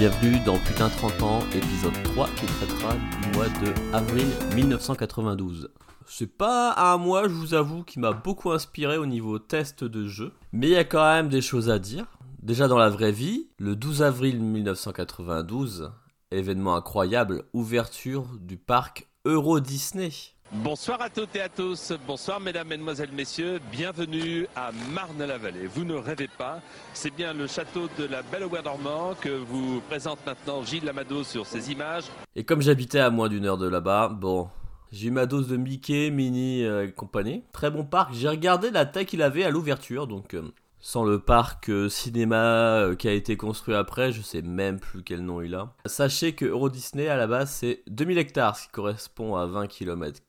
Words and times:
Bienvenue 0.00 0.40
dans 0.46 0.56
Putain 0.56 0.88
30 0.88 1.22
ans, 1.22 1.40
épisode 1.54 1.92
3 2.04 2.26
qui 2.30 2.46
traitera 2.46 2.94
du 2.94 3.36
mois 3.36 3.48
de 3.48 3.94
avril 3.94 4.26
1992. 4.54 5.70
C'est 6.06 6.38
pas 6.38 6.72
un 6.78 6.96
mois, 6.96 7.24
je 7.24 7.34
vous 7.34 7.52
avoue, 7.52 7.82
qui 7.82 8.00
m'a 8.00 8.12
beaucoup 8.12 8.50
inspiré 8.50 8.96
au 8.96 9.04
niveau 9.04 9.38
test 9.38 9.84
de 9.84 10.08
jeu, 10.08 10.32
mais 10.54 10.68
il 10.68 10.72
y 10.72 10.76
a 10.76 10.84
quand 10.84 11.04
même 11.04 11.28
des 11.28 11.42
choses 11.42 11.68
à 11.68 11.78
dire. 11.78 12.06
Déjà 12.42 12.66
dans 12.66 12.78
la 12.78 12.88
vraie 12.88 13.12
vie, 13.12 13.50
le 13.58 13.76
12 13.76 14.00
avril 14.00 14.40
1992, 14.40 15.92
événement 16.30 16.76
incroyable, 16.76 17.42
ouverture 17.52 18.24
du 18.40 18.56
parc 18.56 19.06
Euro 19.26 19.60
Disney. 19.60 20.12
Bonsoir 20.52 21.00
à 21.00 21.08
toutes 21.08 21.36
et 21.36 21.40
à 21.42 21.48
tous, 21.48 21.92
bonsoir 22.08 22.40
mesdames, 22.40 22.66
mesdemoiselles, 22.66 23.12
messieurs, 23.12 23.60
bienvenue 23.70 24.48
à 24.56 24.72
Marne-la-Vallée. 24.92 25.68
Vous 25.68 25.84
ne 25.84 25.94
rêvez 25.94 26.26
pas, 26.26 26.60
c'est 26.92 27.14
bien 27.14 27.32
le 27.32 27.46
château 27.46 27.88
de 27.96 28.04
la 28.04 28.22
Belle 28.22 28.42
au 28.42 28.48
dormant 28.48 29.14
que 29.14 29.28
vous 29.28 29.80
présente 29.88 30.18
maintenant 30.26 30.64
Gilles 30.64 30.84
Lamado 30.84 31.22
sur 31.22 31.46
ces 31.46 31.70
images. 31.70 32.06
Et 32.34 32.42
comme 32.42 32.62
j'habitais 32.62 32.98
à 32.98 33.10
moins 33.10 33.28
d'une 33.28 33.46
heure 33.46 33.58
de 33.58 33.68
là-bas, 33.68 34.08
bon, 34.08 34.48
j'ai 34.90 35.06
eu 35.06 35.12
de 35.12 35.56
Mickey, 35.56 36.10
Minnie 36.10 36.64
euh, 36.64 36.88
et 36.88 36.90
compagnie. 36.90 37.44
Très 37.52 37.70
bon 37.70 37.84
parc, 37.84 38.12
j'ai 38.12 38.28
regardé 38.28 38.72
la 38.72 38.86
taille 38.86 39.06
qu'il 39.06 39.22
avait 39.22 39.44
à 39.44 39.50
l'ouverture, 39.50 40.08
donc... 40.08 40.34
euh, 40.34 40.42
sans 40.80 41.04
le 41.04 41.18
parc 41.18 41.68
euh, 41.68 41.88
cinéma 41.88 42.80
euh, 42.80 42.94
qui 42.94 43.08
a 43.08 43.12
été 43.12 43.36
construit 43.36 43.74
après, 43.74 44.12
je 44.12 44.22
sais 44.22 44.42
même 44.42 44.80
plus 44.80 45.02
quel 45.02 45.20
nom 45.24 45.40
il 45.40 45.54
a. 45.54 45.72
Sachez 45.86 46.34
que 46.34 46.44
Euro 46.44 46.68
Disney 46.68 47.08
à 47.08 47.16
la 47.16 47.26
base 47.26 47.50
c'est 47.50 47.82
2000 47.88 48.18
hectares, 48.18 48.56
ce 48.56 48.64
qui 48.64 48.70
correspond 48.70 49.36
à 49.36 49.46
20 49.46 49.66
km. 49.66 50.20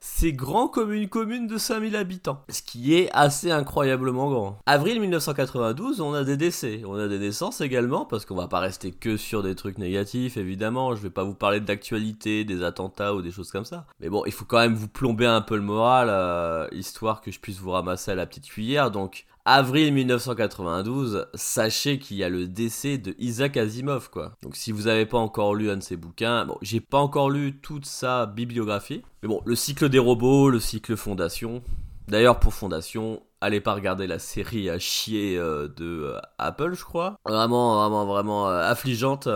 C'est 0.00 0.32
grand 0.32 0.68
comme 0.68 0.92
une 0.92 1.08
commune 1.08 1.46
de 1.46 1.58
5000 1.58 1.96
habitants, 1.96 2.44
ce 2.48 2.62
qui 2.62 2.94
est 2.94 3.10
assez 3.12 3.50
incroyablement 3.50 4.30
grand. 4.30 4.58
Avril 4.66 5.00
1992, 5.00 6.00
on 6.00 6.14
a 6.14 6.24
des 6.24 6.36
décès, 6.36 6.82
on 6.86 6.94
a 6.94 7.08
des 7.08 7.18
naissances 7.18 7.60
également, 7.60 8.04
parce 8.04 8.24
qu'on 8.24 8.34
va 8.34 8.48
pas 8.48 8.60
rester 8.60 8.92
que 8.92 9.16
sur 9.16 9.42
des 9.42 9.54
trucs 9.54 9.78
négatifs, 9.78 10.36
évidemment. 10.36 10.94
Je 10.94 11.02
vais 11.02 11.10
pas 11.10 11.24
vous 11.24 11.34
parler 11.34 11.60
d'actualité, 11.60 12.44
des 12.44 12.62
attentats 12.62 13.14
ou 13.14 13.22
des 13.22 13.30
choses 13.30 13.50
comme 13.50 13.64
ça. 13.64 13.86
Mais 14.00 14.08
bon, 14.08 14.24
il 14.26 14.32
faut 14.32 14.44
quand 14.44 14.58
même 14.58 14.74
vous 14.74 14.88
plomber 14.88 15.26
un 15.26 15.40
peu 15.40 15.56
le 15.56 15.62
moral, 15.62 16.08
euh, 16.10 16.66
histoire 16.72 17.20
que 17.20 17.30
je 17.30 17.40
puisse 17.40 17.58
vous 17.58 17.70
ramasser 17.70 18.10
à 18.10 18.14
la 18.14 18.26
petite 18.26 18.46
cuillère. 18.46 18.90
Donc, 18.90 19.26
Avril 19.44 19.92
1992, 19.92 21.26
sachez 21.34 21.98
qu'il 21.98 22.16
y 22.16 22.22
a 22.22 22.28
le 22.28 22.46
décès 22.46 22.96
de 22.96 23.16
Isaac 23.18 23.56
Asimov, 23.56 24.08
quoi. 24.08 24.36
Donc 24.40 24.54
si 24.54 24.70
vous 24.70 24.82
n'avez 24.82 25.04
pas 25.04 25.18
encore 25.18 25.56
lu 25.56 25.68
un 25.68 25.78
de 25.78 25.82
ses 25.82 25.96
bouquins, 25.96 26.46
bon, 26.46 26.56
j'ai 26.62 26.78
pas 26.78 26.98
encore 26.98 27.28
lu 27.28 27.58
toute 27.60 27.84
sa 27.84 28.26
bibliographie, 28.26 29.02
mais 29.20 29.28
bon, 29.28 29.42
le 29.44 29.56
cycle 29.56 29.88
des 29.88 29.98
robots, 29.98 30.48
le 30.48 30.60
cycle 30.60 30.96
Fondation. 30.96 31.60
D'ailleurs, 32.06 32.38
pour 32.38 32.54
Fondation, 32.54 33.20
allez 33.40 33.60
pas 33.60 33.74
regarder 33.74 34.06
la 34.06 34.20
série 34.20 34.70
à 34.70 34.78
chier 34.78 35.36
euh, 35.36 35.66
de 35.66 36.04
euh, 36.04 36.20
Apple, 36.38 36.74
je 36.74 36.84
crois. 36.84 37.16
Vraiment, 37.24 37.80
vraiment, 37.80 38.06
vraiment 38.06 38.48
euh, 38.48 38.62
affligeante. 38.62 39.28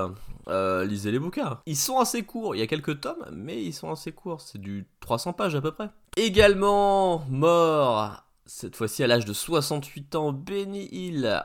Lisez 0.48 1.10
les 1.10 1.18
bouquins. 1.18 1.58
Ils 1.66 1.76
sont 1.76 1.98
assez 1.98 2.22
courts, 2.22 2.54
il 2.54 2.60
y 2.60 2.62
a 2.62 2.68
quelques 2.68 3.00
tomes, 3.00 3.26
mais 3.32 3.60
ils 3.60 3.72
sont 3.72 3.90
assez 3.90 4.12
courts. 4.12 4.40
C'est 4.40 4.60
du 4.60 4.86
300 5.00 5.32
pages 5.32 5.56
à 5.56 5.60
peu 5.60 5.72
près. 5.72 5.90
Également 6.16 7.24
mort 7.28 8.25
cette 8.46 8.76
fois-ci 8.76 9.02
à 9.02 9.06
l'âge 9.06 9.24
de 9.24 9.32
68 9.32 10.14
ans, 10.14 10.32
Benny 10.32 10.88
Hill. 10.92 11.42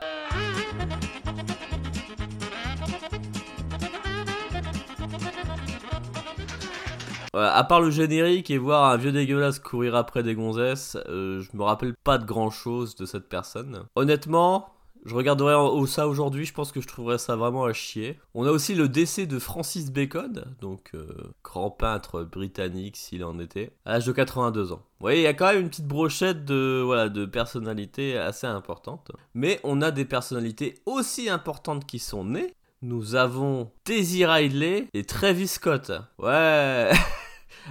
Ouais, 7.34 7.40
à 7.40 7.64
part 7.64 7.80
le 7.80 7.90
générique 7.90 8.50
et 8.50 8.58
voir 8.58 8.90
un 8.90 8.96
vieux 8.96 9.10
dégueulasse 9.10 9.58
courir 9.58 9.94
après 9.94 10.22
des 10.22 10.34
gonzesses, 10.34 10.96
euh, 11.08 11.40
je 11.40 11.56
me 11.56 11.62
rappelle 11.62 11.94
pas 12.04 12.18
de 12.18 12.24
grand 12.24 12.50
chose 12.50 12.94
de 12.94 13.06
cette 13.06 13.28
personne. 13.28 13.84
Honnêtement, 13.96 14.68
je 15.04 15.14
regarderai 15.14 15.54
ça 15.86 16.06
aujourd'hui, 16.06 16.44
je 16.44 16.54
pense 16.54 16.70
que 16.72 16.80
je 16.80 16.86
trouverais 16.86 17.18
ça 17.18 17.36
vraiment 17.36 17.64
à 17.64 17.72
chier. 17.72 18.18
On 18.34 18.46
a 18.46 18.50
aussi 18.50 18.74
le 18.74 18.88
décès 18.88 19.26
de 19.26 19.38
Francis 19.38 19.90
Bacon, 19.90 20.44
donc 20.60 20.90
euh, 20.94 21.06
grand 21.42 21.70
peintre 21.70 22.22
britannique 22.22 22.96
s'il 22.96 23.24
en 23.24 23.38
était, 23.38 23.72
à 23.84 23.92
l'âge 23.92 24.06
de 24.06 24.12
82 24.12 24.72
ans. 24.72 24.76
Vous 24.76 25.06
voyez, 25.06 25.20
il 25.20 25.24
y 25.24 25.28
a 25.28 25.34
quand 25.34 25.52
même 25.52 25.62
une 25.62 25.68
petite 25.68 25.88
brochette 25.88 26.44
de, 26.44 26.82
voilà, 26.84 27.08
de 27.08 27.26
personnalités 27.26 28.16
assez 28.16 28.46
importantes. 28.46 29.10
Mais 29.34 29.58
on 29.64 29.82
a 29.82 29.90
des 29.90 30.04
personnalités 30.04 30.76
aussi 30.86 31.28
importantes 31.28 31.86
qui 31.86 31.98
sont 31.98 32.24
nées. 32.24 32.54
Nous 32.82 33.14
avons 33.14 33.70
Daisy 33.84 34.24
Ridley 34.24 34.88
et 34.94 35.04
Travis 35.04 35.48
Scott. 35.48 35.92
Ouais 36.18 36.90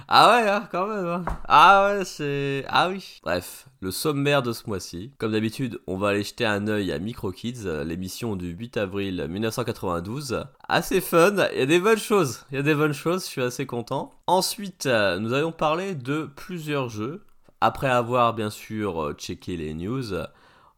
Ah 0.08 0.30
ouais, 0.42 0.48
hein, 0.48 0.68
quand 0.70 0.86
même. 0.86 1.06
hein. 1.06 1.24
Ah 1.48 1.86
ouais, 1.96 2.04
c'est... 2.04 2.64
Ah 2.68 2.88
oui. 2.88 3.20
Bref, 3.22 3.66
le 3.80 3.90
sommaire 3.90 4.42
de 4.42 4.52
ce 4.52 4.66
mois-ci. 4.66 5.12
Comme 5.18 5.32
d'habitude, 5.32 5.80
on 5.86 5.96
va 5.96 6.08
aller 6.08 6.22
jeter 6.22 6.44
un 6.46 6.66
œil 6.68 6.92
à 6.92 6.98
Micro 6.98 7.32
Kids, 7.32 7.66
l'émission 7.84 8.36
du 8.36 8.48
8 8.50 8.76
avril 8.76 9.26
1992. 9.28 10.44
Assez 10.68 11.00
fun, 11.00 11.34
il 11.52 11.58
y 11.58 11.62
a 11.62 11.66
des 11.66 11.80
bonnes 11.80 11.98
choses. 11.98 12.44
Il 12.50 12.56
y 12.56 12.58
a 12.58 12.62
des 12.62 12.74
bonnes 12.74 12.92
choses, 12.94 13.24
je 13.24 13.28
suis 13.30 13.42
assez 13.42 13.66
content. 13.66 14.12
Ensuite, 14.26 14.86
nous 14.86 15.32
allons 15.32 15.52
parler 15.52 15.94
de 15.94 16.30
plusieurs 16.36 16.88
jeux. 16.88 17.24
Après 17.60 17.88
avoir 17.90 18.34
bien 18.34 18.50
sûr 18.50 19.12
checké 19.18 19.56
les 19.56 19.72
news, 19.74 20.14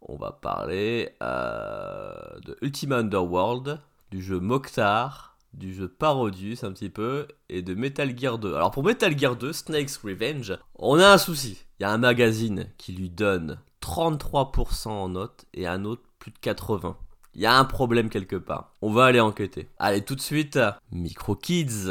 on 0.02 0.16
va 0.16 0.32
parler 0.32 1.14
euh, 1.22 2.12
de 2.44 2.58
Ultima 2.60 2.96
Underworld, 2.98 3.80
du 4.10 4.22
jeu 4.22 4.38
Mokhtar, 4.38 5.33
du 5.54 5.74
jeu 5.74 5.88
Parodius 5.88 6.64
un 6.64 6.72
petit 6.72 6.90
peu, 6.90 7.26
et 7.48 7.62
de 7.62 7.74
Metal 7.74 8.16
Gear 8.18 8.38
2. 8.38 8.54
Alors 8.54 8.70
pour 8.70 8.84
Metal 8.84 9.16
Gear 9.18 9.36
2, 9.36 9.52
Snake's 9.52 9.98
Revenge, 9.98 10.58
on 10.76 10.98
a 10.98 11.12
un 11.12 11.18
souci. 11.18 11.58
Il 11.78 11.82
y 11.82 11.86
a 11.86 11.90
un 11.90 11.98
magazine 11.98 12.66
qui 12.78 12.92
lui 12.92 13.10
donne 13.10 13.60
33% 13.82 14.88
en 14.88 15.08
note 15.10 15.44
et 15.54 15.66
un 15.66 15.84
autre 15.84 16.02
plus 16.18 16.30
de 16.30 16.38
80%. 16.38 16.94
Il 17.34 17.40
y 17.40 17.46
a 17.46 17.58
un 17.58 17.64
problème 17.64 18.10
quelque 18.10 18.36
part. 18.36 18.72
On 18.80 18.92
va 18.92 19.06
aller 19.06 19.20
enquêter. 19.20 19.68
Allez 19.78 20.02
tout 20.02 20.14
de 20.14 20.20
suite, 20.20 20.58
Micro 20.92 21.34
Kids. 21.34 21.90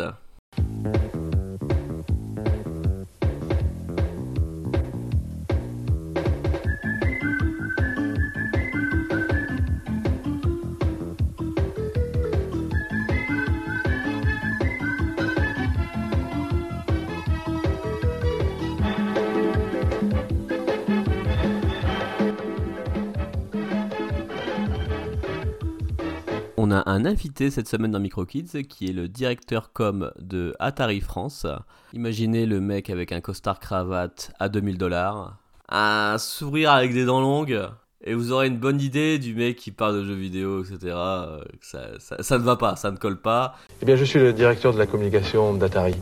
Un 26.93 27.05
invité 27.05 27.49
cette 27.49 27.67
semaine 27.67 27.89
dans 27.89 27.99
Micro 27.99 28.23
Kids 28.23 28.63
qui 28.69 28.85
est 28.85 28.93
le 28.93 29.07
directeur 29.07 29.73
com 29.73 30.11
de 30.19 30.53
Atari 30.59 31.01
France. 31.01 31.47
Imaginez 31.91 32.45
le 32.45 32.61
mec 32.61 32.91
avec 32.91 33.11
un 33.11 33.19
costard 33.19 33.59
cravate 33.59 34.31
à 34.39 34.47
2000 34.47 34.77
dollars, 34.77 35.37
un 35.69 36.17
sourire 36.19 36.71
avec 36.71 36.93
des 36.93 37.05
dents 37.05 37.19
longues, 37.21 37.59
et 38.05 38.13
vous 38.13 38.31
aurez 38.31 38.45
une 38.47 38.57
bonne 38.59 38.79
idée 38.79 39.17
du 39.17 39.33
mec 39.33 39.57
qui 39.57 39.71
parle 39.71 39.95
de 40.01 40.05
jeux 40.05 40.13
vidéo, 40.13 40.63
etc. 40.63 40.77
euh, 40.95 41.41
ça- 41.61 42.21
ça 42.21 42.37
ne 42.37 42.43
va 42.43 42.57
pas, 42.57 42.75
ça 42.75 42.91
ne 42.91 42.97
colle 42.97 43.19
pas. 43.19 43.55
Eh 43.81 43.85
bien, 43.85 43.95
je 43.95 44.03
suis 44.03 44.19
le 44.19 44.31
directeur 44.31 44.71
de 44.71 44.77
la 44.77 44.85
communication 44.85 45.55
d'Atari. 45.55 45.95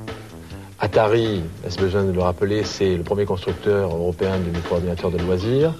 Atari, 0.80 1.42
est-ce 1.66 1.80
besoin 1.80 2.04
de 2.04 2.12
le 2.12 2.20
rappeler, 2.22 2.64
c'est 2.66 2.98
le 2.98 3.04
premier 3.04 3.24
constructeur 3.26 3.96
européen 3.96 4.38
de 4.40 4.50
micro-ordinateurs 4.50 5.12
de 5.12 5.20
loisirs 5.20 5.74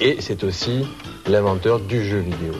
et 0.00 0.20
c'est 0.22 0.42
aussi 0.42 0.86
l'inventeur 1.28 1.80
du 1.80 2.02
jeu 2.02 2.20
vidéo. 2.20 2.54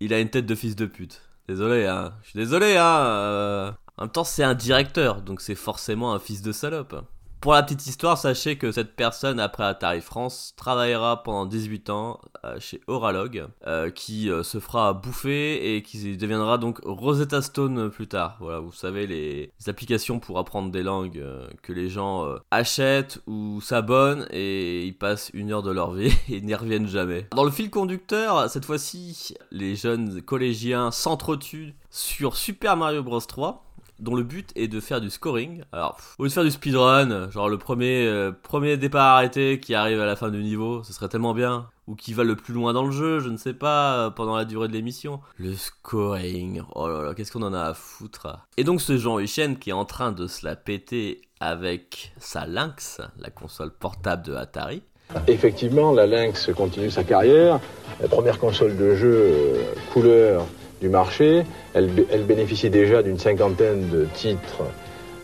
Il 0.00 0.14
a 0.14 0.20
une 0.20 0.30
tête 0.30 0.46
de 0.46 0.54
fils 0.54 0.74
de 0.74 0.86
pute. 0.86 1.20
Désolé, 1.48 1.86
hein. 1.86 2.14
Je 2.22 2.30
suis 2.30 2.38
désolé, 2.38 2.76
hein. 2.76 3.06
euh. 3.06 3.72
En 3.96 4.04
même 4.04 4.10
temps, 4.10 4.24
c'est 4.24 4.42
un 4.42 4.54
directeur, 4.54 5.22
donc 5.22 5.40
c'est 5.40 5.54
forcément 5.54 6.14
un 6.14 6.18
fils 6.18 6.42
de 6.42 6.52
salope. 6.52 7.04
Pour 7.44 7.52
la 7.52 7.62
petite 7.62 7.86
histoire, 7.86 8.16
sachez 8.16 8.56
que 8.56 8.72
cette 8.72 8.96
personne, 8.96 9.38
après 9.38 9.64
Atari 9.64 10.00
France, 10.00 10.54
travaillera 10.56 11.22
pendant 11.22 11.44
18 11.44 11.90
ans 11.90 12.18
euh, 12.42 12.56
chez 12.58 12.80
Oralog, 12.86 13.44
euh, 13.66 13.90
qui 13.90 14.30
euh, 14.30 14.42
se 14.42 14.58
fera 14.60 14.94
bouffer 14.94 15.76
et 15.76 15.82
qui 15.82 16.16
deviendra 16.16 16.56
donc 16.56 16.80
Rosetta 16.84 17.42
Stone 17.42 17.90
plus 17.90 18.06
tard. 18.06 18.38
Voilà, 18.40 18.60
vous 18.60 18.72
savez, 18.72 19.06
les, 19.06 19.52
applications 19.66 20.20
pour 20.20 20.38
apprendre 20.38 20.70
des 20.70 20.82
langues 20.82 21.22
que 21.62 21.74
les 21.74 21.90
gens 21.90 22.26
achètent 22.50 23.18
ou 23.26 23.60
s'abonnent 23.60 24.26
et 24.30 24.86
ils 24.86 24.96
passent 24.96 25.30
une 25.34 25.52
heure 25.52 25.62
de 25.62 25.70
leur 25.70 25.92
vie 25.92 26.14
et 26.30 26.40
n'y 26.40 26.54
reviennent 26.54 26.88
jamais. 26.88 27.26
Dans 27.36 27.44
le 27.44 27.50
fil 27.50 27.68
conducteur, 27.68 28.48
cette 28.48 28.64
fois-ci, 28.64 29.34
les 29.50 29.76
jeunes 29.76 30.22
collégiens 30.22 30.90
s'entretuent 30.90 31.74
sur 31.90 32.36
Super 32.36 32.78
Mario 32.78 33.02
Bros 33.02 33.20
3 33.20 33.63
dont 33.98 34.14
le 34.14 34.22
but 34.22 34.50
est 34.56 34.68
de 34.68 34.80
faire 34.80 35.00
du 35.00 35.10
scoring. 35.10 35.62
Alors, 35.72 35.98
au 36.18 36.24
lieu 36.24 36.28
de 36.28 36.34
faire 36.34 36.44
du 36.44 36.50
speedrun, 36.50 37.30
genre 37.30 37.48
le 37.48 37.58
premier, 37.58 38.06
euh, 38.06 38.32
premier 38.32 38.76
départ 38.76 39.16
arrêté 39.16 39.60
qui 39.60 39.74
arrive 39.74 40.00
à 40.00 40.06
la 40.06 40.16
fin 40.16 40.30
du 40.30 40.42
niveau, 40.42 40.82
ce 40.82 40.92
serait 40.92 41.08
tellement 41.08 41.34
bien. 41.34 41.68
Ou 41.86 41.96
qui 41.96 42.14
va 42.14 42.24
le 42.24 42.34
plus 42.34 42.54
loin 42.54 42.72
dans 42.72 42.86
le 42.86 42.92
jeu, 42.92 43.20
je 43.20 43.28
ne 43.28 43.36
sais 43.36 43.52
pas, 43.52 43.98
euh, 43.98 44.10
pendant 44.10 44.36
la 44.36 44.46
durée 44.46 44.68
de 44.68 44.72
l'émission. 44.72 45.20
Le 45.36 45.54
scoring, 45.54 46.62
oh 46.74 46.88
là 46.88 47.02
là, 47.02 47.14
qu'est-ce 47.14 47.30
qu'on 47.30 47.42
en 47.42 47.52
a 47.52 47.60
à 47.60 47.74
foutre. 47.74 48.38
Et 48.56 48.64
donc 48.64 48.80
ce 48.80 48.96
Jean 48.96 49.18
Huchen 49.18 49.58
qui 49.58 49.68
est 49.68 49.74
en 49.74 49.84
train 49.84 50.10
de 50.10 50.26
se 50.26 50.46
la 50.46 50.56
péter 50.56 51.20
avec 51.40 52.14
sa 52.18 52.46
Lynx, 52.46 53.02
la 53.18 53.28
console 53.28 53.70
portable 53.70 54.24
de 54.24 54.34
Atari. 54.34 54.82
Effectivement, 55.28 55.92
la 55.92 56.06
Lynx 56.06 56.50
continue 56.56 56.90
sa 56.90 57.04
carrière. 57.04 57.60
La 58.00 58.08
première 58.08 58.38
console 58.38 58.76
de 58.76 58.94
jeu 58.94 59.14
euh, 59.14 59.62
couleur 59.92 60.46
marché. 60.88 61.44
Elle, 61.74 61.88
bénéficie 62.26 62.70
déjà 62.70 63.02
d'une 63.02 63.18
cinquantaine 63.18 63.88
de 63.90 64.06
titres 64.14 64.62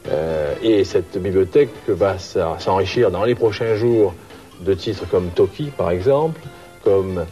euh, 0.09 0.55
et 0.62 0.85
cette 0.85 1.21
bibliothèque 1.21 1.71
va 1.89 2.19
s'enrichir 2.19 3.11
dans 3.11 3.25
les 3.25 3.35
prochains 3.35 3.75
jours 3.75 4.15
de 4.61 4.75
titres 4.75 5.09
comme 5.09 5.31
Toki 5.31 5.71
par 5.77 5.91
exemple, 5.91 6.41
comme 6.85 7.25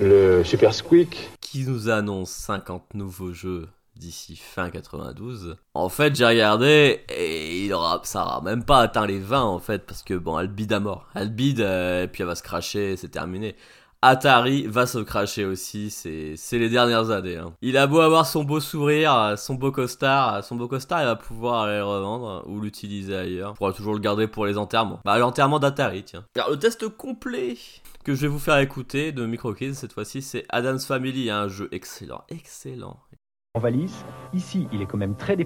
le 0.00 0.44
Super 0.44 0.74
Squeak. 0.74 1.30
Qui 1.40 1.64
nous 1.64 1.88
annonce 1.88 2.30
50 2.30 2.94
nouveaux 2.94 3.32
jeux 3.32 3.68
d'ici 3.96 4.36
fin 4.36 4.70
92. 4.70 5.56
En 5.74 5.88
fait, 5.88 6.14
j'ai 6.14 6.26
regardé 6.26 7.00
et 7.08 7.64
il 7.64 7.72
aura, 7.72 8.00
ça 8.04 8.22
aura 8.24 8.40
même 8.42 8.64
pas 8.64 8.80
atteint 8.80 9.06
les 9.06 9.18
20 9.18 9.42
en 9.42 9.58
fait, 9.58 9.86
parce 9.86 10.02
que 10.02 10.14
bon, 10.14 10.38
elle 10.38 10.48
bide 10.48 10.72
à 10.72 10.80
mort. 10.80 11.06
Elle 11.14 11.30
bide 11.30 11.60
et 11.60 12.08
puis 12.12 12.22
elle 12.22 12.28
va 12.28 12.34
se 12.34 12.42
cracher, 12.42 12.96
c'est 12.96 13.08
terminé. 13.08 13.56
Atari 14.02 14.66
va 14.66 14.86
se 14.86 14.98
cracher 14.98 15.44
aussi, 15.44 15.90
c'est 15.90 16.58
les 16.58 16.68
dernières 16.68 17.10
années. 17.10 17.38
Hein. 17.38 17.52
Il 17.62 17.76
a 17.76 17.86
beau 17.86 18.00
avoir 18.00 18.26
son 18.26 18.44
beau 18.44 18.60
sourire, 18.60 19.34
son 19.36 19.54
beau 19.54 19.72
costard, 19.72 20.44
son 20.44 20.56
beau 20.56 20.68
costard, 20.68 21.00
il 21.00 21.06
va 21.06 21.16
pouvoir 21.16 21.62
aller 21.62 21.78
le 21.78 21.84
revendre 21.84 22.44
ou 22.46 22.60
l'utiliser 22.60 23.16
ailleurs. 23.16 23.52
Il 23.54 23.58
pourra 23.58 23.72
toujours 23.72 23.94
le 23.94 24.00
garder 24.00 24.26
pour 24.28 24.46
les 24.46 24.58
enterrements. 24.58 25.00
Bah, 25.04 25.18
l'enterrement 25.18 25.58
d'Atari, 25.58 26.04
tiens. 26.04 26.24
Alors, 26.36 26.50
le 26.50 26.58
test 26.58 26.88
complet 26.88 27.56
que 28.04 28.14
je 28.14 28.22
vais 28.22 28.28
vous 28.28 28.38
faire 28.38 28.58
écouter 28.58 29.12
de 29.12 29.26
MicroKids 29.26 29.74
cette 29.74 29.92
fois-ci, 29.92 30.22
c'est 30.22 30.44
Adam's 30.50 30.86
Family, 30.86 31.30
un 31.30 31.48
jeu 31.48 31.68
excellent, 31.72 32.22
excellent. 32.28 33.00
En 33.54 33.60
valise, 33.60 34.04
ici, 34.34 34.68
il 34.72 34.82
est 34.82 34.86
quand 34.86 34.98
même 34.98 35.16
très 35.16 35.36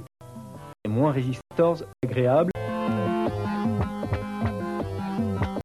et 0.85 0.89
moins 0.89 1.13
résistant, 1.13 1.75
agréable. 2.05 2.51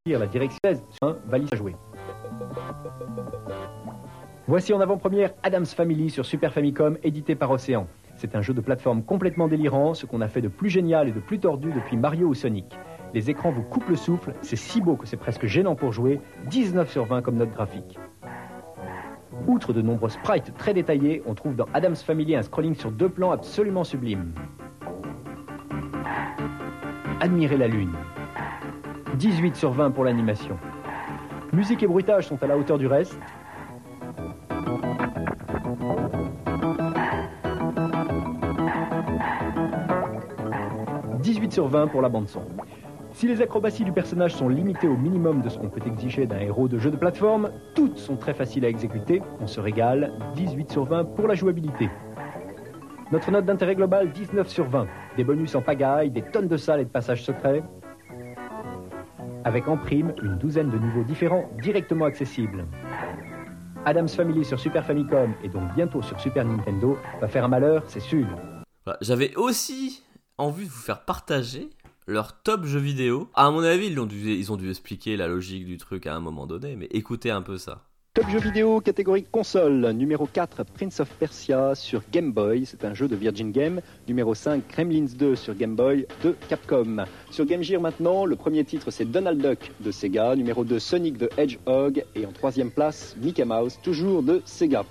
La 0.07 0.27
direction 0.27 0.59
16, 0.63 0.83
valise 1.25 1.49
à 1.51 1.55
jouer. 1.55 1.75
Voici 4.47 4.73
en 4.73 4.79
avant-première 4.79 5.33
Adam's 5.41 5.73
Family 5.73 6.09
sur 6.09 6.25
Super 6.25 6.53
Famicom, 6.53 6.97
édité 7.03 7.35
par 7.35 7.49
Océan. 7.49 7.87
C'est 8.15 8.35
un 8.35 8.41
jeu 8.41 8.53
de 8.53 8.61
plateforme 8.61 9.03
complètement 9.03 9.47
délirant, 9.47 9.93
ce 9.93 10.05
qu'on 10.05 10.21
a 10.21 10.27
fait 10.27 10.41
de 10.41 10.47
plus 10.47 10.69
génial 10.69 11.07
et 11.07 11.11
de 11.11 11.19
plus 11.19 11.39
tordu 11.39 11.71
depuis 11.71 11.97
Mario 11.97 12.27
ou 12.27 12.33
Sonic. 12.33 12.77
Les 13.13 13.29
écrans 13.29 13.51
vous 13.51 13.63
coupent 13.63 13.89
le 13.89 13.95
souffle, 13.95 14.33
c'est 14.41 14.55
si 14.55 14.81
beau 14.81 14.97
que 14.97 15.07
c'est 15.07 15.17
presque 15.17 15.45
gênant 15.45 15.75
pour 15.75 15.91
jouer, 15.91 16.21
19 16.49 16.91
sur 16.91 17.05
20 17.05 17.21
comme 17.21 17.37
note 17.37 17.51
graphique. 17.51 17.97
Outre 19.47 19.73
de 19.73 19.81
nombreux 19.81 20.09
sprites 20.09 20.53
très 20.57 20.73
détaillés, 20.73 21.23
on 21.25 21.33
trouve 21.33 21.55
dans 21.55 21.67
Adam's 21.73 22.03
Family 22.03 22.35
un 22.35 22.41
scrolling 22.41 22.75
sur 22.75 22.91
deux 22.91 23.09
plans 23.09 23.31
absolument 23.31 23.83
sublime. 23.83 24.33
Admirez 27.19 27.57
la 27.57 27.67
lune. 27.67 27.93
18 29.17 29.55
sur 29.55 29.71
20 29.71 29.91
pour 29.91 30.03
l'animation. 30.03 30.57
Musique 31.55 31.81
et 31.83 31.87
bruitage 31.87 32.27
sont 32.27 32.43
à 32.43 32.47
la 32.47 32.57
hauteur 32.57 32.77
du 32.77 32.85
reste. 32.85 33.17
«18 41.21 41.53
sur 41.53 41.69
20 41.69 41.87
pour 41.87 42.01
la 42.01 42.09
bande-son. 42.09 42.41
Si 43.13 43.29
les 43.29 43.41
acrobaties 43.41 43.85
du 43.85 43.93
personnage 43.93 44.35
sont 44.35 44.49
limitées 44.49 44.89
au 44.89 44.97
minimum 44.97 45.41
de 45.41 45.47
ce 45.47 45.57
qu'on 45.57 45.69
peut 45.69 45.79
exiger 45.87 46.27
d'un 46.27 46.39
héros 46.39 46.67
de 46.67 46.77
jeu 46.77 46.91
de 46.91 46.97
plateforme, 46.97 47.51
toutes 47.73 47.99
sont 47.99 48.17
très 48.17 48.33
faciles 48.33 48.65
à 48.65 48.67
exécuter, 48.67 49.21
on 49.39 49.47
se 49.47 49.61
régale, 49.61 50.11
18 50.35 50.69
sur 50.69 50.83
20 50.83 51.05
pour 51.15 51.25
la 51.25 51.35
jouabilité. 51.35 51.89
Notre 53.13 53.31
note 53.31 53.45
d'intérêt 53.45 53.75
global, 53.75 54.11
19 54.11 54.49
sur 54.49 54.65
20. 54.65 54.87
Des 55.15 55.23
bonus 55.23 55.55
en 55.55 55.61
pagaille, 55.61 56.09
des 56.09 56.21
tonnes 56.21 56.49
de 56.49 56.57
salles 56.57 56.81
et 56.81 56.85
de 56.85 56.89
passages 56.89 57.23
secrets, 57.23 57.63
avec 59.45 59.67
en 59.69 59.77
prime 59.77 60.13
une 60.21 60.37
douzaine 60.37 60.69
de 60.69 60.77
niveaux 60.77 61.03
différents 61.03 61.49
directement 61.61 62.05
accessibles. 62.05 62.65
Adam's 63.85 64.15
Family 64.15 64.43
sur 64.43 64.59
Super 64.59 64.83
Famicom 64.83 65.33
et 65.43 65.47
donc 65.47 65.73
bientôt 65.75 66.01
sur 66.01 66.19
Super 66.19 66.43
Nintendo 66.43 66.97
va 67.21 67.27
faire 67.27 67.45
un 67.45 67.47
malheur, 67.47 67.83
c'est 67.87 67.99
sûr. 67.99 68.27
J'avais 69.01 69.35
aussi 69.35 70.03
envie 70.37 70.65
de 70.65 70.71
vous 70.71 70.81
faire 70.81 71.05
partager 71.05 71.69
leur 72.07 72.41
top 72.41 72.65
jeux 72.65 72.79
vidéo. 72.79 73.29
À 73.35 73.51
mon 73.51 73.63
avis, 73.63 73.87
ils 73.87 74.51
ont 74.51 74.57
dû 74.57 74.69
expliquer 74.69 75.15
la 75.15 75.27
logique 75.27 75.65
du 75.65 75.77
truc 75.77 76.07
à 76.07 76.15
un 76.15 76.19
moment 76.19 76.47
donné, 76.47 76.75
mais 76.75 76.87
écoutez 76.91 77.29
un 77.31 77.41
peu 77.41 77.57
ça. 77.57 77.83
Top 78.15 78.29
jeu 78.29 78.39
vidéo 78.39 78.79
catégorie 78.79 79.25
console, 79.29 79.91
numéro 79.91 80.25
4 80.25 80.63
Prince 80.63 81.01
of 81.01 81.09
Persia 81.19 81.75
sur 81.75 82.01
Game 82.13 82.31
Boy, 82.31 82.65
c'est 82.65 82.85
un 82.85 82.93
jeu 82.93 83.09
de 83.09 83.15
Virgin 83.17 83.51
Game. 83.51 83.81
Numéro 84.07 84.33
5 84.33 84.65
Kremlins 84.69 85.07
2 85.17 85.35
sur 85.35 85.53
Game 85.53 85.75
Boy 85.75 86.07
de 86.23 86.33
Capcom. 86.47 87.03
Sur 87.29 87.45
Game 87.45 87.61
Gear 87.61 87.81
maintenant, 87.81 88.23
le 88.23 88.37
premier 88.37 88.63
titre 88.63 88.89
c'est 88.89 89.03
Donald 89.03 89.41
Duck 89.41 89.69
de 89.81 89.91
Sega, 89.91 90.33
numéro 90.37 90.63
2 90.63 90.79
Sonic 90.79 91.17
the 91.17 91.29
Hedgehog 91.37 92.05
et 92.15 92.25
en 92.25 92.31
troisième 92.31 92.71
place 92.71 93.17
Mickey 93.21 93.43
Mouse, 93.43 93.79
toujours 93.83 94.23
de 94.23 94.41
Sega. 94.45 94.85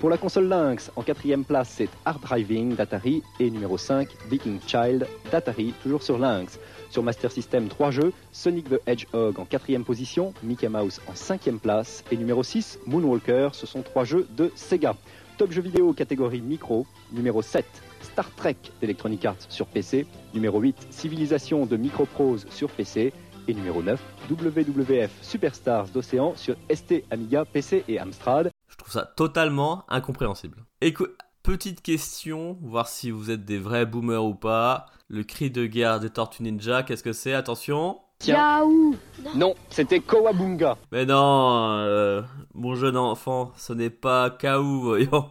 Pour 0.00 0.10
la 0.10 0.16
console 0.16 0.48
Lynx, 0.48 0.90
en 0.96 1.02
quatrième 1.02 1.44
place 1.44 1.74
c'est 1.76 1.88
Hard 2.04 2.22
Driving 2.22 2.74
d'Atari 2.74 3.22
et 3.38 3.50
numéro 3.50 3.78
5 3.78 4.08
Viking 4.28 4.58
Child 4.66 5.06
d'Atari, 5.30 5.74
toujours 5.80 6.02
sur 6.02 6.18
Lynx. 6.18 6.58
Sur 6.94 7.02
Master 7.02 7.32
System, 7.32 7.66
3 7.66 7.90
jeux, 7.90 8.12
Sonic 8.30 8.68
the 8.68 8.80
Hedgehog 8.86 9.40
en 9.40 9.44
quatrième 9.44 9.82
position, 9.82 10.32
Mickey 10.44 10.68
Mouse 10.68 11.00
en 11.08 11.16
cinquième 11.16 11.58
place 11.58 12.04
et 12.12 12.16
numéro 12.16 12.44
6, 12.44 12.78
Moonwalker, 12.86 13.48
ce 13.50 13.66
sont 13.66 13.82
trois 13.82 14.04
jeux 14.04 14.28
de 14.36 14.52
Sega. 14.54 14.94
Top 15.36 15.50
jeux 15.50 15.62
vidéo 15.62 15.92
catégorie 15.92 16.40
micro, 16.40 16.86
numéro 17.10 17.42
7, 17.42 17.66
Star 18.00 18.30
Trek 18.36 18.54
d'Electronic 18.80 19.24
Arts 19.24 19.44
sur 19.48 19.66
PC, 19.66 20.06
numéro 20.34 20.60
8, 20.60 20.86
Civilisation 20.90 21.66
de 21.66 21.76
Microprose 21.76 22.46
sur 22.50 22.70
PC 22.70 23.12
et 23.48 23.54
numéro 23.54 23.82
9, 23.82 24.00
WWF 24.30 25.10
Superstars 25.20 25.88
d'Océan 25.88 26.34
sur 26.36 26.54
ST, 26.72 27.02
Amiga, 27.10 27.44
PC 27.44 27.82
et 27.88 27.98
Amstrad. 27.98 28.50
Je 28.68 28.76
trouve 28.76 28.92
ça 28.92 29.12
totalement 29.16 29.82
incompréhensible. 29.88 30.64
Écoute, 30.80 31.16
petite 31.44 31.82
question, 31.82 32.56
voir 32.62 32.88
si 32.88 33.10
vous 33.10 33.30
êtes 33.30 33.44
des 33.44 33.58
vrais 33.58 33.84
boomers 33.84 34.24
ou 34.24 34.34
pas. 34.34 34.86
Le 35.08 35.22
cri 35.22 35.50
de 35.50 35.66
guerre 35.66 36.00
des 36.00 36.08
Tortues 36.08 36.42
Ninja, 36.42 36.82
qu'est-ce 36.82 37.02
que 37.02 37.12
c'est? 37.12 37.34
Attention 37.34 37.98
Yaou 38.26 38.96
Non, 39.36 39.54
c'était 39.68 40.00
Kowabunga. 40.00 40.78
Mais 40.90 41.04
non, 41.04 41.68
euh, 41.72 42.22
mon 42.54 42.74
jeune 42.74 42.96
enfant, 42.96 43.52
ce 43.58 43.74
n'est 43.74 43.90
pas 43.90 44.30
Kaou, 44.30 44.80
voyons. 44.80 45.28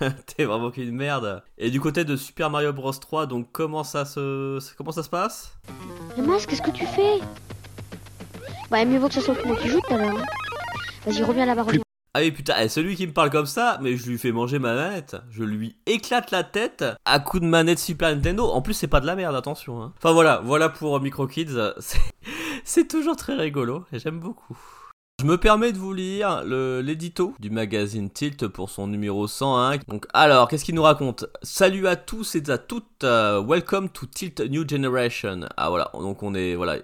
T'es 0.26 0.46
vraiment 0.46 0.70
qu'une 0.70 0.92
merde. 0.92 1.42
Et 1.58 1.70
du 1.70 1.78
côté 1.78 2.06
de 2.06 2.16
Super 2.16 2.48
Mario 2.48 2.72
Bros 2.72 2.92
3, 2.92 3.26
donc 3.26 3.48
comment 3.52 3.84
ça 3.84 4.06
se, 4.06 4.58
comment 4.76 4.92
ça 4.92 5.02
se 5.02 5.10
passe? 5.10 5.52
Mais 6.16 6.38
qu'est-ce 6.48 6.62
que 6.62 6.70
tu 6.70 6.86
fais? 6.86 7.20
Bah, 8.70 8.82
mieux 8.86 8.98
vaut 8.98 9.08
que 9.08 9.14
ce 9.14 9.20
soit 9.20 9.36
moi 9.44 9.56
qui 9.56 9.68
joue 9.68 9.80
tout 9.86 9.92
à 9.94 9.98
l'heure. 9.98 10.16
Hein. 10.16 10.24
Vas-y, 11.04 11.22
reviens 11.22 11.44
là-bas, 11.44 11.64
reviens. 11.64 11.82
Ah 12.16 12.20
oui 12.20 12.30
putain, 12.30 12.54
eh, 12.60 12.68
celui 12.68 12.94
qui 12.94 13.08
me 13.08 13.12
parle 13.12 13.30
comme 13.30 13.44
ça, 13.44 13.76
mais 13.82 13.96
je 13.96 14.08
lui 14.08 14.18
fais 14.18 14.30
manger 14.30 14.60
ma 14.60 14.72
manette, 14.76 15.16
je 15.30 15.42
lui 15.42 15.74
éclate 15.86 16.30
la 16.30 16.44
tête 16.44 16.84
à 17.04 17.18
coup 17.18 17.40
de 17.40 17.44
manette 17.44 17.80
Super 17.80 18.14
Nintendo. 18.14 18.44
En 18.44 18.62
plus 18.62 18.72
c'est 18.72 18.86
pas 18.86 19.00
de 19.00 19.06
la 19.06 19.16
merde, 19.16 19.34
attention. 19.34 19.82
Hein. 19.82 19.92
Enfin 19.96 20.12
voilà, 20.12 20.40
voilà 20.44 20.68
pour 20.68 21.00
Micro 21.00 21.26
Kids, 21.26 21.58
c'est 22.64 22.86
toujours 22.86 23.16
très 23.16 23.34
rigolo 23.34 23.84
et 23.92 23.98
j'aime 23.98 24.20
beaucoup. 24.20 24.56
Je 25.20 25.26
me 25.26 25.38
permets 25.38 25.72
de 25.72 25.78
vous 25.78 25.92
lire 25.92 26.44
l'édito 26.44 27.34
du 27.40 27.50
magazine 27.50 28.10
Tilt 28.10 28.46
pour 28.46 28.70
son 28.70 28.86
numéro 28.86 29.26
101. 29.26 29.78
Donc 29.88 30.06
alors, 30.12 30.46
qu'est-ce 30.46 30.64
qu'il 30.64 30.74
nous 30.76 30.82
raconte? 30.82 31.26
Salut 31.42 31.88
à 31.88 31.96
tous 31.96 32.36
et 32.36 32.48
à 32.48 32.58
toutes, 32.58 33.02
euh, 33.02 33.42
welcome 33.42 33.88
to 33.88 34.06
Tilt 34.06 34.40
New 34.40 34.68
Generation. 34.68 35.40
Ah 35.56 35.68
voilà, 35.68 35.90
donc 35.94 36.22
on 36.22 36.34
est 36.34 36.54
voilà 36.54 36.78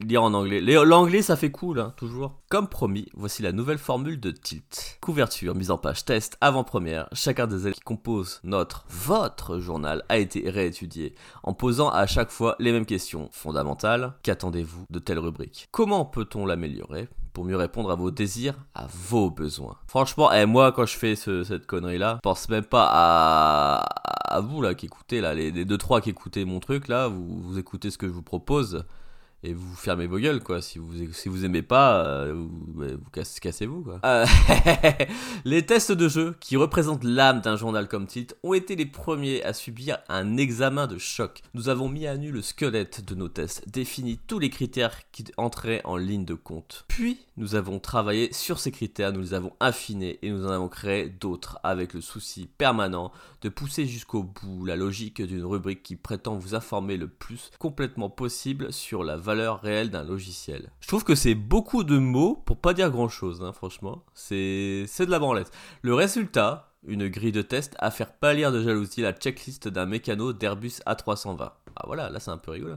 lire 0.00 0.22
en 0.22 0.34
anglais. 0.34 0.60
L'anglais, 0.60 1.22
ça 1.22 1.36
fait 1.36 1.50
cool, 1.50 1.80
hein, 1.80 1.92
toujours. 1.96 2.40
Comme 2.48 2.68
promis, 2.68 3.06
voici 3.14 3.42
la 3.42 3.52
nouvelle 3.52 3.78
formule 3.78 4.18
de 4.20 4.30
Tilt. 4.30 4.98
Couverture, 5.00 5.54
mise 5.54 5.70
en 5.70 5.78
page, 5.78 6.04
test, 6.04 6.36
avant-première. 6.40 7.08
Chacun 7.12 7.46
des 7.46 7.62
élèves 7.62 7.74
qui 7.74 7.80
composent 7.80 8.40
notre, 8.44 8.84
votre 8.88 9.58
journal 9.58 10.02
a 10.08 10.18
été 10.18 10.48
réétudié 10.48 11.14
en 11.42 11.52
posant 11.52 11.90
à 11.90 12.06
chaque 12.06 12.30
fois 12.30 12.56
les 12.58 12.72
mêmes 12.72 12.86
questions 12.86 13.28
fondamentales. 13.32 14.14
Qu'attendez-vous 14.22 14.84
de 14.90 14.98
telle 14.98 15.18
rubrique? 15.18 15.68
Comment 15.70 16.04
peut-on 16.04 16.46
l'améliorer? 16.46 17.08
Pour 17.32 17.44
mieux 17.44 17.56
répondre 17.56 17.90
à 17.90 17.94
vos 17.94 18.10
désirs, 18.10 18.54
à 18.74 18.86
vos 18.90 19.30
besoins. 19.30 19.76
Franchement, 19.86 20.32
eh, 20.32 20.46
moi 20.46 20.72
quand 20.72 20.86
je 20.86 20.96
fais 20.96 21.14
cette 21.14 21.66
connerie 21.66 21.98
là, 21.98 22.14
je 22.16 22.20
pense 22.20 22.48
même 22.48 22.64
pas 22.64 22.88
à, 22.90 24.40
vous 24.40 24.60
là 24.60 24.74
qui 24.74 24.86
écoutez 24.86 25.20
là, 25.20 25.34
les, 25.34 25.52
deux 25.64 25.78
trois 25.78 26.00
qui 26.00 26.10
écoutez 26.10 26.44
mon 26.44 26.58
truc 26.58 26.88
là, 26.88 27.06
vous 27.06 27.58
écoutez 27.58 27.90
ce 27.90 27.98
que 27.98 28.08
je 28.08 28.12
vous 28.12 28.22
propose 28.22 28.84
et 29.42 29.52
vous 29.52 29.74
fermez 29.74 30.06
vos 30.06 30.18
gueules 30.18 30.42
quoi. 30.42 30.60
Si 30.60 30.78
vous 30.78 31.12
si 31.12 31.28
vous 31.28 31.44
aimez 31.44 31.62
pas 31.62 32.04
euh, 32.04 32.32
vous, 32.34 32.50
vous 32.74 33.10
cassez, 33.12 33.66
vous 33.66 33.82
quoi. 33.82 34.00
Euh, 34.04 34.26
les 35.44 35.64
tests 35.64 35.92
de 35.92 36.08
jeu 36.08 36.34
qui 36.40 36.56
représentent 36.56 37.04
l'âme 37.04 37.40
d'un 37.40 37.56
journal 37.56 37.86
comme 37.88 38.06
titre 38.06 38.34
ont 38.42 38.54
été 38.54 38.74
les 38.74 38.86
premiers 38.86 39.42
à 39.44 39.52
subir 39.52 39.98
un 40.08 40.36
examen 40.36 40.86
de 40.86 40.98
choc. 40.98 41.42
Nous 41.54 41.68
avons 41.68 41.88
mis 41.88 42.06
à 42.06 42.16
nu 42.16 42.32
le 42.32 42.42
squelette 42.42 43.04
de 43.04 43.14
nos 43.14 43.28
tests 43.28 43.68
défini 43.68 44.18
tous 44.26 44.38
les 44.38 44.50
critères 44.50 44.98
qui 45.12 45.24
entraient 45.36 45.82
en 45.84 45.96
ligne 45.96 46.24
de 46.24 46.34
compte. 46.34 46.84
Puis 46.88 47.18
nous 47.36 47.54
avons 47.54 47.78
travaillé 47.78 48.32
sur 48.32 48.58
ces 48.58 48.72
critères 48.72 49.12
nous 49.12 49.20
les 49.20 49.34
avons 49.34 49.52
affinés 49.60 50.18
et 50.22 50.30
nous 50.30 50.46
en 50.46 50.50
avons 50.50 50.68
créé 50.68 51.08
d'autres 51.08 51.58
avec 51.62 51.94
le 51.94 52.00
souci 52.00 52.48
permanent 52.58 53.12
de 53.42 53.48
pousser 53.48 53.86
jusqu'au 53.86 54.24
bout 54.24 54.64
la 54.64 54.74
logique 54.74 55.22
d'une 55.22 55.44
rubrique 55.44 55.82
qui 55.84 55.94
prétend 55.94 56.36
vous 56.36 56.56
informer 56.56 56.96
le 56.96 57.06
plus 57.06 57.50
complètement 57.58 58.10
possible 58.10 58.72
sur 58.72 59.04
la 59.04 59.16
valeur 59.28 59.60
réelle 59.60 59.90
d'un 59.90 60.04
logiciel. 60.04 60.70
Je 60.80 60.88
trouve 60.88 61.04
que 61.04 61.14
c'est 61.14 61.34
beaucoup 61.34 61.84
de 61.84 61.98
mots 61.98 62.42
pour 62.46 62.56
pas 62.56 62.72
dire 62.72 62.90
grand 62.90 63.10
chose, 63.10 63.42
hein, 63.42 63.52
franchement. 63.52 64.02
C'est 64.14 64.86
de 64.98 65.10
la 65.10 65.18
branlette. 65.18 65.50
Le 65.82 65.92
résultat, 65.92 66.72
une 66.86 67.08
grille 67.08 67.32
de 67.32 67.42
test 67.42 67.76
à 67.78 67.90
faire 67.90 68.14
pâlir 68.14 68.52
de 68.52 68.62
jalousie 68.62 69.02
la 69.02 69.12
checklist 69.12 69.68
d'un 69.68 69.84
mécano 69.84 70.32
d'Airbus 70.32 70.80
A320. 70.86 71.50
Ah 71.76 71.84
voilà, 71.86 72.08
là 72.08 72.20
c'est 72.20 72.30
un 72.30 72.38
peu 72.38 72.52
rigolo. 72.52 72.76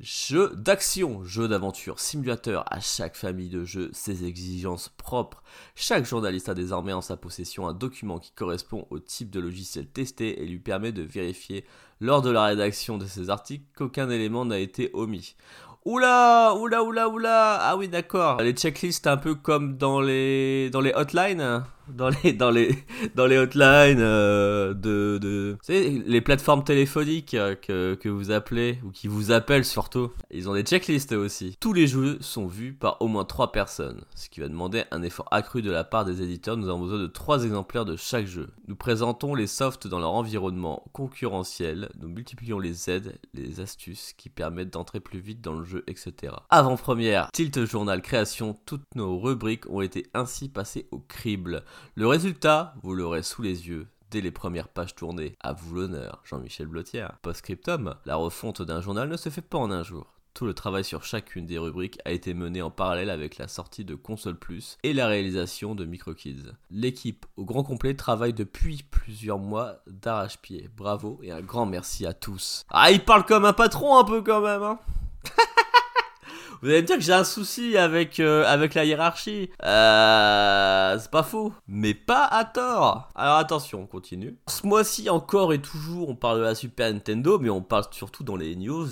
Jeu 0.00 0.52
d'action, 0.54 1.24
jeu 1.24 1.48
d'aventure, 1.48 1.98
simulateur, 1.98 2.64
à 2.70 2.80
chaque 2.80 3.16
famille 3.16 3.48
de 3.48 3.64
jeux 3.64 3.90
ses 3.92 4.24
exigences 4.24 4.88
propres. 4.88 5.42
Chaque 5.74 6.06
journaliste 6.06 6.48
a 6.50 6.54
désormais 6.54 6.92
en 6.92 7.02
sa 7.02 7.16
possession 7.16 7.68
un 7.68 7.74
document 7.74 8.18
qui 8.18 8.32
correspond 8.32 8.86
au 8.90 8.98
type 8.98 9.30
de 9.30 9.40
logiciel 9.40 9.86
testé 9.86 10.42
et 10.42 10.46
lui 10.46 10.58
permet 10.58 10.92
de 10.92 11.02
vérifier 11.02 11.64
lors 12.00 12.22
de 12.22 12.30
la 12.30 12.44
rédaction 12.44 12.96
de 12.96 13.04
ses 13.04 13.28
articles 13.28 13.66
qu'aucun 13.76 14.08
élément 14.08 14.46
n'a 14.46 14.58
été 14.58 14.90
omis. 14.94 15.36
Oula, 15.86 16.54
oula, 16.58 16.82
oula, 16.82 17.08
oula. 17.08 17.58
Ah 17.62 17.76
oui, 17.76 17.88
d'accord. 17.88 18.40
Les 18.42 18.52
checklists 18.52 19.06
un 19.06 19.16
peu 19.16 19.34
comme 19.34 19.78
dans 19.78 20.00
les 20.00 20.68
dans 20.70 20.82
les 20.82 20.92
hotlines, 20.92 21.64
dans 21.94 22.08
les 22.08 22.32
dans 22.32 22.50
les 22.50 22.76
dans 23.14 23.26
les 23.26 23.38
hotlines 23.38 23.98
euh, 24.00 24.74
de 24.74 25.18
de 25.18 25.56
les 25.68 26.20
plateformes 26.20 26.64
téléphoniques 26.64 27.34
euh, 27.34 27.54
que 27.54 27.94
que 27.94 28.08
vous 28.08 28.30
appelez 28.30 28.78
ou 28.84 28.90
qui 28.90 29.08
vous 29.08 29.32
appellent 29.32 29.64
surtout. 29.64 30.10
Ils 30.30 30.48
ont 30.48 30.54
des 30.54 30.62
checklists 30.62 31.12
aussi. 31.12 31.56
Tous 31.60 31.72
les 31.72 31.86
jeux 31.86 32.18
sont 32.20 32.46
vus 32.46 32.72
par 32.72 33.00
au 33.00 33.08
moins 33.08 33.24
trois 33.24 33.52
personnes, 33.52 34.02
ce 34.14 34.28
qui 34.28 34.40
va 34.40 34.48
demander 34.48 34.84
un 34.90 35.02
effort 35.02 35.28
accru 35.30 35.62
de 35.62 35.70
la 35.70 35.84
part 35.84 36.04
des 36.04 36.22
éditeurs. 36.22 36.56
Nous 36.56 36.68
avons 36.68 36.80
besoin 36.80 36.98
de 36.98 37.06
trois 37.06 37.44
exemplaires 37.44 37.84
de 37.84 37.96
chaque 37.96 38.26
jeu. 38.26 38.48
Nous 38.68 38.76
présentons 38.76 39.34
les 39.34 39.46
softs 39.46 39.86
dans 39.86 39.98
leur 39.98 40.12
environnement 40.12 40.84
concurrentiel. 40.92 41.88
Nous 42.00 42.08
multiplions 42.08 42.58
les 42.58 42.90
aides, 42.90 43.18
les 43.34 43.60
astuces 43.60 44.12
qui 44.16 44.28
permettent 44.28 44.72
d'entrer 44.72 45.00
plus 45.00 45.20
vite 45.20 45.40
dans 45.40 45.54
le 45.54 45.64
jeu, 45.64 45.84
etc. 45.86 46.34
Avant-première, 46.50 47.30
Tilt 47.32 47.64
Journal 47.64 48.02
Création, 48.02 48.56
toutes 48.66 48.94
nos 48.94 49.18
rubriques 49.18 49.68
ont 49.68 49.80
été 49.80 50.06
ainsi 50.14 50.48
passées 50.48 50.86
au 50.90 50.98
crible. 50.98 51.64
Le 51.94 52.06
résultat, 52.06 52.74
vous 52.82 52.94
l'aurez 52.94 53.22
sous 53.22 53.42
les 53.42 53.68
yeux 53.68 53.88
dès 54.10 54.20
les 54.20 54.30
premières 54.30 54.68
pages 54.68 54.94
tournées. 54.94 55.36
À 55.40 55.52
vous 55.52 55.74
l'honneur, 55.74 56.22
Jean-Michel 56.24 56.66
Blotière. 56.66 57.18
Post-scriptum, 57.22 57.94
la 58.06 58.16
refonte 58.16 58.62
d'un 58.62 58.80
journal 58.80 59.08
ne 59.08 59.16
se 59.16 59.28
fait 59.28 59.40
pas 59.40 59.58
en 59.58 59.70
un 59.70 59.82
jour. 59.82 60.06
Tout 60.34 60.46
le 60.46 60.54
travail 60.54 60.84
sur 60.84 61.04
chacune 61.04 61.46
des 61.46 61.58
rubriques 61.58 61.98
a 62.04 62.12
été 62.12 62.34
mené 62.34 62.62
en 62.62 62.70
parallèle 62.70 63.10
avec 63.10 63.36
la 63.36 63.48
sortie 63.48 63.84
de 63.84 63.96
Console 63.96 64.38
Plus 64.38 64.78
et 64.84 64.92
la 64.92 65.08
réalisation 65.08 65.74
de 65.74 65.84
MicroKids. 65.84 66.52
L'équipe 66.70 67.26
au 67.36 67.44
grand 67.44 67.64
complet 67.64 67.94
travaille 67.94 68.32
depuis 68.32 68.84
plusieurs 68.90 69.38
mois 69.38 69.82
d'arrache-pied. 69.88 70.70
Bravo 70.76 71.18
et 71.22 71.32
un 71.32 71.40
grand 71.40 71.66
merci 71.66 72.06
à 72.06 72.12
tous. 72.12 72.64
Ah, 72.70 72.92
il 72.92 73.04
parle 73.04 73.26
comme 73.26 73.44
un 73.44 73.52
patron 73.52 73.98
un 73.98 74.04
peu 74.04 74.22
quand 74.22 74.40
même, 74.40 74.62
hein 74.62 74.78
Vous 76.62 76.68
allez 76.68 76.82
me 76.82 76.86
dire 76.86 76.96
que 76.96 77.02
j'ai 77.02 77.14
un 77.14 77.24
souci 77.24 77.78
avec, 77.78 78.20
euh, 78.20 78.44
avec 78.46 78.74
la 78.74 78.84
hiérarchie. 78.84 79.48
Euh, 79.64 80.98
c'est 80.98 81.10
pas 81.10 81.22
faux. 81.22 81.54
Mais 81.66 81.94
pas 81.94 82.24
à 82.24 82.44
tort. 82.44 83.08
Alors 83.14 83.36
attention, 83.36 83.82
on 83.82 83.86
continue. 83.86 84.36
Ce 84.46 84.66
mois-ci 84.66 85.08
encore 85.08 85.54
et 85.54 85.62
toujours, 85.62 86.10
on 86.10 86.16
parle 86.16 86.38
de 86.38 86.44
la 86.44 86.54
Super 86.54 86.92
Nintendo, 86.92 87.38
mais 87.38 87.48
on 87.48 87.62
parle 87.62 87.84
surtout 87.92 88.24
dans 88.24 88.36
les 88.36 88.56
news 88.56 88.88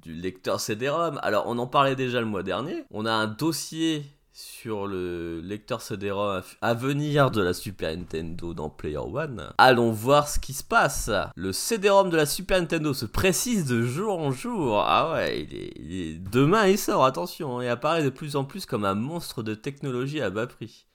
du 0.00 0.14
lecteur 0.14 0.60
CD-ROM. 0.60 1.18
Alors 1.22 1.44
on 1.48 1.58
en 1.58 1.66
parlait 1.66 1.96
déjà 1.96 2.20
le 2.20 2.26
mois 2.26 2.44
dernier. 2.44 2.84
On 2.92 3.04
a 3.04 3.12
un 3.12 3.26
dossier 3.26 4.04
sur 4.38 4.86
le 4.86 5.40
lecteur 5.40 5.82
CD-ROM 5.82 6.42
à 6.62 6.74
venir 6.74 7.32
de 7.32 7.42
la 7.42 7.52
Super 7.52 7.96
Nintendo 7.96 8.54
dans 8.54 8.70
Player 8.70 8.96
One. 8.96 9.52
Allons 9.58 9.90
voir 9.90 10.28
ce 10.28 10.38
qui 10.38 10.52
se 10.52 10.62
passe. 10.62 11.10
Le 11.34 11.52
CD-ROM 11.52 12.08
de 12.08 12.16
la 12.16 12.24
Super 12.24 12.60
Nintendo 12.60 12.94
se 12.94 13.04
précise 13.04 13.66
de 13.66 13.82
jour 13.82 14.16
en 14.16 14.30
jour. 14.30 14.80
Ah 14.86 15.12
ouais, 15.12 15.42
il 15.42 15.92
est, 15.92 16.18
demain 16.30 16.68
il 16.68 16.78
sort, 16.78 17.04
attention, 17.04 17.60
et 17.60 17.68
apparaît 17.68 18.04
de 18.04 18.10
plus 18.10 18.36
en 18.36 18.44
plus 18.44 18.64
comme 18.64 18.84
un 18.84 18.94
monstre 18.94 19.42
de 19.42 19.54
technologie 19.54 20.20
à 20.20 20.30
bas 20.30 20.46
prix. 20.46 20.86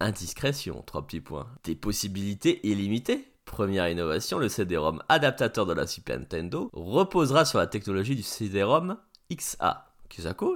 Indiscrétion, 0.00 0.82
trois 0.84 1.06
petits 1.06 1.20
points. 1.20 1.46
Des 1.62 1.76
possibilités 1.76 2.66
illimitées. 2.68 3.28
Première 3.44 3.88
innovation, 3.88 4.38
le 4.38 4.48
CD-ROM 4.48 5.00
adaptateur 5.08 5.66
de 5.66 5.72
la 5.72 5.86
Super 5.86 6.18
Nintendo 6.18 6.68
reposera 6.72 7.44
sur 7.44 7.60
la 7.60 7.68
technologie 7.68 8.16
du 8.16 8.24
CD-ROM 8.24 8.96
XA. 9.32 9.91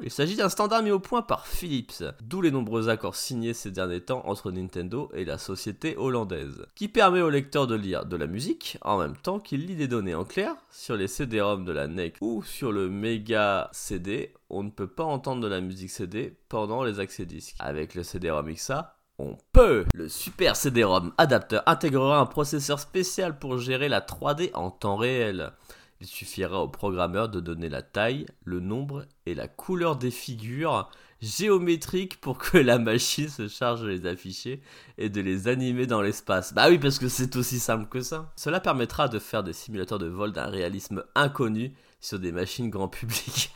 Il 0.02 0.10
s'agit 0.10 0.36
d'un 0.36 0.48
standard 0.48 0.82
mis 0.82 0.90
au 0.90 0.98
point 0.98 1.22
par 1.22 1.46
Philips, 1.46 2.04
d'où 2.22 2.42
les 2.42 2.50
nombreux 2.50 2.88
accords 2.88 3.16
signés 3.16 3.54
ces 3.54 3.70
derniers 3.70 4.02
temps 4.02 4.22
entre 4.26 4.50
Nintendo 4.50 5.10
et 5.14 5.24
la 5.24 5.38
société 5.38 5.96
hollandaise, 5.96 6.66
qui 6.74 6.88
permet 6.88 7.22
au 7.22 7.30
lecteur 7.30 7.66
de 7.66 7.74
lire 7.74 8.04
de 8.04 8.16
la 8.16 8.26
musique 8.26 8.78
en 8.82 8.98
même 8.98 9.16
temps 9.16 9.40
qu'il 9.40 9.66
lit 9.66 9.76
des 9.76 9.88
données 9.88 10.14
en 10.14 10.24
clair 10.24 10.54
sur 10.70 10.96
les 10.96 11.08
CD-ROM 11.08 11.64
de 11.64 11.72
la 11.72 11.86
NEC 11.86 12.16
ou 12.20 12.42
sur 12.42 12.70
le 12.70 12.88
Mega 12.88 13.70
CD. 13.72 14.34
On 14.50 14.62
ne 14.62 14.70
peut 14.70 14.86
pas 14.86 15.04
entendre 15.04 15.42
de 15.42 15.48
la 15.48 15.60
musique 15.60 15.90
CD 15.90 16.36
pendant 16.48 16.84
les 16.84 17.00
accès 17.00 17.24
disques. 17.26 17.56
Avec 17.58 17.94
le 17.94 18.02
CD-ROM 18.02 18.52
XA, 18.52 18.96
on 19.18 19.36
peut 19.52 19.86
Le 19.94 20.08
Super 20.08 20.56
CD-ROM 20.56 21.12
adapteur 21.16 21.62
intégrera 21.66 22.18
un 22.18 22.26
processeur 22.26 22.78
spécial 22.78 23.38
pour 23.38 23.58
gérer 23.58 23.88
la 23.88 24.00
3D 24.00 24.50
en 24.54 24.70
temps 24.70 24.96
réel. 24.96 25.52
Il 26.00 26.06
suffira 26.06 26.60
au 26.60 26.68
programmeur 26.68 27.30
de 27.30 27.40
donner 27.40 27.70
la 27.70 27.80
taille, 27.80 28.26
le 28.44 28.60
nombre 28.60 29.06
et 29.24 29.34
la 29.34 29.48
couleur 29.48 29.96
des 29.96 30.10
figures 30.10 30.90
géométriques 31.22 32.20
pour 32.20 32.36
que 32.36 32.58
la 32.58 32.78
machine 32.78 33.30
se 33.30 33.48
charge 33.48 33.80
de 33.80 33.88
les 33.88 34.06
afficher 34.06 34.60
et 34.98 35.08
de 35.08 35.22
les 35.22 35.48
animer 35.48 35.86
dans 35.86 36.02
l'espace. 36.02 36.52
Bah 36.52 36.68
oui, 36.68 36.78
parce 36.78 36.98
que 36.98 37.08
c'est 37.08 37.34
aussi 37.36 37.58
simple 37.58 37.88
que 37.88 38.02
ça. 38.02 38.30
Cela 38.36 38.60
permettra 38.60 39.08
de 39.08 39.18
faire 39.18 39.42
des 39.42 39.54
simulateurs 39.54 39.98
de 39.98 40.06
vol 40.06 40.32
d'un 40.32 40.48
réalisme 40.48 41.02
inconnu 41.14 41.72
sur 42.00 42.18
des 42.18 42.32
machines 42.32 42.68
grand 42.68 42.88
public. 42.88 43.50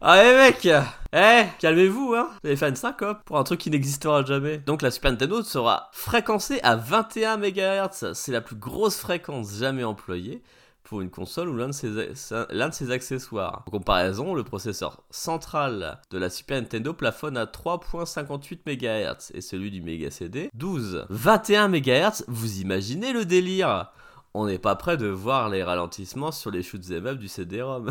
Allez 0.00 0.36
mec 0.36 0.68
Eh, 1.12 1.46
calmez-vous 1.58 2.14
hein 2.14 2.28
Vous 2.42 2.48
allez 2.48 2.56
faire 2.56 2.68
une 2.68 2.76
syncope 2.76 3.24
pour 3.24 3.38
un 3.38 3.44
truc 3.44 3.58
qui 3.58 3.70
n'existera 3.70 4.24
jamais. 4.24 4.58
Donc 4.58 4.82
la 4.82 4.92
Super 4.92 5.10
Nintendo 5.10 5.42
sera 5.42 5.90
fréquencée 5.92 6.60
à 6.62 6.76
21 6.76 7.38
MHz. 7.38 8.12
C'est 8.12 8.30
la 8.30 8.40
plus 8.40 8.54
grosse 8.54 8.98
fréquence 8.98 9.56
jamais 9.56 9.82
employée 9.82 10.44
pour 10.88 11.02
une 11.02 11.10
console 11.10 11.50
ou 11.50 11.56
l'un 11.56 11.68
de 11.68 12.68
de 12.68 12.72
ses 12.72 12.90
accessoires. 12.90 13.62
En 13.66 13.70
comparaison, 13.70 14.34
le 14.34 14.42
processeur 14.42 15.02
central 15.10 16.00
de 16.10 16.18
la 16.18 16.30
Super 16.30 16.60
Nintendo 16.60 16.94
plafonne 16.94 17.36
à 17.36 17.44
3.58 17.44 18.60
MHz 18.64 19.32
et 19.34 19.42
celui 19.42 19.70
du 19.70 19.82
Mega 19.82 20.10
CD 20.10 20.50
12. 20.54 21.06
21 21.10 21.68
MHz, 21.68 22.24
vous 22.28 22.60
imaginez 22.60 23.12
le 23.12 23.26
délire 23.26 23.92
On 24.32 24.46
n'est 24.46 24.58
pas 24.58 24.76
prêt 24.76 24.96
de 24.96 25.08
voir 25.08 25.50
les 25.50 25.62
ralentissements 25.62 26.32
sur 26.32 26.50
les 26.50 26.62
shoots 26.62 26.90
et 26.90 27.00
du 27.16 27.28
CD-ROM. 27.28 27.90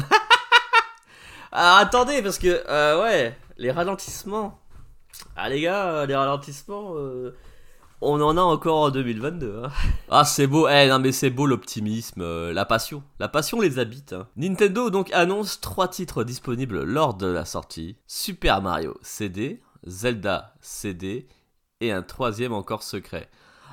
Alors 1.51 1.77
attendez, 1.77 2.23
parce 2.23 2.39
que, 2.39 2.63
euh, 2.67 3.01
ouais, 3.03 3.37
les 3.57 3.71
ralentissements. 3.71 4.59
Ah 5.35 5.49
les 5.49 5.61
gars, 5.61 5.87
euh, 5.87 6.05
les 6.07 6.15
ralentissements, 6.15 6.95
euh, 6.95 7.35
on 8.01 8.21
en 8.21 8.37
a 8.37 8.41
encore 8.41 8.77
en 8.81 8.89
2022. 8.89 9.61
hein. 9.65 9.71
Ah 10.09 10.23
c'est 10.25 10.47
beau, 10.47 10.67
eh 10.67 10.87
non 10.87 10.99
mais 10.99 11.11
c'est 11.11 11.29
beau 11.29 11.45
l'optimisme, 11.45 12.21
euh, 12.21 12.53
la 12.53 12.65
passion. 12.65 13.03
La 13.19 13.27
passion 13.27 13.59
les 13.59 13.79
habite. 13.79 14.13
hein. 14.13 14.27
Nintendo 14.37 14.89
donc 14.89 15.11
annonce 15.13 15.59
trois 15.61 15.87
titres 15.87 16.23
disponibles 16.23 16.83
lors 16.83 17.13
de 17.15 17.27
la 17.27 17.45
sortie. 17.45 17.97
Super 18.07 18.61
Mario 18.61 18.97
CD, 19.01 19.61
Zelda 19.85 20.53
CD 20.61 21.27
et 21.81 21.91
un 21.91 22.01
troisième 22.03 22.53
encore 22.53 22.83
secret. 22.83 23.29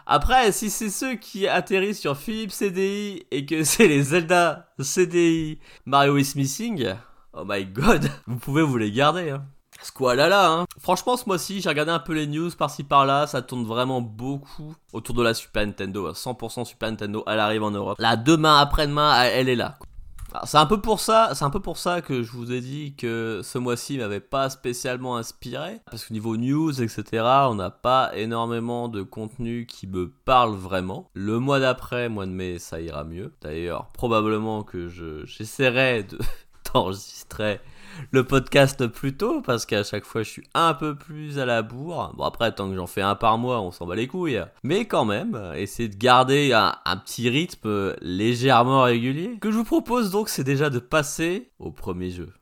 Après, 0.07 0.53
si 0.53 0.69
c'est 0.69 0.91
ceux 0.91 1.15
qui 1.15 1.49
atterrissent 1.49 2.01
sur 2.01 2.17
Philips 2.19 2.51
CDI 2.53 3.25
et 3.31 3.47
que 3.47 3.65
c'est 3.65 3.89
les 3.89 4.03
Zelda 4.03 4.69
CDI 4.81 5.59
Mario 5.87 6.17
is 6.19 6.33
Missing, 6.37 6.95
oh 7.33 7.45
my 7.47 7.65
god, 7.65 8.11
vous 8.27 8.37
pouvez 8.37 8.63
vous 8.63 8.77
les 8.77 8.93
garder. 8.93 9.31
Hein. 9.31 9.47
Squalala, 9.85 10.51
hein. 10.51 10.67
Franchement, 10.79 11.17
ce 11.17 11.25
mois-ci, 11.27 11.61
j'ai 11.61 11.69
regardé 11.69 11.93
un 11.93 11.99
peu 11.99 12.15
les 12.15 12.27
news 12.27 12.51
par-ci 12.57 12.85
par-là. 12.85 13.27
Ça 13.27 13.43
tourne 13.43 13.65
vraiment 13.65 14.01
beaucoup 14.01 14.75
autour 14.93 15.15
de 15.15 15.23
la 15.23 15.35
Super 15.35 15.67
Nintendo. 15.67 16.13
100% 16.13 16.65
Super 16.65 16.91
Nintendo, 16.91 17.23
elle 17.27 17.39
arrive 17.39 17.63
en 17.63 17.71
Europe. 17.71 17.99
Là, 17.99 18.17
demain, 18.17 18.59
après-demain, 18.59 19.23
elle 19.25 19.49
est 19.49 19.57
là. 19.57 19.79
C'est 20.45 20.59
un 20.59 20.67
peu 20.67 20.81
pour 20.81 20.99
ça, 20.99 21.31
c'est 21.35 21.45
un 21.45 21.51
peu 21.51 21.61
pour 21.61 21.79
ça 21.79 22.01
que 22.01 22.25
je 22.25 22.33
vous 22.33 22.51
ai 22.51 22.61
dit 22.61 22.95
que 22.97 23.41
ce 23.45 23.57
mois-ci 23.57 23.99
m'avait 23.99 24.19
pas 24.19 24.51
spécialement 24.51 25.17
inspiré, 25.17 25.81
parce 25.89 26.05
que 26.05 26.13
niveau 26.13 26.37
news, 26.37 26.83
etc., 26.83 27.23
on 27.49 27.55
n'a 27.55 27.71
pas 27.71 28.11
énormément 28.17 28.89
de 28.89 29.03
contenu 29.03 29.65
qui 29.67 29.87
me 29.87 30.11
parle 30.11 30.55
vraiment. 30.57 31.09
Le 31.15 31.39
mois 31.39 31.61
d'après, 31.61 32.09
mois 32.09 32.27
de 32.27 32.33
mai, 32.33 32.59
ça 32.59 32.81
ira 32.81 33.05
mieux. 33.05 33.33
D'ailleurs, 33.43 33.87
probablement 33.93 34.65
que 34.65 34.89
je 34.89 35.25
j'essaierai 35.25 36.03
de 36.03 36.19
d'enregistrer 36.75 37.61
le 38.11 38.25
podcast 38.25 38.87
plus 38.87 39.17
tôt 39.17 39.41
parce 39.41 39.67
qu'à 39.67 39.85
chaque 39.85 40.05
fois 40.05 40.23
je 40.23 40.31
suis 40.31 40.45
un 40.55 40.75
peu 40.75 40.95
plus 40.95 41.39
à 41.39 41.47
la 41.47 41.63
bourre. 41.63 42.13
Bon 42.17 42.25
après 42.25 42.53
tant 42.53 42.69
que 42.69 42.77
j'en 42.77 42.87
fais 42.87 43.03
un 43.03 43.15
par 43.15 43.39
mois 43.39 43.61
on 43.61 43.71
s'en 43.71 43.87
bat 43.87 43.95
les 43.95 44.07
couilles. 44.07 44.43
Mais 44.63 44.87
quand 44.87 45.05
même, 45.05 45.35
euh, 45.35 45.55
essayer 45.55 45.89
de 45.89 45.97
garder 45.97 46.53
un, 46.53 46.75
petit 47.05 47.29
rythme 47.29 47.95
légèrement 48.01 48.83
régulier. 48.83 49.39
Que 49.41 49.51
je 49.51 49.57
vous 49.57 49.65
propose 49.65 50.11
donc 50.11 50.29
c'est 50.29 50.45
déjà 50.45 50.71
de 50.71 50.79
passer 50.79 51.51
au 51.59 51.71
premier 51.71 52.11
jeu. 52.11 52.33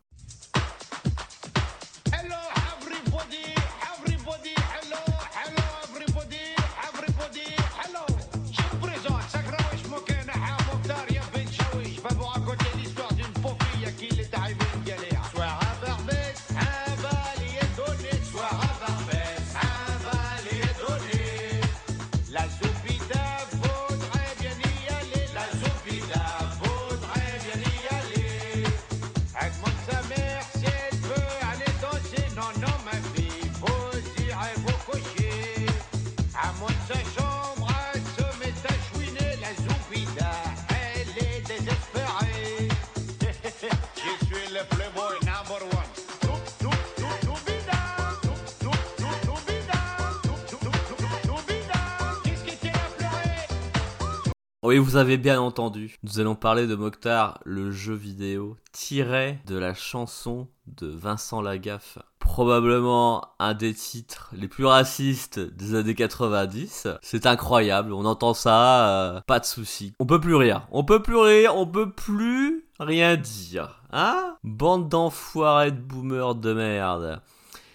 Oui, 54.72 54.78
vous 54.78 54.96
avez 54.96 55.18
bien 55.18 55.38
entendu. 55.38 55.98
Nous 56.02 56.18
allons 56.18 56.34
parler 56.34 56.66
de 56.66 56.74
Mokhtar, 56.74 57.40
le 57.44 57.70
jeu 57.70 57.92
vidéo 57.92 58.56
tiré 58.72 59.38
de 59.44 59.58
la 59.58 59.74
chanson 59.74 60.48
de 60.66 60.86
Vincent 60.86 61.42
Lagaffe. 61.42 61.98
Probablement 62.20 63.34
un 63.38 63.52
des 63.52 63.74
titres 63.74 64.30
les 64.32 64.48
plus 64.48 64.64
racistes 64.64 65.38
des 65.38 65.74
années 65.74 65.94
90. 65.94 66.88
C'est 67.02 67.26
incroyable, 67.26 67.92
on 67.92 68.06
entend 68.06 68.32
ça, 68.32 68.88
euh, 68.88 69.20
pas 69.26 69.40
de 69.40 69.44
souci. 69.44 69.92
On 69.98 70.06
peut 70.06 70.22
plus 70.22 70.36
rire, 70.36 70.66
on 70.70 70.84
peut 70.84 71.02
plus 71.02 71.18
rire, 71.18 71.54
on 71.54 71.66
peut 71.66 71.90
plus 71.90 72.64
rien 72.80 73.18
dire. 73.18 73.82
Hein? 73.92 74.38
Bande 74.42 74.88
d'enfoirés 74.88 75.72
de 75.72 75.82
boomers 75.82 76.34
de 76.34 76.54
merde. 76.54 77.20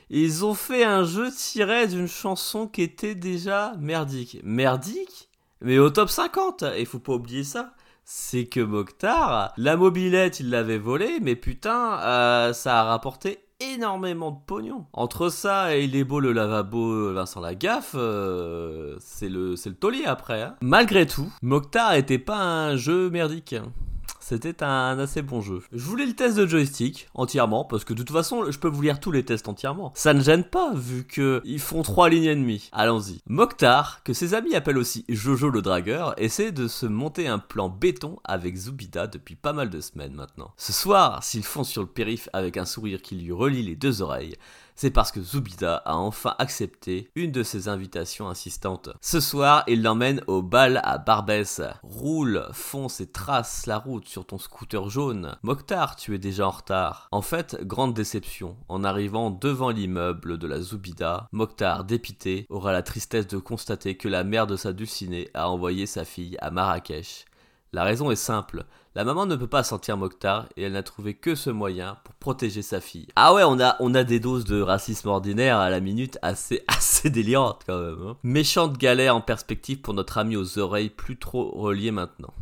Ils 0.09 0.43
ont 0.45 0.55
fait 0.55 0.83
un 0.83 1.03
jeu 1.03 1.29
tiré 1.31 1.85
d'une 1.85 2.07
chanson 2.07 2.65
qui 2.65 2.81
était 2.81 3.13
déjà 3.13 3.73
merdique. 3.77 4.39
Merdique? 4.43 5.26
Mais 5.61 5.79
au 5.79 5.89
top 5.89 6.09
50 6.09 6.63
Et 6.77 6.85
faut 6.85 6.99
pas 6.99 7.13
oublier 7.13 7.43
ça 7.43 7.73
c'est 8.09 8.45
que 8.45 8.61
Mokhtar, 8.61 9.51
la 9.57 9.75
mobilette, 9.75 10.39
il 10.39 10.49
l'avait 10.49 10.77
volée, 10.77 11.19
mais 11.21 11.35
putain, 11.35 11.99
euh, 11.99 12.53
ça 12.53 12.79
a 12.79 12.83
rapporté 12.85 13.39
énormément 13.59 14.31
de 14.31 14.37
pognon. 14.45 14.85
Entre 14.93 15.27
ça 15.27 15.75
et 15.75 15.83
il 15.83 15.93
est 15.93 16.05
beau 16.05 16.21
le 16.21 16.31
lavabo 16.31 17.11
Vincent 17.13 17.41
Lagaffe, 17.41 17.95
euh, 17.95 18.95
c'est 19.01 19.27
le, 19.27 19.55
le 19.55 19.73
taulier 19.73 20.05
après. 20.05 20.41
hein. 20.41 20.55
Malgré 20.61 21.05
tout, 21.05 21.29
Mokhtar 21.41 21.95
était 21.95 22.17
pas 22.17 22.37
un 22.37 22.77
jeu 22.77 23.09
merdique. 23.09 23.55
C'était 24.29 24.61
un 24.61 24.99
assez 24.99 25.21
bon 25.21 25.39
jeu. 25.39 25.61
Je 25.71 25.85
voulais 25.85 26.05
le 26.05 26.11
test 26.11 26.35
de 26.35 26.45
joystick 26.45 27.07
entièrement 27.13 27.63
parce 27.63 27.85
que 27.85 27.93
de 27.93 27.99
toute 27.99 28.11
façon, 28.11 28.51
je 28.51 28.59
peux 28.59 28.67
vous 28.67 28.81
lire 28.81 28.99
tous 28.99 29.13
les 29.13 29.23
tests 29.23 29.47
entièrement. 29.47 29.93
Ça 29.95 30.13
ne 30.13 30.19
gêne 30.19 30.43
pas 30.43 30.73
vu 30.73 31.05
que 31.05 31.41
ils 31.45 31.61
font 31.61 31.81
trois 31.81 32.09
lignes 32.09 32.25
et 32.25 32.35
demie. 32.35 32.67
Allons-y. 32.73 33.21
Mokhtar, 33.29 34.03
que 34.03 34.11
ses 34.11 34.33
amis 34.33 34.53
appellent 34.53 34.79
aussi 34.79 35.05
Jojo 35.07 35.49
le 35.49 35.61
dragueur, 35.61 36.13
essaie 36.17 36.51
de 36.51 36.67
se 36.67 36.85
monter 36.85 37.29
un 37.29 37.39
plan 37.39 37.69
béton 37.69 38.17
avec 38.25 38.57
Zubida 38.57 39.07
depuis 39.07 39.37
pas 39.37 39.53
mal 39.53 39.69
de 39.69 39.79
semaines 39.79 40.13
maintenant. 40.13 40.51
Ce 40.57 40.73
soir, 40.73 41.23
s'il 41.23 41.43
fonce 41.43 41.69
sur 41.69 41.83
le 41.83 41.87
périph 41.87 42.27
avec 42.33 42.57
un 42.57 42.65
sourire 42.65 43.01
qui 43.01 43.15
lui 43.15 43.31
relie 43.31 43.63
les 43.63 43.77
deux 43.77 44.01
oreilles, 44.01 44.35
c'est 44.77 44.91
parce 44.91 45.11
que 45.11 45.21
Zubida 45.21 45.77
a 45.85 45.95
enfin 45.95 46.35
accepté 46.37 47.09
une 47.15 47.31
de 47.31 47.41
ses 47.41 47.67
invitations 47.67 48.29
insistantes. 48.29 48.89
Ce 49.01 49.19
soir, 49.19 49.63
il 49.67 49.81
l'emmène 49.81 50.21
au 50.27 50.43
bal 50.43 50.81
à 50.83 50.99
Barbès. 50.99 51.61
Roule, 51.81 52.47
fonce 52.53 53.01
et 53.01 53.11
trace 53.11 53.65
la 53.65 53.79
route 53.79 54.07
sur 54.07 54.27
ton 54.27 54.37
scooter 54.37 54.87
jaune. 54.87 55.35
Mokhtar, 55.41 55.95
tu 55.95 56.13
es 56.13 56.19
déjà 56.19 56.47
en 56.47 56.51
retard. 56.51 57.07
En 57.11 57.23
fait, 57.23 57.57
grande 57.63 57.95
déception. 57.95 58.55
En 58.69 58.83
arrivant 58.83 59.31
devant 59.31 59.71
l'immeuble 59.71 60.37
de 60.37 60.45
la 60.45 60.61
Zubida, 60.61 61.27
Mokhtar, 61.31 61.83
dépité, 61.83 62.45
aura 62.49 62.71
la 62.71 62.83
tristesse 62.83 63.27
de 63.27 63.39
constater 63.39 63.97
que 63.97 64.07
la 64.07 64.23
mère 64.23 64.45
de 64.45 64.55
sa 64.55 64.73
dulcinée 64.73 65.29
a 65.33 65.49
envoyé 65.49 65.87
sa 65.87 66.05
fille 66.05 66.37
à 66.39 66.51
Marrakech. 66.51 67.25
La 67.73 67.83
raison 67.83 68.11
est 68.11 68.15
simple. 68.15 68.65
La 68.97 69.03
maman 69.03 69.27
ne 69.27 69.35
peut 69.35 69.45
pas 69.45 69.61
sentir 69.61 69.95
Mokhtar 69.95 70.49
et 70.57 70.63
elle 70.63 70.71
n'a 70.71 70.81
trouvé 70.81 71.13
que 71.13 71.35
ce 71.35 71.51
moyen 71.51 71.99
pour 72.03 72.15
protéger 72.15 72.63
sa 72.63 72.81
fille. 72.81 73.05
Ah 73.15 73.31
ouais, 73.35 73.43
on 73.45 73.59
a, 73.93 74.03
des 74.03 74.19
doses 74.19 74.45
de 74.45 74.59
racisme 74.59 75.09
ordinaire 75.09 75.59
à 75.59 75.69
la 75.69 75.79
minute 75.81 76.17
assez, 76.23 76.63
assez 76.67 77.11
délirantes 77.11 77.61
quand 77.67 77.79
même. 77.79 78.01
hein. 78.07 78.17
Méchante 78.23 78.75
galère 78.79 79.15
en 79.15 79.21
perspective 79.21 79.81
pour 79.81 79.93
notre 79.93 80.17
ami 80.17 80.35
aux 80.35 80.57
oreilles 80.57 80.89
plus 80.89 81.19
trop 81.19 81.51
reliées 81.51 81.91
maintenant. 81.91 82.33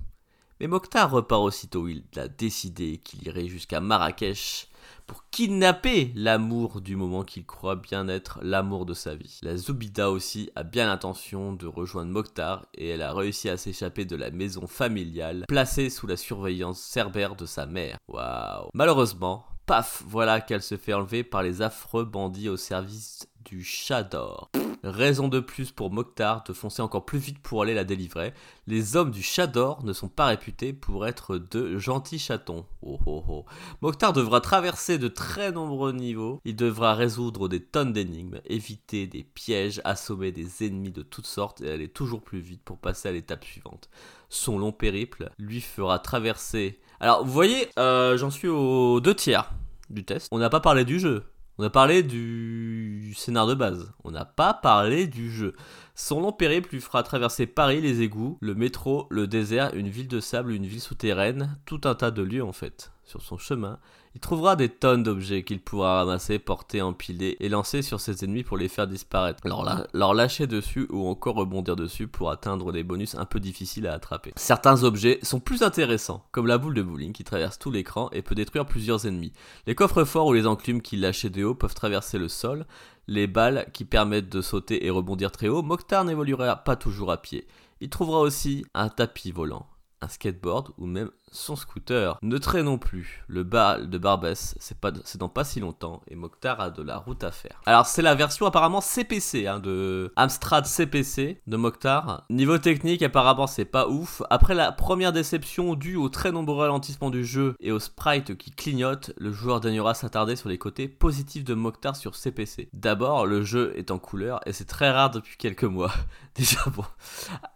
Mais 0.61 0.67
Mokhtar 0.67 1.11
repart 1.11 1.41
aussitôt, 1.41 1.89
il 1.89 2.05
a 2.15 2.29
décidé 2.29 3.01
qu'il 3.03 3.27
irait 3.27 3.49
jusqu'à 3.49 3.81
Marrakech 3.81 4.69
pour 5.07 5.29
kidnapper 5.29 6.11
l'amour 6.15 6.81
du 6.81 6.95
moment 6.95 7.23
qu'il 7.23 7.45
croit 7.45 7.75
bien 7.75 8.07
être 8.07 8.39
l'amour 8.41 8.85
de 8.85 8.93
sa 8.93 9.15
vie. 9.15 9.39
La 9.43 9.57
Zoubida 9.57 10.09
aussi 10.11 10.49
a 10.55 10.63
bien 10.63 10.87
l'intention 10.87 11.53
de 11.53 11.67
rejoindre 11.67 12.11
Mokhtar 12.11 12.65
et 12.73 12.89
elle 12.89 13.01
a 13.01 13.13
réussi 13.13 13.49
à 13.49 13.57
s'échapper 13.57 14.05
de 14.05 14.15
la 14.15 14.31
maison 14.31 14.67
familiale 14.67 15.45
placée 15.47 15.89
sous 15.89 16.07
la 16.07 16.17
surveillance 16.17 16.79
cerbère 16.79 17.35
de 17.35 17.45
sa 17.45 17.65
mère. 17.65 17.97
Waouh. 18.07 18.69
Malheureusement, 18.73 19.45
paf, 19.65 20.03
voilà 20.07 20.41
qu'elle 20.41 20.61
se 20.61 20.77
fait 20.77 20.93
enlever 20.93 21.23
par 21.23 21.43
les 21.43 21.61
affreux 21.61 22.05
bandits 22.05 22.49
au 22.49 22.57
service 22.57 23.27
du 23.45 23.63
chat 23.63 24.03
d'or. 24.03 24.49
Raison 24.83 25.27
de 25.27 25.39
plus 25.39 25.71
pour 25.71 25.91
Mokhtar 25.91 26.43
de 26.43 26.53
foncer 26.53 26.81
encore 26.81 27.05
plus 27.05 27.17
vite 27.17 27.39
pour 27.39 27.63
aller 27.63 27.73
la 27.73 27.83
délivrer. 27.83 28.33
Les 28.67 28.95
hommes 28.95 29.09
du 29.09 29.23
chat 29.23 29.47
d'or 29.47 29.83
ne 29.83 29.93
sont 29.93 30.09
pas 30.09 30.27
réputés 30.27 30.73
pour 30.73 31.07
être 31.07 31.37
de 31.37 31.77
gentils 31.79 32.19
chatons. 32.19 32.65
Oh 32.83 32.99
oh 33.07 33.23
oh. 33.27 33.45
Mokhtar 33.81 34.13
devra 34.13 34.41
traverser 34.41 34.99
de 34.99 35.07
très 35.07 35.51
nombreux 35.51 35.91
niveaux. 35.91 36.39
Il 36.45 36.55
devra 36.55 36.93
résoudre 36.93 37.47
des 37.47 37.63
tonnes 37.63 37.93
d'énigmes, 37.93 38.41
éviter 38.45 39.07
des 39.07 39.23
pièges, 39.23 39.81
assommer 39.85 40.31
des 40.31 40.65
ennemis 40.67 40.91
de 40.91 41.01
toutes 41.01 41.25
sortes 41.25 41.61
et 41.61 41.71
aller 41.71 41.87
toujours 41.87 42.21
plus 42.21 42.39
vite 42.39 42.61
pour 42.63 42.77
passer 42.77 43.09
à 43.09 43.11
l'étape 43.11 43.43
suivante. 43.43 43.89
Son 44.29 44.59
long 44.59 44.71
périple 44.71 45.31
lui 45.39 45.61
fera 45.61 45.97
traverser. 45.97 46.79
Alors 47.05 47.23
vous 47.23 47.31
voyez, 47.31 47.69
euh, 47.77 48.17
j'en 48.17 48.31
suis 48.31 48.47
aux 48.47 48.99
deux 48.99 49.13
tiers 49.13 49.51
du 49.91 50.03
test. 50.03 50.27
On 50.31 50.39
n'a 50.39 50.49
pas 50.49 50.59
parlé 50.59 50.85
du 50.85 50.99
jeu. 50.99 51.25
On 51.59 51.63
a 51.63 51.69
parlé 51.69 52.01
du 52.01 53.13
scénar 53.15 53.45
de 53.45 53.53
base. 53.53 53.93
On 54.03 54.09
n'a 54.09 54.25
pas 54.25 54.55
parlé 54.55 55.05
du 55.05 55.29
jeu. 55.29 55.53
Son 55.93 56.19
long 56.19 56.31
périple 56.31 56.69
lui 56.71 56.81
fera 56.81 57.03
traverser 57.03 57.45
Paris, 57.45 57.79
les 57.79 58.01
égouts, 58.01 58.39
le 58.41 58.55
métro, 58.55 59.05
le 59.11 59.27
désert, 59.27 59.75
une 59.75 59.87
ville 59.87 60.07
de 60.07 60.19
sable, 60.19 60.51
une 60.51 60.65
ville 60.65 60.81
souterraine, 60.81 61.59
tout 61.67 61.81
un 61.83 61.93
tas 61.93 62.09
de 62.09 62.23
lieux 62.23 62.43
en 62.43 62.53
fait. 62.53 62.91
Sur 63.03 63.21
son 63.21 63.37
chemin, 63.37 63.77
il 64.15 64.21
trouvera 64.21 64.55
des 64.55 64.69
tonnes 64.69 65.03
d'objets 65.03 65.43
qu'il 65.43 65.59
pourra 65.59 65.97
ramasser, 65.97 66.39
porter, 66.39 66.81
empiler 66.81 67.35
et 67.41 67.49
lancer 67.49 67.81
sur 67.81 67.99
ses 67.99 68.23
ennemis 68.23 68.43
pour 68.43 68.55
les 68.55 68.69
faire 68.69 68.87
disparaître. 68.87 69.45
Leur, 69.45 69.87
leur 69.93 70.13
lâcher 70.13 70.47
dessus 70.47 70.87
ou 70.89 71.05
encore 71.07 71.35
rebondir 71.35 71.75
dessus 71.75 72.07
pour 72.07 72.31
atteindre 72.31 72.71
des 72.71 72.83
bonus 72.83 73.15
un 73.15 73.25
peu 73.25 73.41
difficiles 73.41 73.87
à 73.87 73.93
attraper. 73.93 74.31
Certains 74.37 74.83
objets 74.83 75.19
sont 75.21 75.41
plus 75.41 75.63
intéressants, 75.63 76.25
comme 76.31 76.47
la 76.47 76.57
boule 76.57 76.75
de 76.75 76.81
bowling 76.81 77.11
qui 77.11 77.25
traverse 77.25 77.59
tout 77.59 77.71
l'écran 77.71 78.09
et 78.13 78.21
peut 78.21 78.35
détruire 78.35 78.65
plusieurs 78.65 79.05
ennemis. 79.05 79.33
Les 79.67 79.75
coffres 79.75 80.05
forts 80.05 80.27
ou 80.27 80.33
les 80.33 80.47
enclumes 80.47 80.81
qui 80.81 80.95
lâchés 80.95 81.29
de 81.29 81.43
haut 81.43 81.53
peuvent 81.53 81.75
traverser 81.75 82.17
le 82.17 82.29
sol. 82.29 82.65
Les 83.07 83.27
balles 83.27 83.67
qui 83.73 83.83
permettent 83.83 84.29
de 84.29 84.41
sauter 84.41 84.85
et 84.85 84.91
rebondir 84.91 85.33
très 85.33 85.49
haut. 85.49 85.61
Mokhtar 85.61 86.05
n'évoluera 86.05 86.55
pas 86.55 86.77
toujours 86.77 87.11
à 87.11 87.21
pied. 87.21 87.47
Il 87.81 87.89
trouvera 87.89 88.21
aussi 88.21 88.65
un 88.73 88.87
tapis 88.87 89.31
volant, 89.31 89.67
un 89.99 90.07
skateboard 90.07 90.71
ou 90.77 90.85
même 90.85 91.11
son 91.35 91.55
scooter. 91.55 92.17
Ne 92.21 92.37
traînons 92.37 92.77
plus. 92.77 93.23
Le 93.27 93.43
bal 93.43 93.89
de 93.89 93.97
Barbès, 93.97 94.55
c'est 94.59 95.17
dans 95.17 95.29
pas 95.29 95.43
si 95.43 95.59
longtemps 95.59 96.01
et 96.07 96.15
Mokhtar 96.15 96.59
a 96.59 96.69
de 96.69 96.81
la 96.81 96.97
route 96.97 97.23
à 97.23 97.31
faire. 97.31 97.61
Alors 97.65 97.85
c'est 97.85 98.01
la 98.01 98.15
version 98.15 98.45
apparemment 98.45 98.81
CPC 98.81 99.47
hein, 99.47 99.59
de 99.59 100.11
Amstrad 100.15 100.65
CPC 100.65 101.41
de 101.45 101.57
Mokhtar. 101.57 102.23
Niveau 102.29 102.57
technique, 102.57 103.03
apparemment 103.03 103.47
c'est 103.47 103.65
pas 103.65 103.87
ouf. 103.87 104.21
Après 104.29 104.55
la 104.55 104.71
première 104.71 105.13
déception 105.13 105.75
due 105.75 105.95
aux 105.95 106.09
très 106.09 106.31
nombreux 106.31 106.57
ralentissements 106.57 107.09
du 107.09 107.25
jeu 107.25 107.55
et 107.59 107.71
aux 107.71 107.79
sprites 107.79 108.37
qui 108.37 108.51
clignotent, 108.51 109.11
le 109.17 109.31
joueur 109.31 109.59
daignera 109.59 109.93
s'attarder 109.93 110.35
sur 110.35 110.49
les 110.49 110.57
côtés 110.57 110.87
positifs 110.87 111.43
de 111.43 111.53
Mokhtar 111.53 111.95
sur 111.95 112.15
CPC. 112.15 112.69
D'abord, 112.73 113.25
le 113.25 113.43
jeu 113.43 113.73
est 113.75 113.91
en 113.91 113.99
couleur 113.99 114.39
et 114.45 114.53
c'est 114.53 114.65
très 114.65 114.91
rare 114.91 115.11
depuis 115.11 115.37
quelques 115.37 115.63
mois. 115.63 115.91
Déjà 116.35 116.59
bon. 116.67 116.85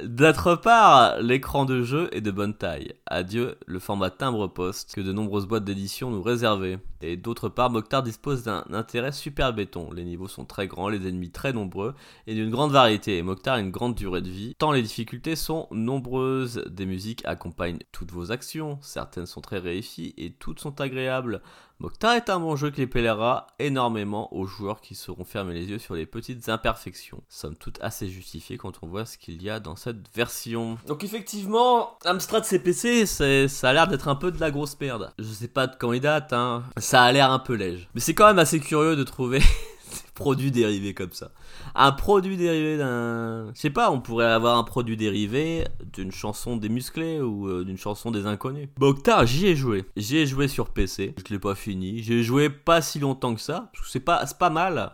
D'autre 0.02 0.56
part, 0.56 1.20
l'écran 1.22 1.66
de 1.66 1.84
jeu 1.84 2.10
est 2.14 2.22
de 2.22 2.32
bonne 2.32 2.54
taille. 2.54 2.94
Adieu 3.06 3.58
le 3.70 3.78
format 3.78 4.10
timbre-poste 4.10 4.96
que 4.96 5.02
de 5.02 5.14
nombreuses 5.14 5.46
boîtes 5.46 5.64
d'édition 5.64 6.10
nous 6.10 6.24
réservaient. 6.24 6.80
Et 7.02 7.18
d'autre 7.18 7.50
part, 7.50 7.70
Mokhtar 7.70 8.02
dispose 8.02 8.44
d'un 8.44 8.66
intérêt 8.72 9.12
super 9.12 9.54
béton. 9.54 9.92
Les 9.94 10.04
niveaux 10.04 10.28
sont 10.28 10.44
très 10.44 10.68
grands, 10.68 10.90
les 10.90 11.08
ennemis 11.08 11.30
très 11.30 11.54
nombreux 11.54 11.94
et 12.26 12.34
d'une 12.34 12.50
grande 12.50 12.72
variété. 12.72 13.20
Et 13.20 13.22
Mokhtar 13.22 13.56
a 13.56 13.60
une 13.60 13.70
grande 13.70 13.94
durée 13.94 14.22
de 14.22 14.30
vie, 14.30 14.56
tant 14.58 14.72
les 14.72 14.82
difficultés 14.82 15.36
sont 15.36 15.68
nombreuses. 15.70 16.64
Des 16.68 16.88
musiques 16.88 17.24
accompagnent 17.26 17.80
toutes 17.92 18.12
vos 18.12 18.32
actions, 18.32 18.80
certaines 18.82 19.28
sont 19.28 19.42
très 19.42 19.60
réussies 19.60 20.16
et 20.18 20.32
toutes 20.32 20.60
sont 20.60 20.82
agréables. 20.82 21.42
Mokhtar 21.82 22.16
est 22.16 22.30
un 22.30 22.42
bon 22.42 22.58
jeu 22.58 22.72
qui 22.72 22.86
plaira 22.88 23.48
énormément 23.58 24.34
aux 24.36 24.46
joueurs 24.46 24.82
qui 24.82 24.96
seront 24.96 25.24
fermés 25.24 25.54
les 25.54 25.64
yeux 25.68 25.80
sur 25.80 25.96
les 25.96 26.06
petites 26.06 26.50
imperfections. 26.50 27.24
Somme 27.30 27.56
toute 27.56 27.80
assez 27.80 28.10
justifié 28.10 28.58
quand 28.58 28.80
on 28.82 28.88
voit 28.88 29.06
ce 29.06 29.18
qu'il 29.18 29.42
y 29.42 29.50
a 29.50 29.62
dans 29.62 29.78
cette 29.78 30.14
version. 30.14 30.78
Donc 30.88 31.06
effectivement, 31.06 31.98
Amstrad 32.04 32.44
CPC, 32.44 33.06
ça 33.06 33.70
a 33.70 33.72
l'air 33.72 33.88
d'être 33.88 34.10
un 34.10 34.16
peu 34.16 34.30
de 34.30 34.42
la 34.42 34.52
grosse 34.52 34.78
merde. 34.82 35.14
Je 35.18 35.24
sais 35.24 35.48
pas 35.48 35.68
de 35.68 35.76
quand 35.78 35.94
il 35.94 36.02
date, 36.02 36.34
hein. 36.34 36.66
ça 36.76 37.04
a 37.04 37.14
l'air 37.14 37.32
un 37.32 37.40
peu 37.40 37.54
léger. 37.54 37.88
Mais 37.96 38.02
c'est 38.02 38.14
quand 38.14 38.28
même 38.28 38.40
assez 38.40 38.60
curieux 38.60 38.98
de 38.98 39.04
trouver 39.06 39.40
des 39.40 40.12
produits 40.16 40.52
dérivés 40.52 40.94
comme 40.94 41.14
ça. 41.14 41.32
Un 41.76 41.92
produit 41.92 42.38
dérivé 42.38 42.78
d'un... 42.78 43.52
Je 43.54 43.60
sais 43.60 43.70
pas, 43.70 43.92
on 43.92 44.02
pourrait 44.02 44.26
avoir 44.26 44.58
un 44.58 44.64
produit 44.64 44.98
dérivé 44.98 45.66
d'une 45.94 46.12
chanson 46.12 46.58
des 46.58 46.70
musclés 46.70 47.20
ou 47.22 47.48
euh, 47.48 47.64
d'une 47.64 47.78
chanson 47.78 48.12
des 48.12 48.26
inconnus. 48.26 48.70
Mokhtar, 48.80 49.26
j'y 49.26 49.48
ai 49.48 49.56
joué. 49.56 49.86
J'y 49.96 50.18
ai 50.18 50.26
joué 50.26 50.48
sur 50.48 50.70
PC. 50.70 51.16
Je 51.18 51.34
l'ai 51.34 51.40
pas 51.40 51.56
fini. 51.56 52.02
J'ai 52.04 52.24
joué 52.24 52.50
pas 52.50 52.82
si 52.82 53.00
longtemps 53.00 53.36
que 53.36 53.42
ça. 53.42 53.72
C'est 53.86 54.00
pas 54.00 54.50
mal. 54.50 54.92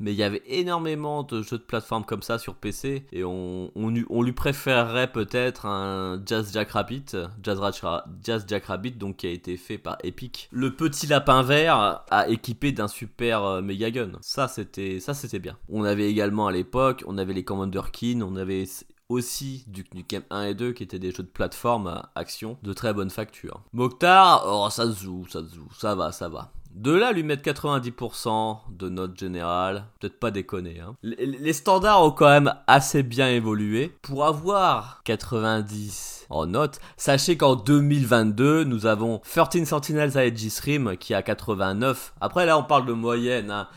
Mais 0.00 0.12
il 0.12 0.16
y 0.16 0.22
avait 0.22 0.42
énormément 0.46 1.22
de 1.22 1.42
jeux 1.42 1.58
de 1.58 1.62
plateforme 1.62 2.04
comme 2.04 2.22
ça 2.22 2.38
sur 2.38 2.54
PC. 2.54 3.04
Et 3.12 3.22
on, 3.22 3.70
on, 3.76 3.88
lui- 3.90 4.32
préférerait 4.32 5.12
peut-être 5.12 5.66
un 5.66 6.20
Jazz 6.24 6.50
Jack 6.52 6.70
Rabbit. 6.70 7.04
Jazz, 7.42 7.58
Ra- 7.60 8.04
Jazz 8.24 8.44
Jack 8.48 8.64
Rabbit, 8.64 8.92
donc 8.92 9.18
qui 9.18 9.26
a 9.26 9.30
été 9.30 9.56
fait 9.56 9.78
par 9.78 9.98
Epic. 10.02 10.48
Le 10.50 10.74
petit 10.74 11.06
lapin 11.06 11.42
vert 11.42 12.02
a 12.10 12.28
équipé 12.28 12.72
d'un 12.72 12.88
super 12.88 13.44
euh, 13.44 13.62
méga 13.62 13.90
gun. 13.90 14.12
Ça, 14.22 14.48
c'était, 14.48 14.98
bien. 15.38 15.56
On 15.68 15.84
avait 15.84 16.10
également 16.10 16.46
à 16.46 16.52
l'époque, 16.52 17.04
on 17.06 17.18
avait 17.18 17.34
les 17.34 17.44
Commander 17.44 17.82
Keen, 17.92 18.22
on 18.22 18.36
avait 18.36 18.64
aussi 19.08 19.64
Duke 19.66 19.92
Nukem 19.94 20.22
1 20.30 20.44
et 20.44 20.54
2 20.54 20.72
qui 20.72 20.84
étaient 20.84 20.98
des 21.00 21.10
jeux 21.10 21.24
de 21.24 21.28
plateforme 21.28 21.88
euh, 21.88 21.98
action 22.14 22.56
de 22.62 22.72
très 22.72 22.94
bonne 22.94 23.10
facture. 23.10 23.60
Mokhtar, 23.72 24.44
oh 24.46 24.68
ça 24.70 24.90
se 24.90 25.02
joue, 25.02 25.26
ça 25.28 25.40
se 25.46 25.54
joue, 25.54 25.68
ça 25.76 25.94
va, 25.94 26.12
ça 26.12 26.28
va. 26.28 26.52
De 26.74 26.92
là, 26.92 27.12
lui 27.12 27.22
mettre 27.24 27.42
90% 27.42 28.58
de 28.70 28.88
note 28.88 29.18
générale, 29.18 29.84
peut-être 29.98 30.18
pas 30.20 30.30
déconner. 30.30 30.80
Hein. 30.80 30.94
Les, 31.02 31.52
standards 31.52 32.04
ont 32.04 32.12
quand 32.12 32.28
même 32.28 32.54
assez 32.66 33.02
bien 33.02 33.28
évolué. 33.28 33.92
Pour 34.02 34.24
avoir 34.24 35.02
90 35.04 36.26
en 36.30 36.46
note, 36.46 36.78
sachez 36.96 37.36
qu'en 37.36 37.56
2022, 37.56 38.64
nous 38.64 38.86
avons 38.86 39.18
13 39.18 39.64
Sentinels 39.64 40.16
à 40.16 40.24
Edge 40.24 40.46
Rim 40.62 40.96
qui 40.96 41.12
a 41.12 41.22
89. 41.22 42.14
Après 42.20 42.46
là, 42.46 42.56
on 42.56 42.62
parle 42.62 42.86
de 42.86 42.92
moyenne. 42.92 43.50
hein. 43.50 43.68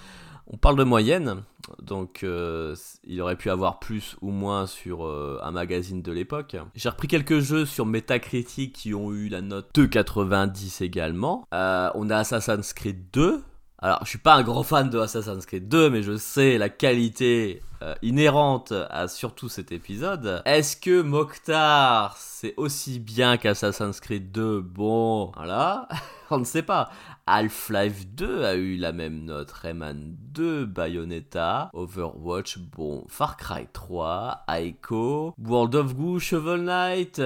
On 0.47 0.57
parle 0.57 0.77
de 0.77 0.83
moyenne, 0.83 1.43
donc 1.81 2.21
euh, 2.23 2.75
il 3.05 3.21
aurait 3.21 3.37
pu 3.37 3.49
avoir 3.49 3.79
plus 3.79 4.17
ou 4.21 4.31
moins 4.31 4.67
sur 4.67 5.05
euh, 5.05 5.39
un 5.41 5.51
magazine 5.51 6.01
de 6.01 6.11
l'époque. 6.11 6.57
J'ai 6.75 6.89
repris 6.89 7.07
quelques 7.07 7.39
jeux 7.39 7.65
sur 7.65 7.85
Metacritic 7.85 8.73
qui 8.73 8.93
ont 8.93 9.11
eu 9.13 9.29
la 9.29 9.41
note 9.41 9.69
de 9.73 9.85
90 9.85 10.81
également. 10.81 11.47
Euh, 11.53 11.89
on 11.95 12.09
a 12.09 12.17
Assassin's 12.17 12.73
Creed 12.73 13.05
2. 13.13 13.41
Alors, 13.83 13.99
je 14.03 14.11
suis 14.11 14.17
pas 14.17 14.35
un 14.35 14.43
grand 14.43 14.63
fan 14.63 14.89
de 14.89 14.97
Assassin's 14.97 15.45
Creed 15.45 15.67
2, 15.67 15.89
mais 15.89 16.03
je 16.03 16.15
sais 16.15 16.57
la 16.57 16.69
qualité 16.69 17.61
euh, 17.81 17.93
inhérente 18.01 18.71
à 18.71 19.09
surtout 19.09 19.49
cet 19.49 19.73
épisode. 19.73 20.41
Est-ce 20.45 20.77
que 20.77 21.01
Mokhtar 21.01 22.15
c'est 22.15 22.53
aussi 22.55 22.99
bien 22.99 23.35
qu'Assassin's 23.35 23.99
Creed 23.99 24.31
2 24.31 24.61
Bon, 24.61 25.33
voilà, 25.35 25.89
on 26.31 26.37
ne 26.37 26.45
sait 26.45 26.63
pas. 26.63 26.91
Half-Life 27.27 28.07
2 28.07 28.45
a 28.45 28.55
eu 28.55 28.77
la 28.77 28.93
même 28.93 29.25
note, 29.25 29.51
Rayman 29.51 30.15
2, 30.31 30.65
Bayonetta, 30.65 31.69
Overwatch, 31.73 32.59
bon, 32.59 33.03
Far 33.09 33.35
Cry 33.35 33.67
3, 33.73 34.45
Aiko, 34.47 35.33
World 35.37 35.75
of 35.75 35.93
Goo, 35.93 36.19
Shovel 36.19 36.61
Knight. 36.61 37.21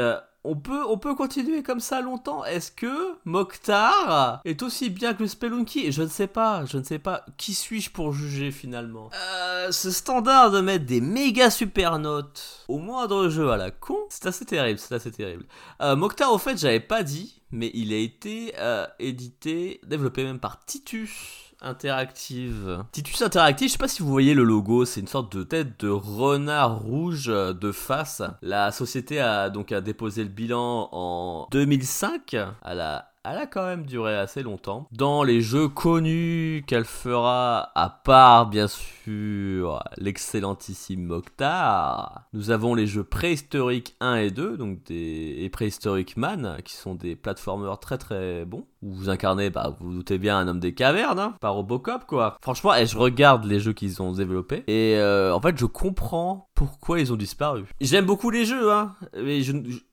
On 0.48 0.56
peut, 0.56 0.86
on 0.88 0.98
peut 0.98 1.14
continuer 1.14 1.62
comme 1.62 1.82
ça 1.82 2.00
longtemps. 2.00 2.46
Est-ce 2.46 2.72
que 2.72 3.18
Mokhtar 3.26 4.42
est 4.46 4.62
aussi 4.64 4.90
bien 4.90 5.14
que 5.14 5.28
Spelunky? 5.28 5.92
Je 5.92 6.04
ne 6.04 6.08
sais 6.08 6.28
pas, 6.28 6.64
je 6.66 6.78
ne 6.78 6.84
sais 6.84 7.00
pas. 7.00 7.26
Qui 7.36 7.54
suis-je 7.54 7.92
pour 7.92 8.14
juger 8.14 8.52
finalement 8.52 9.10
euh, 9.14 9.72
Ce 9.72 9.92
standard 9.92 10.52
de 10.52 10.62
mettre 10.62 10.86
des 10.86 11.02
méga 11.02 11.50
super 11.50 12.00
notes 12.00 12.64
au 12.70 12.78
moindre 12.78 13.28
jeu 13.28 13.52
à 13.52 13.58
la 13.58 13.72
con, 13.72 13.98
c'est 14.10 14.26
assez 14.26 14.46
terrible, 14.46 14.80
c'est 14.80 14.96
assez 14.96 15.12
terrible. 15.12 15.46
Euh, 15.82 15.98
Mokhtar, 15.98 16.32
au 16.32 16.38
fait, 16.38 16.58
j'avais 16.58 16.80
pas 16.80 17.04
dit, 17.04 17.42
mais 17.52 17.70
il 17.74 17.92
a 17.92 17.98
été 17.98 18.54
euh, 18.58 18.88
édité, 19.00 19.82
développé 19.86 20.24
même 20.24 20.40
par 20.40 20.64
Titus. 20.64 21.47
Interactive. 21.62 22.84
Titus 22.92 23.22
Interactive, 23.22 23.68
je 23.68 23.74
sais 23.74 23.78
pas 23.78 23.88
si 23.88 24.02
vous 24.02 24.10
voyez 24.10 24.34
le 24.34 24.44
logo, 24.44 24.86
c'est 24.86 25.00
une 25.00 25.08
sorte 25.08 25.36
de 25.36 25.44
tête 25.44 25.80
de 25.80 25.90
renard 25.90 26.80
rouge 26.80 27.28
de 27.28 27.72
face. 27.72 28.22
La 28.42 28.72
société 28.72 29.20
a 29.20 29.50
donc 29.50 29.74
déposé 29.74 30.24
le 30.24 30.30
bilan 30.30 30.90
en 30.92 31.48
2005. 31.52 32.36
Elle 32.66 32.82
a 32.82 33.12
elle 33.32 33.38
a 33.38 33.48
quand 33.48 33.66
même 33.66 33.86
duré 33.86 34.16
assez 34.16 34.44
longtemps. 34.44 34.88
Dans 34.92 35.24
les 35.24 35.42
jeux 35.42 35.68
connus 35.68 36.64
qu'elle 36.68 36.86
fera, 36.86 37.72
à 37.76 37.90
part 37.90 38.48
bien 38.48 38.68
sûr 38.68 39.84
l'excellentissime 39.98 41.04
Mokhtar, 41.04 42.28
nous 42.34 42.52
avons 42.52 42.76
les 42.76 42.88
jeux 42.88 43.04
préhistoriques 43.04 43.96
1 44.00 44.16
et 44.16 44.32
2, 44.32 44.58
donc 44.58 44.84
des 44.84 45.38
et 45.40 45.50
Prehistoric 45.50 46.18
Man, 46.18 46.58
qui 46.64 46.74
sont 46.74 46.96
des 46.96 47.16
platformers 47.16 47.80
très 47.80 47.98
très 47.98 48.46
bons. 48.46 48.66
Où 48.84 48.92
vous 48.92 49.10
incarnez, 49.10 49.50
bah, 49.50 49.76
vous 49.80 49.88
vous 49.88 49.94
doutez 49.94 50.18
bien, 50.20 50.38
un 50.38 50.48
homme 50.48 50.60
des 50.60 50.74
cavernes, 50.74 51.20
hein, 51.20 51.36
par 51.42 51.56
Robocop 51.56 52.06
quoi. 52.06 52.38
Franchement, 52.42 52.76
et 52.76 52.86
je 52.86 52.98
regarde 52.98 53.46
les 53.46 53.60
jeux 53.60 53.74
qu'ils 53.74 54.02
ont 54.02 54.12
développés, 54.12 54.64
et 54.68 54.98
euh, 54.98 55.34
en 55.34 55.42
fait, 55.42 55.58
je 55.58 55.66
comprends 55.66 56.47
pourquoi 56.58 57.00
ils 57.00 57.14
ont 57.14 57.18
disparu. 57.18 57.66
J'aime 57.80 58.08
beaucoup 58.08 58.32
les 58.32 58.44
jeux, 58.44 58.74
hein, 58.74 58.96
mais 59.16 59.40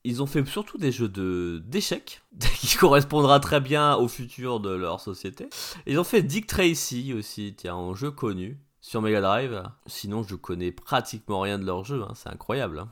ils 0.02 0.22
ont 0.22 0.26
fait 0.26 0.42
surtout 0.46 0.78
des 0.78 0.92
jeux 0.92 1.60
d'échecs 1.62 2.22
qui 2.40 2.78
correspondra 2.78 3.38
très 3.38 3.60
bien 3.60 3.96
au 3.96 4.08
futur 4.08 4.60
de 4.60 4.70
leur 4.70 4.98
société. 4.98 5.50
Ils 5.86 6.00
ont 6.00 6.04
fait 6.04 6.22
Dick 6.22 6.46
Tracy 6.46 7.12
aussi, 7.12 7.54
tiens, 7.54 7.76
un 7.76 7.94
jeu 7.94 8.10
connu 8.10 8.58
sur 8.80 9.02
Mega 9.02 9.20
Drive. 9.20 9.62
Sinon, 9.84 10.22
je 10.22 10.36
connais 10.36 10.72
pratiquement 10.72 11.40
rien 11.40 11.58
de 11.58 11.66
leur 11.66 11.84
jeu, 11.84 12.02
hein, 12.02 12.12
c'est 12.14 12.30
incroyable. 12.30 12.78
hein. 12.78 12.88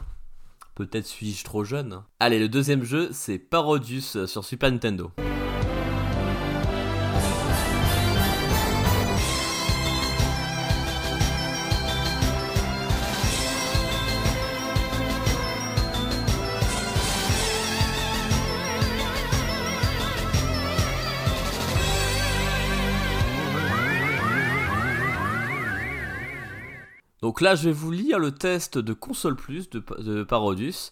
Peut-être 0.75 1.07
suis-je 1.07 1.43
trop 1.43 1.65
jeune. 1.65 2.03
Allez, 2.21 2.39
le 2.39 2.51
deuxième 2.51 2.85
jeu, 2.85 3.09
c'est 3.13 3.39
Parodius 3.39 4.27
sur 4.27 4.45
Super 4.45 4.71
Nintendo. 4.71 5.13
Donc 27.33 27.41
là, 27.41 27.55
je 27.55 27.65
vais 27.65 27.73
vous 27.73 27.91
lire 27.91 28.19
le 28.19 28.31
test 28.33 28.77
de 28.77 28.93
Console 28.93 29.37
Plus 29.37 29.71
de, 29.71 29.83
de 30.03 30.23
Parodius. 30.23 30.91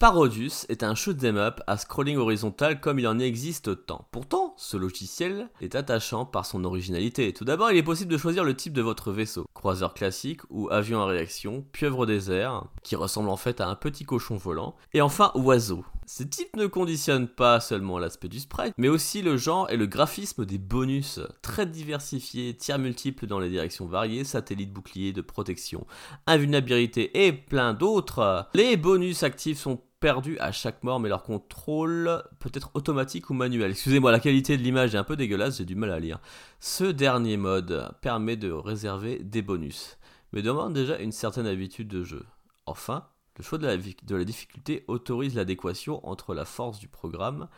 Parodius 0.00 0.66
est 0.68 0.82
un 0.82 0.96
shoot'em 0.96 1.36
up 1.36 1.60
à 1.68 1.76
scrolling 1.76 2.16
horizontal 2.16 2.80
comme 2.80 2.98
il 2.98 3.06
en 3.06 3.20
existe 3.20 3.86
tant. 3.86 4.08
Pourtant, 4.10 4.54
ce 4.56 4.76
logiciel 4.76 5.48
est 5.60 5.76
attachant 5.76 6.24
par 6.24 6.44
son 6.44 6.64
originalité. 6.64 7.32
Tout 7.32 7.44
d'abord, 7.44 7.70
il 7.70 7.76
est 7.76 7.84
possible 7.84 8.10
de 8.10 8.18
choisir 8.18 8.42
le 8.42 8.56
type 8.56 8.72
de 8.72 8.82
votre 8.82 9.12
vaisseau. 9.12 9.46
Croiseur 9.54 9.94
classique 9.94 10.40
ou 10.50 10.68
avion 10.70 11.00
à 11.00 11.06
réaction, 11.06 11.64
pieuvre 11.70 12.04
désert, 12.04 12.64
qui 12.82 12.96
ressemble 12.96 13.28
en 13.28 13.36
fait 13.36 13.60
à 13.60 13.68
un 13.68 13.76
petit 13.76 14.04
cochon 14.04 14.34
volant. 14.34 14.74
Et 14.92 15.00
enfin, 15.00 15.30
oiseau. 15.36 15.84
Ces 16.08 16.28
types 16.28 16.54
ne 16.54 16.66
conditionnent 16.66 17.26
pas 17.26 17.58
seulement 17.58 17.98
l'aspect 17.98 18.28
du 18.28 18.38
sprite, 18.38 18.72
mais 18.78 18.86
aussi 18.86 19.22
le 19.22 19.36
genre 19.36 19.68
et 19.70 19.76
le 19.76 19.86
graphisme 19.86 20.46
des 20.46 20.56
bonus, 20.56 21.18
très 21.42 21.66
diversifiés, 21.66 22.54
tirs 22.54 22.78
multiples 22.78 23.26
dans 23.26 23.40
les 23.40 23.50
directions 23.50 23.86
variées, 23.86 24.22
satellites 24.22 24.72
boucliers 24.72 25.12
de 25.12 25.20
protection, 25.20 25.84
invulnérabilité 26.28 27.26
et 27.26 27.32
plein 27.32 27.74
d'autres. 27.74 28.48
Les 28.54 28.76
bonus 28.76 29.24
actifs 29.24 29.58
sont 29.58 29.82
perdus 29.98 30.38
à 30.38 30.52
chaque 30.52 30.84
mort, 30.84 31.00
mais 31.00 31.08
leur 31.08 31.24
contrôle 31.24 32.22
peut 32.38 32.52
être 32.54 32.70
automatique 32.74 33.28
ou 33.30 33.34
manuel. 33.34 33.72
Excusez-moi, 33.72 34.12
la 34.12 34.20
qualité 34.20 34.56
de 34.56 34.62
l'image 34.62 34.94
est 34.94 34.98
un 34.98 35.04
peu 35.04 35.16
dégueulasse, 35.16 35.58
j'ai 35.58 35.64
du 35.64 35.74
mal 35.74 35.90
à 35.90 35.98
lire. 35.98 36.20
Ce 36.60 36.84
dernier 36.84 37.36
mode 37.36 37.90
permet 38.00 38.36
de 38.36 38.52
réserver 38.52 39.18
des 39.24 39.42
bonus, 39.42 39.98
mais 40.32 40.42
demande 40.42 40.72
déjà 40.72 40.98
une 40.98 41.10
certaine 41.10 41.48
habitude 41.48 41.88
de 41.88 42.04
jeu. 42.04 42.24
Enfin, 42.64 43.08
le 43.38 43.44
choix 43.44 43.58
de 43.58 43.66
la, 43.66 44.24
difficulté 44.24 44.84
autorise 44.88 45.34
l'adéquation 45.34 46.06
entre 46.06 46.34
la 46.34 46.44
force 46.44 46.78
du 46.78 46.88
programme 46.88 47.48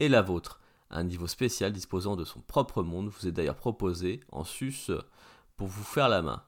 et 0.00 0.08
la 0.08 0.22
vôtre. 0.22 0.60
Un 0.90 1.04
niveau 1.04 1.26
spécial 1.26 1.72
disposant 1.72 2.16
de 2.16 2.24
son 2.24 2.40
propre 2.40 2.82
monde 2.82 3.08
vous 3.08 3.26
est 3.26 3.32
d'ailleurs 3.32 3.56
proposé 3.56 4.20
en 4.30 4.44
sus 4.44 4.90
pour 5.56 5.66
vous 5.66 5.82
faire 5.82 6.08
la 6.08 6.22
main. 6.22 6.42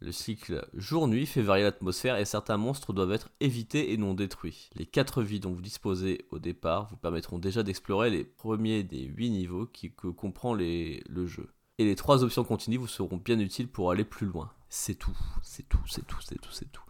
Le 0.00 0.12
cycle 0.12 0.68
jour-nuit 0.74 1.26
fait 1.26 1.42
varier 1.42 1.64
l'atmosphère 1.64 2.18
et 2.18 2.24
certains 2.24 2.56
monstres 2.56 2.92
doivent 2.92 3.12
être 3.12 3.30
évités 3.40 3.92
et 3.92 3.96
non 3.96 4.14
détruits. 4.14 4.70
Les 4.74 4.86
4 4.86 5.22
vies 5.22 5.40
dont 5.40 5.52
vous 5.52 5.62
disposez 5.62 6.24
au 6.30 6.38
départ 6.38 6.86
vous 6.88 6.96
permettront 6.96 7.38
déjà 7.38 7.64
d'explorer 7.64 8.10
les 8.10 8.24
premiers 8.24 8.84
des 8.84 9.02
8 9.02 9.30
niveaux 9.30 9.66
que 9.66 10.08
comprend 10.08 10.54
le 10.54 11.26
jeu. 11.26 11.48
Et 11.78 11.84
les 11.84 11.96
3 11.96 12.22
options 12.22 12.44
continues 12.44 12.76
vous 12.76 12.86
seront 12.86 13.16
bien 13.16 13.40
utiles 13.40 13.68
pour 13.68 13.90
aller 13.90 14.04
plus 14.04 14.26
loin. 14.26 14.52
C'est 14.68 14.96
tout, 14.96 15.16
c'est 15.42 15.68
tout, 15.68 15.80
c'est 15.88 16.06
tout, 16.06 16.20
c'est 16.20 16.40
tout, 16.40 16.52
c'est 16.52 16.70
tout. 16.70 16.84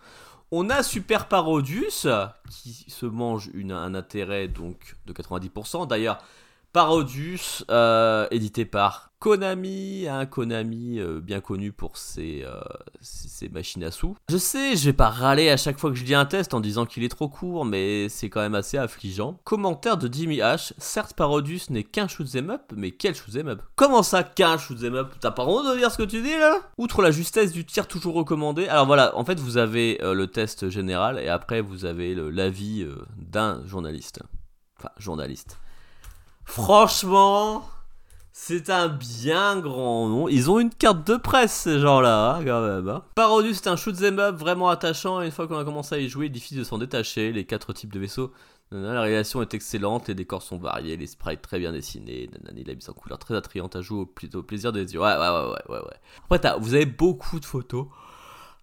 On 0.50 0.70
a 0.70 0.82
Super 0.82 1.28
Parodius 1.28 2.06
qui 2.50 2.86
se 2.88 3.04
mange 3.04 3.50
un 3.54 3.94
intérêt 3.94 4.48
donc 4.48 4.96
de 5.06 5.12
90%. 5.12 5.86
D'ailleurs, 5.86 6.18
Parodius, 6.72 7.64
euh, 7.70 8.26
édité 8.30 8.64
par 8.64 9.07
Konami, 9.20 10.06
un 10.08 10.26
Konami 10.26 11.00
euh, 11.00 11.20
bien 11.20 11.40
connu 11.40 11.72
pour 11.72 11.96
ses, 11.96 12.44
euh, 12.44 12.60
ses, 13.00 13.48
machines 13.48 13.82
à 13.82 13.90
sous. 13.90 14.16
Je 14.28 14.36
sais, 14.36 14.76
je 14.76 14.84
vais 14.84 14.92
pas 14.92 15.08
râler 15.08 15.50
à 15.50 15.56
chaque 15.56 15.78
fois 15.78 15.90
que 15.90 15.96
je 15.96 16.04
lis 16.04 16.14
un 16.14 16.24
test 16.24 16.54
en 16.54 16.60
disant 16.60 16.86
qu'il 16.86 17.02
est 17.02 17.08
trop 17.08 17.28
court, 17.28 17.64
mais 17.64 18.08
c'est 18.08 18.30
quand 18.30 18.40
même 18.40 18.54
assez 18.54 18.78
affligeant. 18.78 19.40
Commentaire 19.42 19.96
de 19.96 20.12
Jimmy 20.12 20.38
H. 20.38 20.72
Certes, 20.78 21.14
Parodius 21.14 21.70
n'est 21.70 21.82
qu'un 21.82 22.06
shoot'em 22.06 22.50
up, 22.50 22.72
mais 22.76 22.92
quel 22.92 23.16
shoot'em 23.16 23.48
up? 23.48 23.62
Comment 23.74 24.04
ça, 24.04 24.22
qu'un 24.22 24.56
shoot'em 24.56 24.94
up? 24.94 25.14
T'as 25.20 25.32
pas 25.32 25.44
honte 25.44 25.66
de 25.72 25.78
dire 25.78 25.90
ce 25.90 25.98
que 25.98 26.04
tu 26.04 26.22
dis 26.22 26.38
là? 26.38 26.60
Outre 26.78 27.02
la 27.02 27.10
justesse 27.10 27.50
du 27.50 27.64
tir 27.64 27.88
toujours 27.88 28.14
recommandé, 28.14 28.68
alors 28.68 28.86
voilà, 28.86 29.16
en 29.16 29.24
fait 29.24 29.40
vous 29.40 29.56
avez 29.56 29.98
euh, 30.00 30.14
le 30.14 30.28
test 30.28 30.68
général 30.68 31.18
et 31.18 31.28
après 31.28 31.60
vous 31.60 31.84
avez 31.84 32.14
l'avis 32.14 32.86
d'un 33.16 33.66
journaliste. 33.66 34.20
Enfin, 34.78 34.90
journaliste. 34.98 35.58
Franchement, 36.44 37.64
c'est 38.40 38.70
un 38.70 38.86
bien 38.86 39.58
grand 39.58 40.08
nom. 40.08 40.28
Ils 40.28 40.48
ont 40.48 40.60
une 40.60 40.70
carte 40.70 41.04
de 41.06 41.16
presse, 41.16 41.52
ces 41.52 41.80
gens-là, 41.80 42.36
hein, 42.36 42.44
quand 42.44 42.62
même. 42.62 42.88
hein. 42.88 43.02
Parodius, 43.16 43.56
c'est 43.56 43.68
un 43.68 43.74
shoot'em 43.74 44.20
up 44.20 44.36
vraiment 44.36 44.68
attachant. 44.68 45.20
Une 45.20 45.32
fois 45.32 45.48
qu'on 45.48 45.58
a 45.58 45.64
commencé 45.64 45.96
à 45.96 45.98
y 45.98 46.08
jouer, 46.08 46.26
il 46.26 46.28
est 46.28 46.32
difficile 46.32 46.58
de 46.58 46.64
s'en 46.64 46.78
détacher. 46.78 47.32
Les 47.32 47.44
quatre 47.44 47.72
types 47.72 47.92
de 47.92 47.98
vaisseaux. 47.98 48.32
La 48.70 49.00
réalisation 49.00 49.42
est 49.42 49.54
excellente, 49.54 50.06
les 50.06 50.14
décors 50.14 50.42
sont 50.42 50.56
variés, 50.56 50.96
les 50.96 51.08
sprites 51.08 51.42
très 51.42 51.58
bien 51.58 51.72
dessinés, 51.72 52.30
nanana, 52.32 52.62
la 52.64 52.74
mise 52.74 52.88
en 52.88 52.92
couleur 52.92 53.18
très 53.18 53.34
attrayante 53.34 53.74
à 53.74 53.82
jouer 53.82 54.00
au, 54.00 54.38
au 54.38 54.42
plaisir 54.42 54.72
des 54.72 54.94
yeux. 54.94 55.00
Ouais, 55.00 55.16
ouais, 55.16 55.18
ouais, 55.18 55.62
ouais, 55.68 55.80
ouais. 55.80 55.96
Après, 56.30 56.58
vous 56.60 56.74
avez 56.74 56.86
beaucoup 56.86 57.40
de 57.40 57.44
photos. 57.44 57.86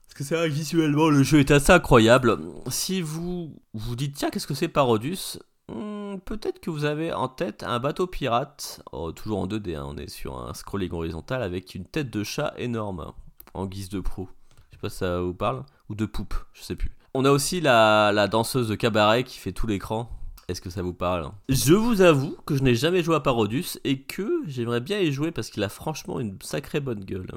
Parce 0.08 0.14
que 0.16 0.24
c'est 0.24 0.36
vrai 0.36 0.48
visuellement, 0.48 1.10
le 1.10 1.22
jeu 1.22 1.40
est 1.40 1.52
assez 1.52 1.74
incroyable. 1.74 2.40
Si 2.70 3.02
vous 3.02 3.52
vous 3.74 3.96
dites, 3.98 4.16
tiens, 4.16 4.30
qu'est-ce 4.30 4.48
que 4.48 4.54
c'est 4.54 4.70
Parodius? 4.70 5.38
Hmm, 5.71 6.17
Peut-être 6.25 6.60
que 6.60 6.69
vous 6.69 6.86
avez 6.86 7.12
en 7.13 7.28
tête 7.28 7.63
un 7.63 7.80
bateau 7.80 8.08
pirate, 8.08 8.82
oh, 8.91 9.12
toujours 9.12 9.39
en 9.39 9.47
2D, 9.47 9.75
hein, 9.75 9.86
on 9.88 9.97
est 9.97 10.10
sur 10.10 10.39
un 10.39 10.54
scrolling 10.54 10.91
horizontal 10.93 11.41
avec 11.41 11.75
une 11.75 11.86
tête 11.86 12.10
de 12.10 12.23
chat 12.23 12.54
énorme 12.58 13.13
en 13.54 13.65
guise 13.65 13.89
de 13.89 13.99
proue. 13.99 14.30
Je 14.71 14.75
sais 14.78 14.82
pas 14.82 14.89
si 14.89 14.97
ça 14.97 15.19
vous 15.21 15.34
parle, 15.34 15.63
ou 15.89 15.95
de 15.95 16.06
poupe, 16.06 16.36
je 16.54 16.62
sais 16.62 16.75
plus. 16.75 16.91
On 17.13 17.25
a 17.25 17.32
aussi 17.32 17.62
la, 17.62 18.12
la 18.13 18.28
danseuse 18.28 18.67
de 18.69 18.75
cabaret 18.75 19.23
qui 19.23 19.39
fait 19.39 19.54
tout 19.54 19.67
l'écran. 19.67 20.10
Est-ce 20.47 20.62
que 20.62 20.69
ça 20.69 20.84
vous 20.84 20.93
parle? 20.93 21.32
Je 21.49 21.73
vous 21.73 22.01
avoue 22.01 22.38
que 22.45 22.56
je 22.56 22.62
n'ai 22.62 22.75
jamais 22.75 23.01
joué 23.01 23.15
à 23.15 23.19
Parodius 23.19 23.80
et 23.84 24.01
que 24.01 24.43
j'aimerais 24.45 24.82
bien 24.82 24.99
y 24.99 25.12
jouer 25.12 25.32
parce 25.32 25.49
qu'il 25.49 25.63
a 25.63 25.69
franchement 25.69 26.19
une 26.19 26.38
sacrée 26.41 26.80
bonne 26.82 27.04
gueule. 27.04 27.32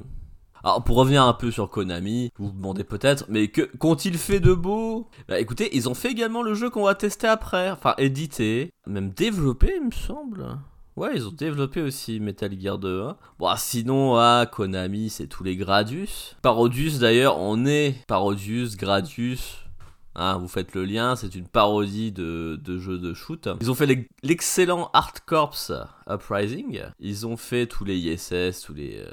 Alors 0.64 0.82
pour 0.84 0.96
revenir 0.96 1.22
un 1.22 1.32
peu 1.32 1.50
sur 1.50 1.70
Konami, 1.70 2.30
vous 2.38 2.46
vous 2.46 2.52
demandez 2.52 2.84
peut-être, 2.84 3.24
mais 3.28 3.48
qu'ont-ils 3.48 4.18
fait 4.18 4.40
de 4.40 4.52
beau? 4.54 5.08
Bah 5.28 5.38
écoutez, 5.40 5.76
ils 5.76 5.88
ont 5.88 5.94
fait 5.94 6.10
également 6.10 6.42
le 6.42 6.54
jeu 6.54 6.70
qu'on 6.70 6.84
va 6.84 6.94
tester 6.94 7.26
après, 7.26 7.70
enfin 7.70 7.94
édité, 7.98 8.70
même 8.86 9.10
développé 9.10 9.74
il 9.76 9.86
me 9.86 9.92
semble. 9.92 10.58
Ouais, 10.96 11.12
ils 11.14 11.28
ont 11.28 11.32
développé 11.32 11.80
aussi 11.80 12.18
Metal 12.18 12.50
Gear 12.58 12.76
2. 12.76 13.02
Hein. 13.02 13.16
Bon, 13.38 13.46
ah, 13.46 13.56
sinon, 13.56 14.16
ah, 14.16 14.46
Konami, 14.50 15.10
c'est 15.10 15.28
tous 15.28 15.44
les 15.44 15.54
Gradius. 15.54 16.36
Parodius, 16.42 16.98
d'ailleurs, 16.98 17.38
on 17.38 17.66
est 17.66 18.04
Parodius, 18.08 18.76
Gradius. 18.76 19.58
Hein, 20.16 20.38
vous 20.38 20.48
faites 20.48 20.74
le 20.74 20.84
lien, 20.84 21.14
c'est 21.14 21.36
une 21.36 21.46
parodie 21.46 22.10
de, 22.10 22.58
jeu 22.78 22.98
de 22.98 23.14
shoot. 23.14 23.48
Ils 23.60 23.70
ont 23.70 23.76
fait 23.76 24.08
l'excellent 24.24 24.90
Art 24.92 25.24
Corps 25.24 25.56
Uprising. 26.10 26.82
Ils 26.98 27.24
ont 27.28 27.36
fait 27.36 27.68
tous 27.68 27.84
les 27.84 27.96
ISS, 27.96 28.60
tous 28.60 28.74
les... 28.74 28.96
euh, 28.98 29.12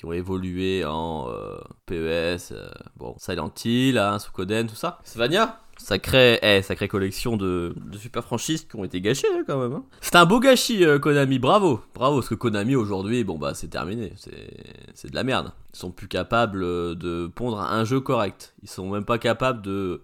qui 0.00 0.06
ont 0.06 0.14
évolué 0.14 0.82
en 0.86 1.28
euh, 1.28 1.58
PES, 1.84 2.52
euh, 2.52 2.70
bon, 2.96 3.14
Silent 3.18 3.52
Hill, 3.62 3.98
hein, 3.98 4.18
Suikoden, 4.18 4.66
tout 4.66 4.74
ça. 4.74 4.98
Svania 5.04 5.60
Sacrée, 5.76 6.38
eh, 6.40 6.62
sacrée 6.62 6.88
collection 6.88 7.36
de, 7.36 7.74
de 7.76 7.98
super 7.98 8.24
franchises 8.24 8.64
qui 8.64 8.76
ont 8.76 8.84
été 8.84 9.02
gâchées 9.02 9.28
hein, 9.34 9.42
quand 9.46 9.58
même. 9.58 9.74
hein. 9.74 9.84
C'est 10.00 10.16
un 10.16 10.24
beau 10.24 10.40
gâchis 10.40 10.86
euh, 10.86 10.98
Konami, 10.98 11.38
bravo, 11.38 11.82
bravo, 11.94 12.16
parce 12.16 12.30
que 12.30 12.34
Konami 12.34 12.76
aujourd'hui, 12.76 13.24
bon 13.24 13.36
bah 13.36 13.52
c'est 13.52 13.68
terminé, 13.68 14.14
c'est 14.94 15.10
de 15.10 15.14
la 15.14 15.22
merde. 15.22 15.52
Ils 15.74 15.78
sont 15.78 15.90
plus 15.90 16.08
capables 16.08 16.60
de 16.60 17.30
pondre 17.34 17.60
un 17.60 17.84
jeu 17.84 18.00
correct. 18.00 18.54
Ils 18.62 18.70
sont 18.70 18.88
même 18.88 19.04
pas 19.04 19.18
capables 19.18 19.60
de 19.60 20.00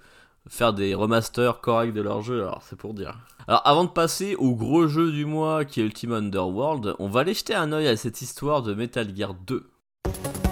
faire 0.47 0.75
des 0.75 0.95
remasters 0.95 1.63
corrects 1.63 1.95
de 1.95 2.03
leur 2.03 2.21
jeu, 2.21 2.43
alors 2.43 2.63
c'est 2.63 2.77
pour 2.77 2.93
dire. 2.93 3.19
Alors 3.49 3.63
avant 3.65 3.85
de 3.85 3.91
passer 3.91 4.35
au 4.37 4.55
gros 4.55 4.89
jeu 4.89 5.11
du 5.11 5.25
mois 5.25 5.65
qui 5.65 5.81
est 5.81 5.85
Ultima 5.85 6.17
Underworld, 6.17 6.95
on 6.99 7.09
va 7.09 7.21
aller 7.21 7.33
jeter 7.33 7.55
un 7.55 7.73
oeil 7.73 7.89
à 7.89 7.97
cette 7.97 8.21
histoire 8.21 8.63
de 8.63 8.75
Metal 8.75 9.11
Gear 9.17 9.33
2. 9.33 9.65
you 10.07 10.46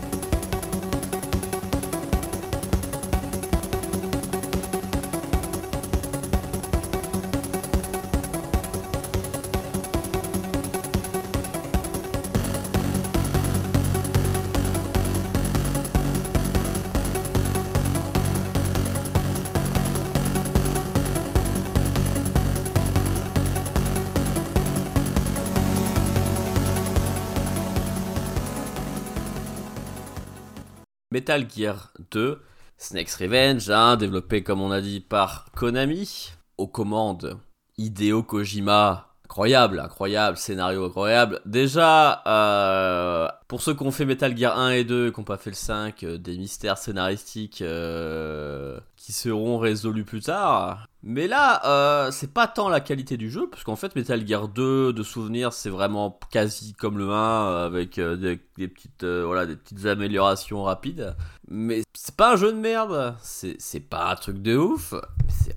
Metal 31.14 31.46
Gear 31.48 31.92
2, 32.10 32.40
Snake's 32.76 33.14
Revenge, 33.14 33.70
hein, 33.70 33.96
développé 33.96 34.42
comme 34.42 34.60
on 34.60 34.72
a 34.72 34.80
dit 34.80 34.98
par 34.98 35.46
Konami, 35.54 36.32
aux 36.58 36.66
commandes 36.66 37.38
Hideo 37.78 38.24
Kojima. 38.24 39.12
Incroyable, 39.26 39.78
incroyable, 39.78 40.36
scénario 40.36 40.84
incroyable. 40.84 41.40
Déjà, 41.46 42.20
euh, 42.26 43.28
pour 43.46 43.62
ceux 43.62 43.74
qui 43.74 43.84
ont 43.84 43.92
fait 43.92 44.04
Metal 44.06 44.36
Gear 44.36 44.58
1 44.58 44.70
et 44.70 44.82
2 44.82 45.06
et 45.06 45.12
qui 45.12 45.20
n'ont 45.20 45.24
pas 45.24 45.36
fait 45.36 45.50
le 45.50 45.56
5, 45.56 46.02
euh, 46.02 46.18
des 46.18 46.36
mystères 46.36 46.78
scénaristiques 46.78 47.62
euh, 47.62 48.80
qui 48.96 49.12
seront 49.12 49.58
résolus 49.58 50.04
plus 50.04 50.22
tard. 50.22 50.88
Mais 51.06 51.28
là, 51.28 51.60
euh, 51.66 52.10
c'est 52.10 52.32
pas 52.32 52.46
tant 52.46 52.70
la 52.70 52.80
qualité 52.80 53.18
du 53.18 53.30
jeu, 53.30 53.46
parce 53.50 53.62
qu'en 53.62 53.76
fait, 53.76 53.94
Metal 53.94 54.26
Gear 54.26 54.48
2, 54.48 54.94
de 54.94 55.02
souvenir, 55.02 55.52
c'est 55.52 55.68
vraiment 55.68 56.18
quasi 56.30 56.72
comme 56.72 56.96
le 56.96 57.10
1, 57.10 57.12
euh, 57.12 57.66
avec 57.66 57.98
euh, 57.98 58.16
des, 58.16 58.68
petites, 58.68 59.04
voilà, 59.04 59.44
des 59.44 59.56
petites 59.56 59.84
améliorations 59.84 60.62
rapides. 60.62 61.14
Mais 61.46 61.82
c'est 61.92 62.16
pas 62.16 62.32
un 62.32 62.36
jeu 62.36 62.52
de 62.52 62.58
merde, 62.58 63.14
c'est 63.20 63.86
pas 63.86 64.12
un 64.12 64.16
truc 64.16 64.40
de 64.40 64.56
ouf. 64.56 64.94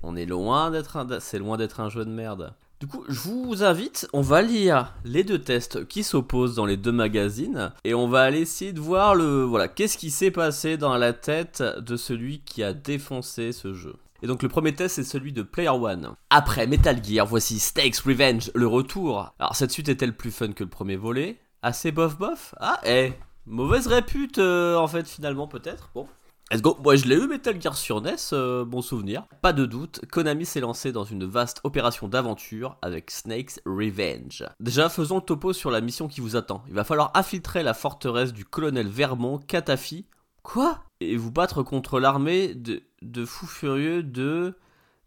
on 0.02 0.16
est 0.16 0.26
loin 0.26 0.70
d'être 0.70 0.98
un, 0.98 1.18
c'est 1.18 1.38
loin 1.38 1.56
d'être 1.56 1.80
un 1.80 1.88
jeu 1.88 2.04
de 2.04 2.10
merde. 2.10 2.52
Du 2.80 2.86
coup, 2.86 3.04
je 3.08 3.18
vous 3.18 3.64
invite, 3.64 4.06
on 4.12 4.20
va 4.20 4.42
lire 4.42 4.94
les 5.04 5.24
deux 5.24 5.40
tests 5.40 5.88
qui 5.88 6.04
s'opposent 6.04 6.56
dans 6.56 6.66
les 6.66 6.76
deux 6.76 6.92
magazines 6.92 7.72
et 7.84 7.94
on 7.94 8.06
va 8.06 8.20
aller 8.20 8.42
essayer 8.42 8.72
de 8.72 8.80
voir 8.80 9.14
le 9.14 9.42
voilà, 9.42 9.66
qu'est-ce 9.66 9.96
qui 9.98 10.10
s'est 10.10 10.30
passé 10.30 10.76
dans 10.76 10.96
la 10.96 11.14
tête 11.14 11.60
de 11.62 11.96
celui 11.96 12.40
qui 12.40 12.62
a 12.62 12.74
défoncé 12.74 13.52
ce 13.52 13.72
jeu. 13.72 13.96
Et 14.22 14.26
donc 14.26 14.42
le 14.42 14.48
premier 14.48 14.74
test 14.74 14.96
c'est 14.96 15.04
celui 15.04 15.32
de 15.32 15.42
Player 15.42 15.68
One. 15.68 16.14
Après 16.30 16.66
Metal 16.66 17.02
Gear, 17.04 17.26
voici 17.26 17.58
Stakes 17.58 17.98
Revenge, 17.98 18.50
le 18.54 18.66
retour. 18.66 19.32
Alors 19.38 19.54
cette 19.54 19.70
suite 19.70 19.88
est-elle 19.88 20.16
plus 20.16 20.30
fun 20.30 20.52
que 20.52 20.64
le 20.64 20.70
premier 20.70 20.96
volet? 20.96 21.38
Assez 21.62 21.92
bof 21.92 22.18
bof? 22.18 22.54
Ah, 22.60 22.80
eh, 22.84 23.12
mauvaise 23.46 23.86
répute 23.86 24.38
euh, 24.38 24.76
en 24.76 24.88
fait 24.88 25.08
finalement 25.08 25.46
peut-être. 25.46 25.90
Bon. 25.94 26.06
Let's 26.50 26.62
go. 26.62 26.78
Moi, 26.82 26.96
je 26.96 27.04
l'ai 27.04 27.16
eu 27.16 27.26
Metal 27.26 27.60
Gear 27.60 27.76
sur 27.76 28.00
NES, 28.00 28.14
euh, 28.32 28.64
bon 28.64 28.80
souvenir. 28.80 29.26
Pas 29.42 29.52
de 29.52 29.66
doute, 29.66 30.00
Konami 30.10 30.46
s'est 30.46 30.60
lancé 30.60 30.92
dans 30.92 31.04
une 31.04 31.26
vaste 31.26 31.60
opération 31.62 32.08
d'aventure 32.08 32.78
avec 32.80 33.10
Snake's 33.10 33.60
Revenge. 33.66 34.46
Déjà, 34.58 34.88
faisons 34.88 35.16
le 35.16 35.20
topo 35.22 35.52
sur 35.52 35.70
la 35.70 35.82
mission 35.82 36.08
qui 36.08 36.22
vous 36.22 36.36
attend. 36.36 36.64
Il 36.68 36.72
va 36.72 36.84
falloir 36.84 37.10
infiltrer 37.14 37.62
la 37.62 37.74
forteresse 37.74 38.32
du 38.32 38.46
colonel 38.46 38.88
Vermont 38.88 39.36
Katafi. 39.36 40.06
Quoi? 40.48 40.78
Et 41.00 41.18
vous 41.18 41.30
battre 41.30 41.62
contre 41.62 42.00
l'armée 42.00 42.54
de, 42.54 42.82
de 43.02 43.26
fous 43.26 43.46
furieux 43.46 44.02
de 44.02 44.56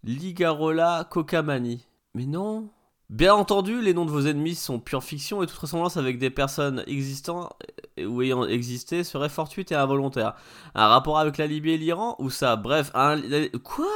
Ligarola 0.03 1.07
Kokamani. 1.09 1.87
Mais 2.13 2.27
non. 2.27 2.69
Bien 3.09 3.33
entendu, 3.33 3.81
les 3.81 3.95
noms 3.95 4.05
de 4.05 4.11
vos 4.11 4.27
ennemis 4.27 4.53
sont 4.53 4.79
pure 4.79 5.03
fiction 5.03 5.41
et 5.41 5.47
toute 5.47 5.57
ressemblance 5.57 5.97
avec 5.97 6.19
des 6.19 6.29
personnes 6.29 6.83
existant 6.85 7.49
euh, 7.97 8.05
ou 8.05 8.21
ayant 8.21 8.45
existé 8.45 9.03
serait 9.03 9.29
fortuite 9.29 9.71
et 9.71 9.75
involontaire. 9.75 10.35
Un 10.75 10.85
rapport 10.85 11.17
avec 11.17 11.39
la 11.39 11.47
Libye 11.47 11.71
et 11.71 11.77
l'Iran 11.79 12.15
Ou 12.19 12.29
ça? 12.29 12.55
Bref, 12.55 12.91
un... 12.93 13.19
Quoi? 13.63 13.87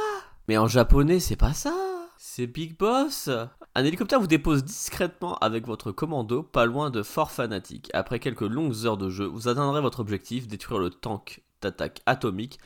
Mais 0.48 0.58
en 0.58 0.66
japonais, 0.66 1.20
c'est 1.20 1.36
pas 1.36 1.52
ça 1.52 1.95
C'est 2.28 2.48
Big 2.48 2.76
Boss 2.76 3.30
Un 3.76 3.84
hélicoptère 3.84 4.20
vous 4.20 4.26
dépose 4.26 4.64
discrètement 4.64 5.36
avec 5.36 5.64
votre 5.64 5.92
commando 5.92 6.42
pas 6.42 6.66
loin 6.66 6.90
de 6.90 7.04
Fort 7.04 7.30
Fanatic. 7.30 7.88
Après 7.94 8.18
quelques 8.18 8.40
longues 8.40 8.84
heures 8.84 8.98
de 8.98 9.08
jeu, 9.08 9.26
vous 9.26 9.46
atteindrez 9.46 9.80
votre 9.80 10.00
objectif, 10.00 10.48
détruire 10.48 10.80
le 10.80 10.90
tank 10.90 11.44
d'attaque 11.62 12.02
atomique 12.04 12.58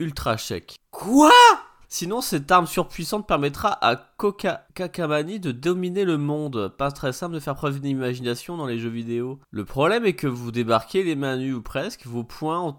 Ultra 0.00 0.36
Check. 0.36 0.76
Quoi? 0.90 1.32
Sinon, 1.88 2.20
cette 2.20 2.50
arme 2.50 2.66
surpuissante 2.66 3.26
permettra 3.26 3.70
à 3.84 3.96
Koka 3.96 4.66
Kakamani 4.74 5.40
de 5.40 5.50
dominer 5.50 6.04
le 6.04 6.18
monde. 6.18 6.74
Pas 6.76 6.92
très 6.92 7.14
simple 7.14 7.36
de 7.36 7.40
faire 7.40 7.54
preuve 7.54 7.80
d'imagination 7.80 8.58
dans 8.58 8.66
les 8.66 8.78
jeux 8.78 8.90
vidéo. 8.90 9.40
Le 9.50 9.64
problème 9.64 10.04
est 10.04 10.14
que 10.14 10.26
vous 10.26 10.52
débarquez 10.52 11.02
les 11.02 11.16
mains 11.16 11.38
nues 11.38 11.54
ou 11.54 11.62
presque, 11.62 12.04
vos 12.06 12.22
poings 12.22 12.60
ont 12.60 12.76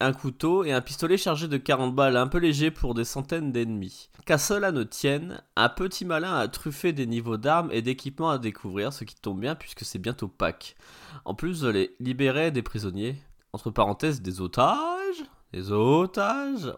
un 0.00 0.12
couteau 0.12 0.64
et 0.64 0.72
un 0.72 0.80
pistolet 0.80 1.16
chargé 1.16 1.48
de 1.48 1.56
40 1.56 1.94
balles, 1.94 2.16
un 2.16 2.28
peu 2.28 2.38
léger 2.38 2.70
pour 2.70 2.94
des 2.94 3.04
centaines 3.04 3.52
d'ennemis. 3.52 4.10
Qu'à 4.26 4.38
cela 4.38 4.72
ne 4.72 4.84
tienne, 4.84 5.42
un 5.56 5.68
petit 5.68 6.04
malin 6.04 6.34
a 6.34 6.48
truffé 6.48 6.92
des 6.92 7.06
niveaux 7.06 7.36
d'armes 7.36 7.70
et 7.72 7.82
d'équipements 7.82 8.30
à 8.30 8.38
découvrir, 8.38 8.92
ce 8.92 9.04
qui 9.04 9.16
tombe 9.16 9.40
bien 9.40 9.54
puisque 9.54 9.84
c'est 9.84 9.98
bientôt 9.98 10.28
Pâques. 10.28 10.76
En 11.24 11.34
plus 11.34 11.60
de 11.60 11.68
les 11.68 11.96
libérer 11.98 12.50
des 12.50 12.62
prisonniers, 12.62 13.16
entre 13.52 13.70
parenthèses 13.70 14.22
des 14.22 14.40
otages, 14.40 15.24
des 15.52 15.72
otages, 15.72 16.72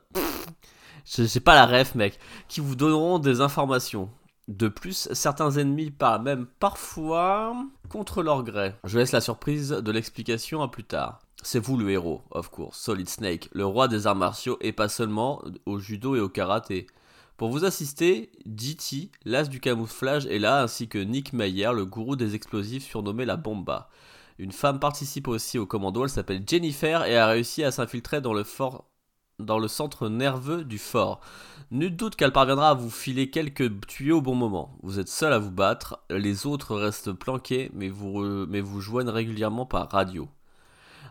je 1.05 1.27
sais 1.27 1.41
pas 1.41 1.55
la 1.55 1.67
ref 1.67 1.95
mec, 1.95 2.19
qui 2.49 2.61
vous 2.61 2.77
donneront 2.77 3.19
des 3.19 3.41
informations. 3.41 4.11
De 4.49 4.69
plus, 4.69 5.09
certains 5.13 5.53
ennemis 5.53 5.91
parlent 5.91 6.23
même 6.23 6.47
parfois 6.59 7.55
contre 7.89 8.23
leur 8.23 8.43
gré. 8.43 8.75
Je 8.85 8.99
laisse 8.99 9.13
la 9.13 9.21
surprise 9.21 9.71
de 9.71 9.93
l'explication 9.93 10.63
à 10.63 10.69
plus 10.69 10.85
tard. 10.85 11.21
C'est 11.43 11.59
vous 11.59 11.77
le 11.77 11.91
héros, 11.91 12.23
of 12.31 12.51
course, 12.51 12.79
Solid 12.79 13.09
Snake, 13.09 13.49
le 13.53 13.65
roi 13.65 13.89
des 13.89 14.07
arts 14.07 14.15
martiaux 14.17 14.59
et 14.61 14.73
pas 14.73 14.89
seulement 14.89 15.43
au 15.65 15.79
judo 15.79 16.15
et 16.15 16.21
au 16.21 16.29
karaté. 16.29 16.87
Pour 17.39 17.49
vous 17.49 17.65
assister, 17.65 18.31
GT, 18.45 19.11
l'as 19.25 19.49
du 19.49 19.61
camouflage, 19.61 20.27
est 20.27 20.39
là, 20.39 20.63
ainsi 20.63 20.89
que 20.89 20.99
Nick 20.99 21.33
Mayer, 21.33 21.71
le 21.75 21.87
gourou 21.87 22.15
des 22.15 22.35
explosifs 22.35 22.85
surnommé 22.85 23.25
la 23.25 23.37
Bomba. 23.37 23.89
Une 24.39 24.53
femme 24.53 24.79
participe 24.79 25.29
aussi 25.29 25.59
au 25.59 25.65
commando, 25.67 26.05
elle 26.05 26.11
s'appelle 26.11 26.45
Jennifer 26.47 27.05
et 27.05 27.17
a 27.17 27.27
réussi 27.27 27.65
à 27.65 27.71
s'infiltrer 27.71 28.21
dans 28.21 28.35
le 28.35 28.45
fort 28.45 28.85
dans 29.39 29.59
le 29.59 29.69
centre 29.69 30.11
nerveux 30.11 30.65
du 30.65 30.79
fort. 30.79 31.21
Nul 31.71 31.97
doute 31.97 32.17
qu'elle 32.17 32.33
parviendra 32.33 32.71
à 32.71 32.75
vous 32.75 32.91
filer 32.91 33.31
quelques 33.31 33.87
tuyaux 33.87 34.19
au 34.19 34.21
bon 34.21 34.35
moment. 34.35 34.77
Vous 34.83 34.99
êtes 34.99 35.09
seul 35.09 35.33
à 35.33 35.39
vous 35.39 35.51
battre, 35.51 36.01
les 36.11 36.47
autres 36.47 36.77
restent 36.77 37.13
planqués, 37.13 37.71
mais 37.73 37.89
vous, 37.89 38.23
re- 38.23 38.47
mais 38.49 38.61
vous 38.61 38.81
joignent 38.83 39.09
régulièrement 39.09 39.65
par 39.65 39.91
radio. 39.91 40.29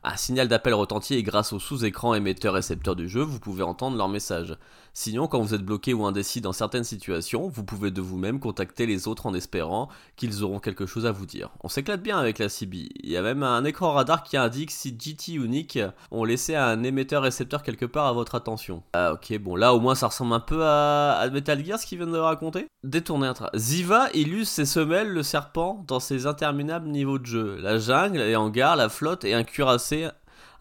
Un 0.03 0.15
signal 0.15 0.47
d'appel 0.47 0.73
retentit 0.73 1.15
et 1.15 1.23
grâce 1.23 1.51
au 1.51 1.59
sous-écran 1.59 2.13
émetteur-récepteur 2.13 2.95
du 2.95 3.09
jeu, 3.09 3.21
vous 3.21 3.39
pouvez 3.39 3.63
entendre 3.63 3.97
leur 3.97 4.07
message. 4.07 4.57
Sinon, 4.93 5.27
quand 5.27 5.39
vous 5.39 5.53
êtes 5.53 5.63
bloqué 5.63 5.93
ou 5.93 6.05
indécis 6.05 6.41
dans 6.41 6.53
certaines 6.53 6.83
situations, 6.83 7.47
vous 7.47 7.63
pouvez 7.63 7.91
de 7.91 8.01
vous-même 8.01 8.39
contacter 8.39 8.85
les 8.85 9.07
autres 9.07 9.25
en 9.25 9.33
espérant 9.33 9.89
qu'ils 10.15 10.43
auront 10.43 10.59
quelque 10.59 10.85
chose 10.85 11.05
à 11.05 11.11
vous 11.11 11.25
dire. 11.25 11.49
On 11.63 11.69
s'éclate 11.69 12.01
bien 12.01 12.17
avec 12.17 12.39
la 12.39 12.49
CB. 12.49 12.89
Il 13.03 13.09
y 13.09 13.17
a 13.17 13.21
même 13.21 13.43
un 13.43 13.63
écran 13.65 13.93
radar 13.93 14.23
qui 14.23 14.37
indique 14.37 14.71
si 14.71 14.95
GT 14.97 15.39
ou 15.39 15.47
Nick 15.47 15.79
ont 16.11 16.23
laissé 16.23 16.55
un 16.55 16.83
émetteur-récepteur 16.83 17.63
quelque 17.63 17.85
part 17.85 18.07
à 18.07 18.13
votre 18.13 18.35
attention. 18.35 18.83
Ah 18.93 19.13
ok, 19.13 19.37
bon 19.39 19.55
là 19.55 19.73
au 19.73 19.79
moins 19.79 19.95
ça 19.95 20.07
ressemble 20.07 20.33
un 20.33 20.39
peu 20.39 20.63
à, 20.63 21.27
Metal 21.31 21.63
Gear 21.63 21.79
ce 21.79 21.85
qu'il 21.85 21.97
vient 21.97 22.07
de 22.07 22.17
raconter. 22.17 22.67
Détourner 22.83 23.27
un 23.27 23.33
train. 23.33 23.49
Ziva 23.55 24.09
illustre 24.13 24.55
ses 24.55 24.65
semelles, 24.65 25.09
le 25.09 25.23
serpent, 25.23 25.83
dans 25.87 25.99
ses 25.99 26.27
interminables 26.27 26.87
niveaux 26.87 27.19
de 27.19 27.25
jeu. 27.25 27.57
La 27.61 27.77
jungle, 27.77 28.19
les 28.19 28.35
hangars, 28.35 28.75
la 28.75 28.89
flotte 28.89 29.23
et 29.25 29.33
un 29.33 29.43
cuirassé 29.43 30.09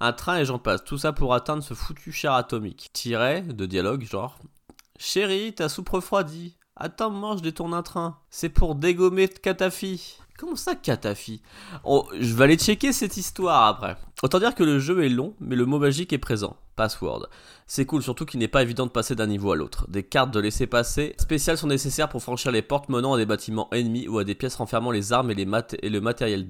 un 0.01 0.13
train 0.13 0.39
et 0.39 0.45
j'en 0.45 0.59
passe. 0.59 0.85
Tout 0.85 0.99
ça 0.99 1.13
pour 1.13 1.35
atteindre 1.35 1.63
ce 1.63 1.75
foutu 1.75 2.13
char 2.13 2.35
atomique. 2.35 2.91
Tiret 2.93 3.43
de 3.43 3.67
dialogue, 3.67 4.05
genre 4.05 4.39
Chérie, 4.99 5.55
ta 5.55 5.69
soupe 5.69 5.89
refroidie. 5.89 6.57
Attends, 6.77 7.11
maman, 7.11 7.37
je 7.37 7.43
détourne 7.43 7.75
un 7.75 7.83
train. 7.83 8.19
C'est 8.31 8.49
pour 8.49 8.75
dégommer 8.75 9.29
Katafi. 9.29 10.19
Comment 10.39 10.55
ça, 10.57 10.77
Katafi? 10.77 11.43
Oh, 11.83 12.09
Je 12.19 12.35
vais 12.35 12.45
aller 12.45 12.57
checker 12.57 12.93
cette 12.93 13.17
histoire 13.17 13.67
après. 13.67 13.97
Autant 14.23 14.39
dire 14.39 14.55
que 14.55 14.63
le 14.63 14.79
jeu 14.79 15.05
est 15.05 15.09
long, 15.09 15.35
mais 15.41 15.57
le 15.57 15.67
mot 15.67 15.81
magique 15.81 16.13
est 16.13 16.19
présent. 16.19 16.57
Password. 16.77 17.27
C'est 17.67 17.87
cool, 17.87 18.05
surtout 18.05 18.25
qu'il 18.25 18.39
n'est 18.39 18.47
pas 18.47 18.63
évident 18.63 18.87
de 18.87 18.93
passer 18.93 19.17
d'un 19.17 19.27
niveau 19.27 19.51
à 19.51 19.57
l'autre. 19.57 19.91
Des 19.91 20.05
cartes 20.05 20.31
de 20.33 20.39
laisser 20.39 20.69
passer 20.69 21.17
spéciales 21.19 21.59
sont 21.59 21.67
nécessaires 21.67 22.09
pour 22.09 22.23
franchir 22.23 22.53
les 22.53 22.63
portes 22.63 22.89
menant 22.89 23.15
à 23.15 23.19
des 23.19 23.27
bâtiments 23.27 23.69
ennemis 23.73 24.07
ou 24.07 24.19
à 24.19 24.25
des 24.25 24.37
pièces 24.37 24.55
renfermant 24.55 24.93
les 24.93 25.13
armes 25.13 25.33
et, 25.33 25.35
les 25.35 25.47
mat- 25.47 25.75
et 25.83 25.89
le 25.91 26.01
matériel 26.01 26.49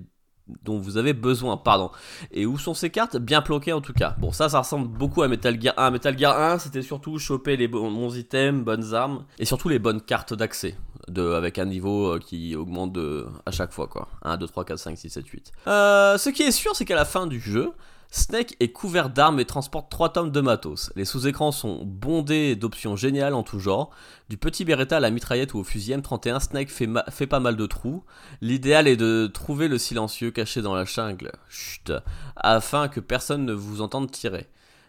dont 0.65 0.79
vous 0.79 0.97
avez 0.97 1.13
besoin, 1.13 1.57
pardon. 1.57 1.91
Et 2.33 2.47
où 2.47 2.59
sont 2.59 2.75
ces 2.75 2.91
cartes? 2.91 3.17
Bien 3.17 3.43
planquées 3.43 3.73
en 3.73 3.81
tout 3.81 3.93
cas. 3.93 4.17
Bon, 4.19 4.33
ça, 4.33 4.49
ça 4.49 4.61
ressemble 4.61 4.89
beaucoup 4.89 5.23
à 5.23 5.29
Metal 5.29 5.61
Gear 5.61 5.75
1. 5.77 5.91
Metal 5.91 6.19
Gear 6.19 6.39
1, 6.39 6.59
c'était 6.59 6.83
surtout 6.83 7.19
choper 7.19 7.57
les 7.57 7.69
bons 7.69 8.17
items, 8.17 8.65
bonnes 8.65 8.95
armes, 8.95 9.25
et 9.39 9.45
surtout 9.45 9.69
les 9.69 9.79
bonnes 9.79 10.01
cartes 10.01 10.35
d'accès. 10.35 10.77
Avec 11.17 11.59
un 11.59 11.65
niveau 11.65 12.15
euh, 12.15 12.19
qui 12.19 12.55
augmente 12.55 12.93
de, 12.93 13.27
à 13.47 13.51
chaque 13.51 13.73
fois, 13.73 13.87
quoi. 13.87 14.09
1, 14.23 14.37
2, 14.37 14.47
3, 14.47 14.65
4, 14.65 14.79
5, 14.79 14.99
6, 14.99 15.11
7, 15.11 15.27
8. 15.27 15.53
Euh, 15.67 16.19
ce 16.19 16.29
qui 16.29 16.43
est 16.43 16.51
sûr, 16.51 16.77
c'est 16.77 16.85
qu'à 16.85 16.97
la 16.97 17.07
fin 17.07 17.27
du 17.27 17.41
jeu, 17.41 17.73
Snake 18.11 18.57
est 18.59 18.73
couvert 18.73 19.11
d'armes 19.11 19.39
et 19.39 19.45
transporte 19.45 19.91
3 19.91 20.15
tomes 20.15 20.31
de 20.31 20.41
matos. 20.41 20.91
Les 20.97 21.05
sous-écrans 21.05 21.53
sont 21.53 21.85
bondés 21.85 22.57
d'options 22.57 22.97
géniales 22.97 23.35
en 23.35 23.43
tout 23.43 23.59
genre. 23.59 23.91
Du 24.31 24.39
petit 24.39 24.65
Beretta 24.65 24.97
à 24.97 25.01
la 25.01 25.11
mitraillette 25.11 25.53
ou 25.53 25.59
au 25.59 25.65
fusil 25.65 25.93
M31, 25.93 26.41
Snake 26.41 26.71
fait 26.71 27.27
pas 27.27 27.41
mal 27.41 27.57
de 27.57 27.67
trous. 27.67 28.05
L'idéal 28.41 28.89
est 28.89 28.97
de 28.97 29.27
trouver 29.27 29.69
le 29.69 29.77
silencieux 29.77 30.31
caché 30.31 30.63
dans 30.63 30.75
la 30.75 30.87
jungle, 30.87 31.33
chut, 31.51 31.93
afin 32.37 32.89
que 32.89 33.01
personne 33.01 33.45
ne 33.45 33.53
vous 33.53 33.83
entende 33.83 34.11
tirer. 34.11 34.49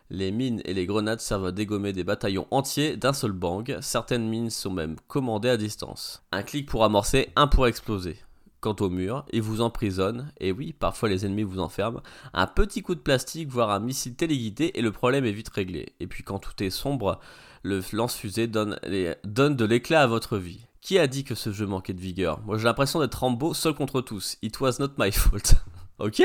Les 0.10 0.32
mines 0.32 0.62
et 0.66 0.74
les 0.74 0.86
grenades 0.86 1.20
servent 1.20 1.48
à 1.48 1.52
dégommer 1.52 1.94
des 1.94 2.04
bataillons 2.04 2.48
entiers 2.52 2.98
d'un 2.98 3.14
seul 3.14 3.32
bang. 3.32 3.78
Certaines 3.82 4.28
mines 4.28 4.50
sont 4.50 4.72
même 4.72 4.96
commandées 5.08 5.50
à 5.50 5.58
distance. 5.58 6.24
Un 6.32 6.42
clic 6.42 6.68
pour 6.68 6.84
amorcer, 6.84 7.30
un 7.36 7.48
pour 7.48 7.68
exploser. 7.68 8.18
Quant 8.62 8.76
au 8.82 8.90
mur, 8.90 9.26
il 9.32 9.42
vous 9.42 9.62
emprisonne, 9.62 10.34
et 10.40 10.52
oui, 10.52 10.74
parfois 10.74 11.08
les 11.08 11.26
ennemis 11.26 11.44
vous 11.44 11.60
enferment, 11.60 12.02
un 12.34 12.46
petit 12.46 12.82
coup 12.82 12.94
de 12.94 13.00
plastique, 13.00 13.48
voire 13.48 13.70
un 13.70 13.80
missile 13.80 14.16
téléguidé, 14.16 14.72
et 14.74 14.82
le 14.82 14.92
problème 14.92 15.24
est 15.24 15.32
vite 15.32 15.50
réglé. 15.50 15.94
Et 16.02 16.08
puis 16.08 16.24
quand 16.24 16.40
tout 16.40 16.62
est 16.62 16.70
sombre, 16.70 17.22
le 17.64 17.82
lance-fusée 17.94 18.48
donne, 18.48 18.78
donne 19.24 19.56
de 19.56 19.66
l'éclat 19.66 20.02
à 20.02 20.08
votre 20.08 20.38
vie. 20.38 20.66
Qui 20.82 20.98
a 20.98 21.08
dit 21.08 21.24
que 21.24 21.36
ce 21.36 21.52
jeu 21.52 21.66
manquait 21.66 21.94
de 21.94 22.02
vigueur? 22.02 22.42
Moi 22.42 22.58
j'ai 22.58 22.66
l'impression 22.66 23.00
d'être 23.00 23.16
Rambo 23.16 23.54
seul 23.54 23.74
contre 23.74 24.02
tous. 24.02 24.38
It 24.42 24.60
was 24.60 24.80
not 24.80 24.90
my 24.98 25.12
fault. 25.12 25.56
ok? 26.00 26.22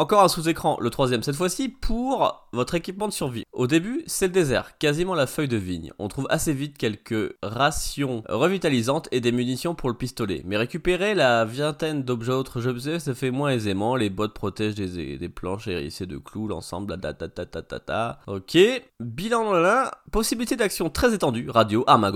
Encore 0.00 0.22
un 0.22 0.28
sous-écran, 0.28 0.78
le 0.80 0.88
troisième 0.88 1.22
cette 1.22 1.36
fois-ci, 1.36 1.68
pour 1.68 2.48
votre 2.52 2.74
équipement 2.74 3.06
de 3.06 3.12
survie. 3.12 3.44
Au 3.52 3.66
début, 3.66 4.02
c'est 4.06 4.28
le 4.28 4.32
désert, 4.32 4.78
quasiment 4.78 5.14
la 5.14 5.26
feuille 5.26 5.46
de 5.46 5.58
vigne. 5.58 5.92
On 5.98 6.08
trouve 6.08 6.26
assez 6.30 6.54
vite 6.54 6.78
quelques 6.78 7.36
rations 7.42 8.22
revitalisantes 8.26 9.08
et 9.12 9.20
des 9.20 9.30
munitions 9.30 9.74
pour 9.74 9.90
le 9.90 9.94
pistolet. 9.94 10.40
Mais 10.46 10.56
récupérer 10.56 11.14
la 11.14 11.44
vingtaine 11.44 12.02
d'objets 12.02 12.32
autres 12.32 12.66
objets 12.66 12.98
se 12.98 13.12
fait 13.12 13.30
moins 13.30 13.50
aisément. 13.50 13.94
Les 13.94 14.08
bottes 14.08 14.32
protègent 14.32 14.76
des, 14.76 15.28
planches 15.28 15.68
hérissées 15.68 16.06
de 16.06 16.16
clous, 16.16 16.48
l'ensemble, 16.48 16.92
la 16.92 17.12
ta 17.12 17.28
ta 17.28 17.44
ta 17.44 17.60
ta 17.60 17.78
ta. 17.78 18.20
Ok. 18.26 18.56
Bilan 19.00 19.52
là, 19.52 19.90
possibilité 20.12 20.56
d'action 20.56 20.88
très 20.88 21.12
étendue, 21.12 21.50
radio, 21.50 21.84
arme 21.86 22.04
à 22.04 22.12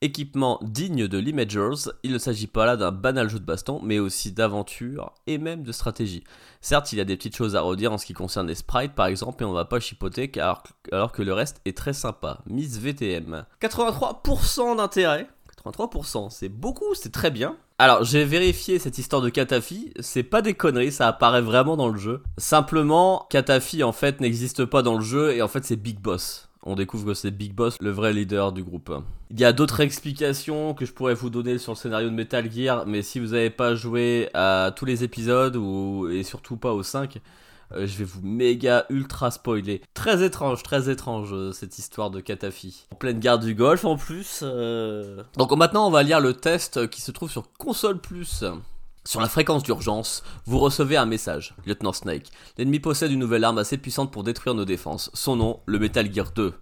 équipement 0.00 0.58
digne 0.62 1.06
de 1.06 1.18
l'Imagers. 1.18 1.90
Il 2.02 2.12
ne 2.12 2.18
s'agit 2.18 2.48
pas 2.48 2.66
là 2.66 2.76
d'un 2.76 2.90
banal 2.90 3.28
jeu 3.28 3.38
de 3.38 3.44
baston, 3.44 3.80
mais 3.84 4.00
aussi 4.00 4.32
d'aventure 4.32 5.12
et 5.28 5.38
même 5.38 5.62
de 5.62 5.70
stratégie. 5.70 6.24
Certes, 6.64 6.94
il 6.94 6.96
y 6.96 7.00
a 7.02 7.04
des 7.04 7.18
petites 7.18 7.36
choses 7.36 7.56
à 7.56 7.60
redire 7.60 7.92
en 7.92 7.98
ce 7.98 8.06
qui 8.06 8.14
concerne 8.14 8.46
les 8.46 8.54
sprites 8.54 8.94
par 8.94 9.04
exemple, 9.04 9.42
et 9.42 9.46
on 9.46 9.52
va 9.52 9.66
pas 9.66 9.80
chipoter 9.80 10.30
car, 10.30 10.62
alors 10.92 11.12
que 11.12 11.20
le 11.20 11.34
reste 11.34 11.60
est 11.66 11.76
très 11.76 11.92
sympa. 11.92 12.38
Miss 12.46 12.78
VTM. 12.78 13.44
83% 13.60 14.78
d'intérêt. 14.78 15.28
83%, 15.62 16.30
c'est 16.30 16.48
beaucoup, 16.48 16.94
c'est 16.94 17.12
très 17.12 17.30
bien. 17.30 17.58
Alors, 17.78 18.02
j'ai 18.02 18.24
vérifié 18.24 18.78
cette 18.78 18.96
histoire 18.96 19.20
de 19.20 19.28
Katafi, 19.28 19.92
c'est 20.00 20.22
pas 20.22 20.40
des 20.40 20.54
conneries, 20.54 20.90
ça 20.90 21.06
apparaît 21.06 21.42
vraiment 21.42 21.76
dans 21.76 21.88
le 21.88 21.98
jeu. 21.98 22.22
Simplement, 22.38 23.26
Katafi 23.28 23.82
en 23.82 23.92
fait 23.92 24.22
n'existe 24.22 24.64
pas 24.64 24.80
dans 24.80 24.94
le 24.94 25.04
jeu 25.04 25.34
et 25.34 25.42
en 25.42 25.48
fait 25.48 25.66
c'est 25.66 25.76
Big 25.76 26.00
Boss. 26.00 26.48
On 26.66 26.74
découvre 26.76 27.06
que 27.06 27.14
c'est 27.14 27.30
Big 27.30 27.52
Boss, 27.54 27.76
le 27.80 27.90
vrai 27.90 28.12
leader 28.14 28.52
du 28.52 28.64
groupe. 28.64 28.90
Il 29.30 29.38
y 29.38 29.44
a 29.44 29.52
d'autres 29.52 29.80
explications 29.80 30.72
que 30.72 30.86
je 30.86 30.92
pourrais 30.92 31.14
vous 31.14 31.28
donner 31.28 31.58
sur 31.58 31.72
le 31.72 31.76
scénario 31.76 32.08
de 32.08 32.14
Metal 32.14 32.50
Gear, 32.50 32.86
mais 32.86 33.02
si 33.02 33.20
vous 33.20 33.28
n'avez 33.28 33.50
pas 33.50 33.74
joué 33.74 34.30
à 34.32 34.72
tous 34.74 34.86
les 34.86 35.04
épisodes 35.04 35.56
ou 35.56 36.08
et 36.10 36.22
surtout 36.22 36.56
pas 36.56 36.72
aux 36.72 36.82
5, 36.82 37.20
euh, 37.72 37.86
je 37.86 37.98
vais 37.98 38.04
vous 38.04 38.20
méga 38.22 38.86
ultra 38.88 39.30
spoiler. 39.30 39.82
Très 39.92 40.24
étrange, 40.24 40.62
très 40.62 40.88
étrange 40.88 41.30
euh, 41.32 41.52
cette 41.52 41.78
histoire 41.78 42.10
de 42.10 42.20
Katafi. 42.20 42.86
En 42.92 42.96
pleine 42.96 43.20
gare 43.20 43.38
du 43.38 43.54
Golfe 43.54 43.84
en 43.84 43.96
plus. 43.96 44.40
euh. 44.42 45.22
Donc 45.36 45.52
maintenant 45.52 45.86
on 45.86 45.90
va 45.90 46.02
lire 46.02 46.20
le 46.20 46.32
test 46.32 46.88
qui 46.88 47.02
se 47.02 47.10
trouve 47.10 47.30
sur 47.30 47.44
Console 47.58 48.00
Plus. 48.00 48.42
Sur 49.06 49.20
la 49.20 49.28
fréquence 49.28 49.62
d'urgence, 49.62 50.22
vous 50.46 50.58
recevez 50.58 50.96
un 50.96 51.04
message. 51.04 51.54
Lieutenant 51.66 51.92
Snake, 51.92 52.30
l'ennemi 52.56 52.80
possède 52.80 53.12
une 53.12 53.18
nouvelle 53.18 53.44
arme 53.44 53.58
assez 53.58 53.76
puissante 53.76 54.10
pour 54.10 54.24
détruire 54.24 54.54
nos 54.54 54.64
défenses. 54.64 55.10
Son 55.12 55.36
nom, 55.36 55.60
le 55.66 55.78
Metal 55.78 56.10
Gear 56.12 56.32
2. 56.32 56.54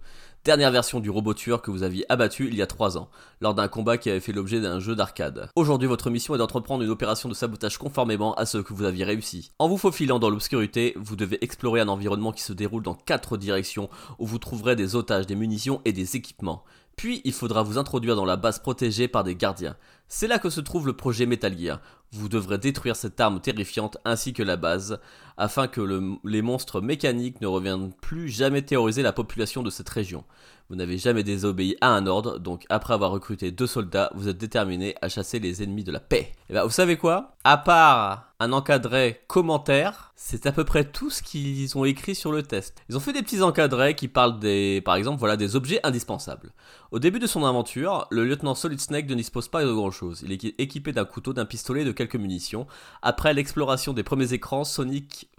Dernière 0.43 0.71
version 0.71 0.99
du 0.99 1.09
robot 1.09 1.33
tueur 1.33 1.61
que 1.61 1.71
vous 1.71 1.83
aviez 1.83 2.05
abattu 2.11 2.49
il 2.49 2.55
y 2.55 2.61
a 2.61 2.67
3 2.67 2.97
ans, 2.97 3.09
lors 3.39 3.53
d'un 3.53 3.69
combat 3.69 3.97
qui 3.97 4.09
avait 4.09 4.19
fait 4.19 4.33
l'objet 4.33 4.59
d'un 4.59 4.81
jeu 4.81 4.93
d'arcade. 4.93 5.47
Aujourd'hui, 5.55 5.87
votre 5.87 6.09
mission 6.09 6.35
est 6.35 6.37
d'entreprendre 6.37 6.83
une 6.83 6.89
opération 6.89 7.29
de 7.29 7.33
sabotage 7.33 7.77
conformément 7.77 8.33
à 8.33 8.45
ce 8.45 8.57
que 8.57 8.73
vous 8.73 8.83
aviez 8.83 9.05
réussi. 9.05 9.51
En 9.57 9.69
vous 9.69 9.77
faufilant 9.77 10.19
dans 10.19 10.29
l'obscurité, 10.29 10.95
vous 10.97 11.15
devez 11.15 11.41
explorer 11.45 11.79
un 11.79 11.87
environnement 11.87 12.33
qui 12.33 12.43
se 12.43 12.51
déroule 12.51 12.83
dans 12.83 12.93
4 12.93 13.37
directions, 13.37 13.89
où 14.19 14.27
vous 14.27 14.37
trouverez 14.37 14.75
des 14.75 14.97
otages, 14.97 15.27
des 15.27 15.35
munitions 15.35 15.79
et 15.85 15.93
des 15.93 16.17
équipements. 16.17 16.65
Puis, 16.97 17.21
il 17.23 17.33
faudra 17.33 17.63
vous 17.63 17.77
introduire 17.77 18.17
dans 18.17 18.25
la 18.25 18.35
base 18.35 18.59
protégée 18.59 19.07
par 19.07 19.23
des 19.23 19.35
gardiens. 19.35 19.77
C'est 20.07 20.27
là 20.27 20.37
que 20.39 20.49
se 20.49 20.61
trouve 20.61 20.85
le 20.87 20.93
projet 20.93 21.25
Metal 21.25 21.57
Gear. 21.57 21.79
Vous 22.11 22.29
devrez 22.29 22.59
détruire 22.59 22.95
cette 22.95 23.19
arme 23.19 23.39
terrifiante 23.41 23.97
ainsi 24.05 24.33
que 24.33 24.43
la 24.43 24.55
base, 24.57 24.99
afin 25.37 25.67
que 25.67 25.81
le- 25.81 26.17
les 26.23 26.43
monstres 26.43 26.79
mécaniques 26.81 27.41
ne 27.41 27.47
reviennent 27.47 27.91
plus 27.93 28.29
jamais 28.29 28.61
terroriser 28.61 29.01
la 29.01 29.13
population 29.13 29.63
de 29.63 29.71
cette 29.71 29.89
région. 29.89 30.23
Vous 30.69 30.75
n'avez 30.75 30.99
jamais 30.99 31.23
désobéi 31.23 31.75
à 31.81 31.89
un 31.89 32.05
ordre, 32.05 32.37
donc 32.37 32.65
après 32.69 32.93
avoir 32.93 33.09
recruté 33.11 33.49
deux 33.51 33.65
soldats, 33.67 34.11
vous 34.13 34.27
êtes 34.29 34.37
déterminé 34.37 34.95
à 35.01 35.09
chasser 35.09 35.39
les 35.39 35.63
ennemis 35.63 35.83
de 35.83 35.91
la 35.91 35.99
paix. 35.99 36.31
Et 36.49 36.53
bah, 36.53 36.63
vous 36.63 36.69
savez 36.69 36.97
quoi? 36.97 37.35
À 37.43 37.57
part 37.57 38.31
un 38.39 38.53
encadré 38.53 39.21
commentaire, 39.27 40.13
c'est 40.15 40.45
à 40.45 40.51
peu 40.51 40.63
près 40.63 40.85
tout 40.85 41.09
ce 41.09 41.23
qu'ils 41.23 41.75
ont 41.77 41.85
écrit 41.85 42.15
sur 42.15 42.31
le 42.31 42.43
test. 42.43 42.77
Ils 42.89 42.95
ont 42.95 42.99
fait 43.01 43.13
des 43.13 43.23
petits 43.23 43.41
encadrés 43.41 43.95
qui 43.95 44.07
parlent 44.07 44.39
des, 44.39 44.81
par 44.85 44.95
exemple, 44.95 45.19
voilà, 45.19 45.35
des 45.37 45.55
objets 45.55 45.79
indispensables. 45.83 46.53
Au 46.91 46.99
début 46.99 47.19
de 47.19 47.27
son 47.27 47.43
aventure, 47.43 48.07
le 48.11 48.23
lieutenant 48.23 48.55
Solid 48.55 48.79
Snake 48.79 49.09
ne 49.09 49.15
dispose 49.15 49.47
pas 49.47 49.65
de 49.65 49.71
grand 49.71 49.91
chose. 49.91 50.02
Il 50.23 50.31
est 50.31 50.59
équipé 50.59 50.91
d'un 50.91 51.05
couteau, 51.05 51.33
d'un 51.33 51.45
pistolet 51.45 51.81
et 51.81 51.85
de 51.85 51.91
quelques 51.91 52.15
munitions. 52.15 52.67
Après 53.01 53.33
l'exploration 53.33 53.93
des 53.93 54.03
premiers 54.03 54.33
écrans, 54.33 54.63
Sonic. 54.63 55.29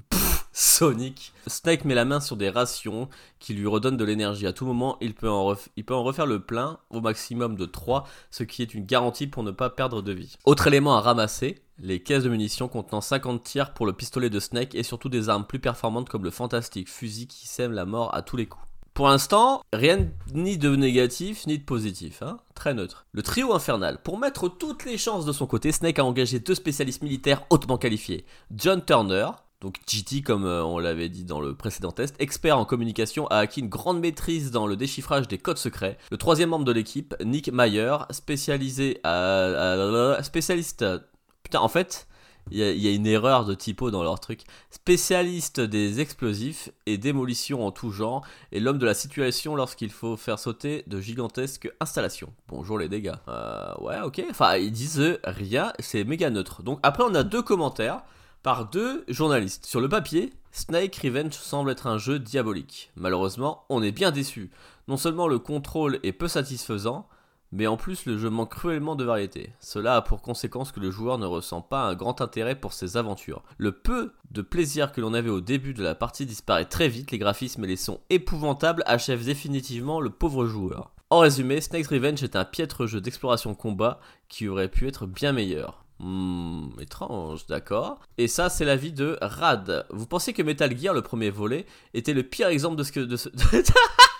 Sonic. 0.52 1.32
Snake 1.48 1.84
met 1.84 1.94
la 1.96 2.04
main 2.04 2.20
sur 2.20 2.36
des 2.36 2.48
rations 2.48 3.08
qui 3.40 3.54
lui 3.54 3.66
redonnent 3.66 3.96
de 3.96 4.04
l'énergie. 4.04 4.46
À 4.46 4.52
tout 4.52 4.64
moment, 4.64 4.96
il 5.00 5.14
peut, 5.14 5.28
en 5.28 5.52
ref- 5.52 5.68
il 5.76 5.84
peut 5.84 5.94
en 5.94 6.04
refaire 6.04 6.26
le 6.26 6.38
plein 6.40 6.78
au 6.90 7.00
maximum 7.00 7.56
de 7.56 7.66
3, 7.66 8.06
ce 8.30 8.44
qui 8.44 8.62
est 8.62 8.72
une 8.72 8.86
garantie 8.86 9.26
pour 9.26 9.42
ne 9.42 9.50
pas 9.50 9.68
perdre 9.68 10.00
de 10.00 10.12
vie. 10.12 10.36
Autre 10.44 10.68
élément 10.68 10.94
à 10.96 11.00
ramasser, 11.00 11.60
les 11.80 12.00
caisses 12.00 12.22
de 12.22 12.28
munitions 12.28 12.68
contenant 12.68 13.00
50 13.00 13.42
tirs 13.42 13.74
pour 13.74 13.84
le 13.84 13.92
pistolet 13.94 14.30
de 14.30 14.38
Snake 14.38 14.76
et 14.76 14.84
surtout 14.84 15.08
des 15.08 15.28
armes 15.28 15.44
plus 15.44 15.58
performantes 15.58 16.08
comme 16.08 16.22
le 16.22 16.30
fantastique 16.30 16.88
fusil 16.88 17.26
qui 17.26 17.48
sème 17.48 17.72
la 17.72 17.84
mort 17.84 18.14
à 18.14 18.22
tous 18.22 18.36
les 18.36 18.46
coups. 18.46 18.64
Pour 18.94 19.08
l'instant, 19.08 19.64
rien 19.72 20.06
ni 20.32 20.56
de 20.56 20.76
négatif 20.76 21.48
ni 21.48 21.58
de 21.58 21.64
positif, 21.64 22.22
hein 22.22 22.38
très 22.54 22.74
neutre. 22.74 23.06
Le 23.10 23.24
trio 23.24 23.52
infernal. 23.52 23.98
Pour 24.00 24.18
mettre 24.18 24.48
toutes 24.48 24.84
les 24.84 24.98
chances 24.98 25.26
de 25.26 25.32
son 25.32 25.48
côté, 25.48 25.72
Snake 25.72 25.98
a 25.98 26.04
engagé 26.04 26.38
deux 26.38 26.54
spécialistes 26.54 27.02
militaires 27.02 27.44
hautement 27.50 27.76
qualifiés. 27.76 28.24
John 28.54 28.84
Turner, 28.84 29.26
donc 29.60 29.78
GT 29.88 30.22
comme 30.22 30.44
euh, 30.44 30.64
on 30.64 30.78
l'avait 30.78 31.08
dit 31.08 31.24
dans 31.24 31.40
le 31.40 31.56
précédent 31.56 31.90
test, 31.90 32.14
expert 32.20 32.56
en 32.56 32.64
communication, 32.64 33.26
a 33.26 33.38
acquis 33.38 33.62
une 33.62 33.68
grande 33.68 33.98
maîtrise 33.98 34.52
dans 34.52 34.68
le 34.68 34.76
déchiffrage 34.76 35.26
des 35.26 35.38
codes 35.38 35.58
secrets. 35.58 35.98
Le 36.12 36.16
troisième 36.16 36.50
membre 36.50 36.64
de 36.64 36.72
l'équipe, 36.72 37.16
Nick 37.24 37.50
Mayer, 37.52 37.96
spécialisé 38.10 39.00
spécialiste. 40.22 40.84
Putain, 41.42 41.58
en 41.58 41.68
fait, 41.68 42.06
Il 42.50 42.58
y, 42.58 42.88
a, 42.88 42.92
une 42.92 43.06
erreur 43.06 43.46
de 43.46 43.54
typo 43.54 43.90
dans 43.90 44.02
leur 44.02 44.20
truc. 44.20 44.42
Spécialiste 44.70 45.60
des 45.60 46.00
explosifs 46.00 46.70
et 46.84 46.98
démolitions 46.98 47.66
en 47.66 47.70
tout 47.70 47.90
genre, 47.90 48.22
et 48.52 48.60
l'homme 48.60 48.78
de 48.78 48.84
la 48.84 48.94
situation 48.94 49.56
lorsqu'il 49.56 49.90
faut 49.90 50.16
faire 50.16 50.38
sauter 50.38 50.84
de 50.86 51.00
gigantesques 51.00 51.72
installations. 51.80 52.32
Bonjour 52.48 52.78
les 52.78 52.88
dégâts. 52.88 53.14
Euh, 53.28 53.72
ouais, 53.80 54.00
ok. 54.02 54.22
Enfin, 54.30 54.56
ils 54.56 54.72
disent 54.72 55.18
rien, 55.24 55.72
c'est 55.78 56.04
méga 56.04 56.28
neutre. 56.30 56.62
Donc 56.62 56.80
après, 56.82 57.04
on 57.04 57.14
a 57.14 57.22
deux 57.22 57.42
commentaires 57.42 58.02
par 58.42 58.68
deux 58.68 59.04
journalistes. 59.08 59.64
Sur 59.64 59.80
le 59.80 59.88
papier, 59.88 60.32
Snake 60.52 61.00
Revenge 61.02 61.32
semble 61.32 61.70
être 61.70 61.86
un 61.86 61.98
jeu 61.98 62.18
diabolique. 62.18 62.92
Malheureusement, 62.94 63.64
on 63.70 63.82
est 63.82 63.90
bien 63.90 64.10
déçu. 64.10 64.50
Non 64.86 64.98
seulement 64.98 65.26
le 65.26 65.38
contrôle 65.38 65.98
est 66.02 66.12
peu 66.12 66.28
satisfaisant, 66.28 67.08
mais 67.54 67.68
en 67.68 67.76
plus 67.76 68.04
le 68.04 68.18
jeu 68.18 68.30
manque 68.30 68.50
cruellement 68.50 68.96
de 68.96 69.04
variété. 69.04 69.52
Cela 69.60 69.96
a 69.96 70.02
pour 70.02 70.22
conséquence 70.22 70.72
que 70.72 70.80
le 70.80 70.90
joueur 70.90 71.18
ne 71.18 71.26
ressent 71.26 71.62
pas 71.62 71.84
un 71.84 71.94
grand 71.94 72.20
intérêt 72.20 72.56
pour 72.56 72.72
ses 72.72 72.96
aventures. 72.96 73.44
Le 73.58 73.70
peu 73.70 74.12
de 74.32 74.42
plaisir 74.42 74.90
que 74.90 75.00
l'on 75.00 75.14
avait 75.14 75.30
au 75.30 75.40
début 75.40 75.72
de 75.72 75.82
la 75.82 75.94
partie 75.94 76.26
disparaît 76.26 76.64
très 76.64 76.88
vite, 76.88 77.12
les 77.12 77.18
graphismes 77.18 77.64
et 77.64 77.68
les 77.68 77.76
sons 77.76 78.00
épouvantables 78.10 78.82
achèvent 78.86 79.24
définitivement 79.24 80.00
le 80.00 80.10
pauvre 80.10 80.46
joueur. 80.46 80.90
En 81.10 81.20
résumé, 81.20 81.60
Snake's 81.60 81.86
Revenge 81.86 82.24
est 82.24 82.34
un 82.34 82.44
piètre 82.44 82.86
jeu 82.86 83.00
d'exploration 83.00 83.54
combat 83.54 84.00
qui 84.28 84.48
aurait 84.48 84.68
pu 84.68 84.88
être 84.88 85.06
bien 85.06 85.32
meilleur. 85.32 85.84
Hmm, 86.00 86.70
étrange, 86.80 87.46
d'accord. 87.46 88.00
Et 88.18 88.26
ça, 88.26 88.48
c'est 88.48 88.64
l'avis 88.64 88.92
de 88.92 89.16
Rad. 89.22 89.86
Vous 89.90 90.06
pensez 90.06 90.32
que 90.32 90.42
Metal 90.42 90.76
Gear, 90.76 90.92
le 90.92 91.02
premier 91.02 91.30
volet, 91.30 91.66
était 91.94 92.14
le 92.14 92.24
pire 92.24 92.48
exemple 92.48 92.74
de 92.74 92.82
ce 92.82 92.90
que. 92.90 93.00
De 93.00 93.16
ce... 93.16 93.28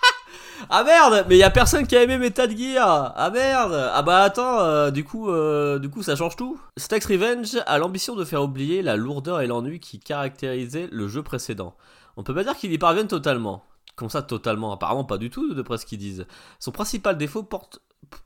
ah 0.69 0.83
merde, 0.83 1.25
mais 1.29 1.37
y 1.37 1.43
a 1.43 1.49
personne 1.49 1.85
qui 1.87 1.95
a 1.95 2.03
aimé 2.03 2.17
Metal 2.17 2.49
Gear. 2.55 3.13
Ah 3.15 3.29
merde. 3.29 3.73
Ah 3.93 4.01
bah 4.01 4.23
attends, 4.23 4.59
euh, 4.59 4.91
du 4.91 5.03
coup, 5.03 5.29
euh, 5.29 5.79
du 5.79 5.89
coup, 5.89 6.03
ça 6.03 6.15
change 6.15 6.35
tout. 6.35 6.59
Stax 6.77 7.05
Revenge 7.05 7.57
a 7.65 7.77
l'ambition 7.77 8.15
de 8.15 8.25
faire 8.25 8.41
oublier 8.43 8.81
la 8.81 8.95
lourdeur 8.95 9.41
et 9.41 9.47
l'ennui 9.47 9.79
qui 9.79 9.99
caractérisaient 9.99 10.87
le 10.91 11.07
jeu 11.07 11.23
précédent. 11.23 11.75
On 12.17 12.23
peut 12.23 12.33
pas 12.33 12.43
dire 12.43 12.55
qu'il 12.55 12.71
y 12.71 12.77
parvienne 12.77 13.07
totalement. 13.07 13.63
Comme 13.95 14.09
ça, 14.09 14.21
totalement. 14.21 14.73
Apparemment, 14.73 15.05
pas 15.05 15.17
du 15.17 15.29
tout, 15.29 15.53
d'après 15.53 15.77
ce 15.77 15.85
qu'ils 15.85 15.99
disent. 15.99 16.25
Son 16.59 16.71
principal 16.71 17.17
défaut 17.17 17.43
porte 17.43 17.79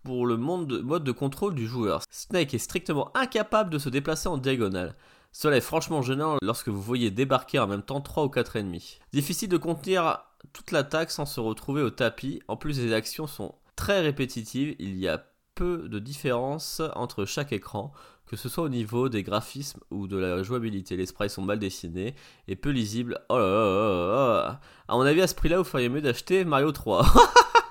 pour 0.04 0.26
le 0.26 0.36
de- 0.36 0.80
mode 0.82 1.04
de 1.04 1.12
contrôle 1.12 1.56
du 1.56 1.68
joueur. 1.68 2.02
Snake 2.12 2.54
est 2.54 2.58
strictement 2.60 3.12
incapable 3.16 3.70
de 3.70 3.78
se 3.78 3.90
déplacer 3.90 4.28
en 4.30 4.38
diagonale. 4.38 4.96
Cela 5.32 5.58
est 5.58 5.62
franchement 5.62 6.02
gênant 6.02 6.38
lorsque 6.42 6.70
vous 6.70 6.82
voyez 6.82 7.12
débarquer 7.12 7.60
en 7.60 7.68
même 7.68 7.84
temps 7.84 8.02
3 8.02 8.24
ou 8.26 8.30
4 8.30 8.56
ennemis. 8.56 9.00
Difficile 9.14 9.50
de 9.50 9.58
contenir 9.58 10.22
toute 10.54 10.72
l'attaque 10.72 11.12
sans 11.12 11.26
se 11.26 11.40
retrouver 11.40 11.82
au 11.82 11.90
tapis. 11.90 12.42
En 12.48 12.58
plus, 12.58 12.80
les 12.80 12.94
actions 12.94 13.28
sont 13.28 13.56
très 13.76 14.02
répétitives. 14.02 14.76
Il 14.80 14.98
y 14.98 15.08
a 15.08 15.26
peu 15.56 15.90
de 15.90 16.00
différence 16.00 16.82
entre 16.96 17.26
chaque 17.26 17.52
écran, 17.52 17.92
que 18.28 18.36
ce 18.36 18.48
soit 18.48 18.64
au 18.64 18.70
niveau 18.70 19.10
des 19.10 19.24
graphismes 19.24 19.82
ou 19.92 20.08
de 20.08 20.18
la 20.18 20.44
jouabilité. 20.44 20.96
Les 20.96 21.06
sprites 21.06 21.32
sont 21.32 21.42
mal 21.42 21.60
dessinés 21.60 22.16
et 22.48 22.56
peu 22.56 22.70
lisibles. 22.70 23.20
Oh. 23.30 23.34
À 23.36 24.60
mon 24.90 25.02
avis, 25.02 25.22
à 25.22 25.28
ce 25.28 25.36
prix-là, 25.36 25.58
vous 25.58 25.64
feriez 25.64 25.90
mieux 25.90 26.02
d'acheter 26.02 26.46
Mario 26.46 26.72
3. 26.72 27.06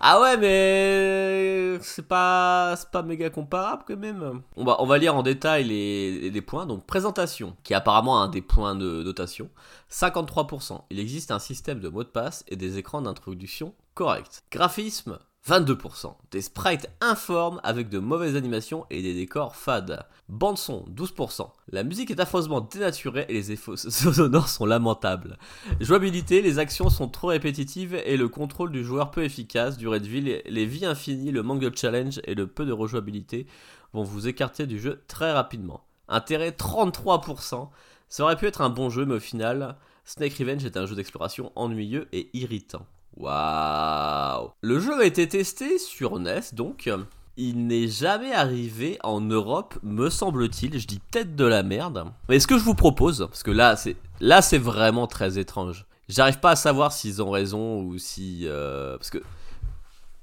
Ah 0.00 0.20
ouais, 0.20 0.36
mais 0.36 1.78
c'est 1.82 2.06
pas, 2.06 2.74
pas 2.92 3.02
méga 3.02 3.30
comparable 3.30 3.84
quand 3.86 3.96
même. 3.96 4.42
On 4.56 4.64
va, 4.64 4.80
on 4.82 4.86
va 4.86 4.98
lire 4.98 5.16
en 5.16 5.22
détail 5.22 5.64
les, 5.64 6.30
les 6.30 6.42
points. 6.42 6.66
Donc, 6.66 6.86
présentation, 6.86 7.56
qui 7.64 7.72
est 7.72 7.76
apparemment 7.76 8.22
un 8.22 8.28
des 8.28 8.42
points 8.42 8.74
de 8.74 9.02
notation. 9.02 9.48
53%. 9.90 10.82
Il 10.90 10.98
existe 11.00 11.30
un 11.30 11.38
système 11.38 11.80
de 11.80 11.88
mots 11.88 12.04
de 12.04 12.08
passe 12.08 12.44
et 12.48 12.56
des 12.56 12.78
écrans 12.78 13.02
d'introduction 13.02 13.74
corrects. 13.94 14.42
Graphisme, 14.50 15.18
22%. 15.48 16.14
Des 16.30 16.42
sprites 16.42 16.90
informes 17.00 17.60
avec 17.64 17.88
de 17.88 17.98
mauvaises 17.98 18.36
animations 18.36 18.84
et 18.90 19.00
des 19.02 19.14
décors 19.14 19.56
fades. 19.56 20.06
Bande 20.28 20.58
son, 20.58 20.84
12%. 20.94 21.50
La 21.72 21.82
musique 21.82 22.10
est 22.10 22.20
affreusement 22.20 22.60
dénaturée 22.60 23.24
et 23.28 23.32
les 23.32 23.52
effets 23.52 23.76
sonores 23.76 24.48
sont 24.48 24.66
lamentables. 24.66 25.38
Jouabilité, 25.80 26.42
les 26.42 26.58
actions 26.58 26.90
sont 26.90 27.08
trop 27.08 27.28
répétitives 27.28 27.94
et 28.04 28.16
le 28.16 28.28
contrôle 28.28 28.70
du 28.70 28.84
joueur 28.84 29.10
peu 29.10 29.24
efficace. 29.24 29.78
Durée 29.78 30.00
de 30.00 30.08
vie, 30.08 30.42
les, 30.44 30.66
vies 30.66 30.86
infinies, 30.86 31.32
le 31.32 31.42
manque 31.42 31.76
challenge 31.76 32.20
et 32.24 32.34
le 32.34 32.46
peu 32.46 32.66
de 32.66 32.72
rejouabilité 32.72 33.46
vont 33.92 34.04
vous 34.04 34.28
écarter 34.28 34.66
du 34.66 34.78
jeu 34.78 35.02
très 35.08 35.32
rapidement. 35.32 35.84
Intérêt 36.08 36.50
33%. 36.50 37.70
Ça 38.08 38.24
aurait 38.24 38.36
pu 38.36 38.46
être 38.46 38.60
un 38.60 38.70
bon 38.70 38.90
jeu, 38.90 39.06
mais 39.06 39.14
au 39.14 39.20
final, 39.20 39.76
Snake 40.04 40.34
Revenge 40.34 40.64
est 40.64 40.76
un 40.76 40.86
jeu 40.86 40.96
d'exploration 40.96 41.52
ennuyeux 41.54 42.08
et 42.12 42.28
irritant. 42.34 42.86
Waouh 43.16 44.50
Le 44.60 44.80
jeu 44.80 45.00
a 45.00 45.04
été 45.04 45.28
testé 45.28 45.78
sur 45.78 46.18
NES, 46.18 46.40
donc 46.52 46.88
il 47.36 47.66
n'est 47.66 47.88
jamais 47.88 48.32
arrivé 48.32 48.98
en 49.02 49.20
Europe, 49.20 49.78
me 49.82 50.10
semble-t-il. 50.10 50.78
Je 50.78 50.86
dis 50.86 51.00
peut-être 51.10 51.36
de 51.36 51.44
la 51.44 51.62
merde. 51.62 52.04
Mais 52.28 52.38
ce 52.38 52.46
que 52.46 52.58
je 52.58 52.64
vous 52.64 52.74
propose, 52.74 53.26
parce 53.28 53.42
que 53.42 53.50
là, 53.50 53.76
c'est 53.76 53.96
là, 54.20 54.42
c'est 54.42 54.58
vraiment 54.58 55.06
très 55.06 55.38
étrange. 55.38 55.86
J'arrive 56.08 56.40
pas 56.40 56.50
à 56.50 56.56
savoir 56.56 56.92
s'ils 56.92 57.22
ont 57.22 57.30
raison 57.30 57.82
ou 57.82 57.96
si, 57.98 58.42
euh, 58.44 58.96
parce 58.96 59.10
que 59.10 59.22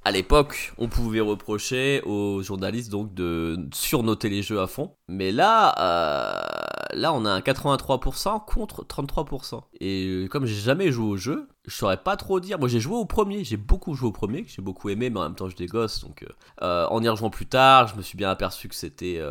à 0.04 0.12
l'époque, 0.12 0.74
on 0.78 0.88
pouvait 0.88 1.20
reprocher 1.20 2.02
aux 2.06 2.42
journalistes 2.42 2.92
donc 2.92 3.14
de 3.14 3.58
surnoter 3.74 4.30
les 4.30 4.42
jeux 4.42 4.62
à 4.62 4.68
fond. 4.68 4.97
Mais 5.10 5.32
là, 5.32 5.74
euh, 5.80 6.98
là, 6.98 7.14
on 7.14 7.24
a 7.24 7.32
un 7.32 7.40
83% 7.40 8.44
contre 8.46 8.84
33%. 8.84 9.62
Et 9.80 10.06
euh, 10.06 10.28
comme 10.28 10.46
j'ai 10.46 10.60
jamais 10.60 10.92
joué 10.92 11.06
au 11.06 11.16
jeu, 11.16 11.48
je 11.66 11.74
saurais 11.74 11.96
pas 11.96 12.18
trop 12.18 12.42
dire. 12.42 12.60
Moi, 12.60 12.68
j'ai 12.68 12.82
joué 12.82 12.98
au 12.98 13.06
premier, 13.06 13.46
j'ai 13.46 13.56
beaucoup 13.56 13.96
joué 13.96 14.10
au 14.10 14.12
premier, 14.12 14.44
que 14.44 14.52
j'ai 14.52 14.62
beaucoup 14.62 14.90
aimé, 14.90 15.10
mais 15.10 15.20
en 15.20 15.24
même 15.24 15.36
temps, 15.36 15.48
je 15.48 15.56
dégosse. 15.56 16.04
Donc, 16.04 16.26
euh, 16.62 16.86
en 16.90 17.02
y 17.02 17.08
rejoignant 17.08 17.30
plus 17.30 17.46
tard, 17.46 17.88
je 17.88 17.96
me 17.96 18.02
suis 18.02 18.18
bien 18.18 18.30
aperçu 18.30 18.68
que 18.68 18.76
c'était, 18.76 19.22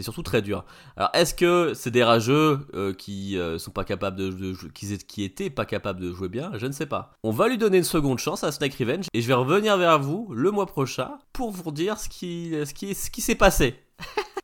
surtout 0.00 0.22
très 0.22 0.40
dur. 0.40 0.64
Alors, 0.96 1.10
est-ce 1.12 1.34
que 1.34 1.74
c'est 1.74 1.90
des 1.90 2.04
rageux 2.04 2.66
qui 2.96 3.38
sont 3.58 3.72
pas 3.72 3.84
capables 3.84 4.16
de, 4.16 4.54
qui, 4.70 4.96
qui 4.98 5.22
étaient 5.22 5.50
pas 5.50 5.66
capables 5.66 6.00
de 6.00 6.12
jouer 6.14 6.30
bien? 6.30 6.52
Je 6.54 6.66
ne 6.66 6.72
sais 6.72 6.86
pas. 6.86 7.12
On 7.22 7.30
va 7.30 7.48
lui 7.48 7.58
donner 7.58 7.76
une 7.78 7.84
seconde 7.84 8.18
chance 8.18 8.42
à 8.42 8.52
Snake 8.52 8.74
Revenge 8.74 9.06
et 9.12 9.20
je 9.20 9.26
vais 9.26 9.34
revenir 9.34 9.76
vers 9.76 9.98
vous 9.98 10.32
le 10.32 10.50
mois 10.50 10.66
prochain 10.66 11.18
pour 11.34 11.50
vous 11.50 11.70
dire 11.72 11.98
ce 11.98 12.08
qui, 12.08 12.54
ce 12.64 12.72
qui, 12.72 12.94
ce 12.94 13.10
qui 13.10 13.20
s'est 13.20 13.34
passé. 13.34 13.85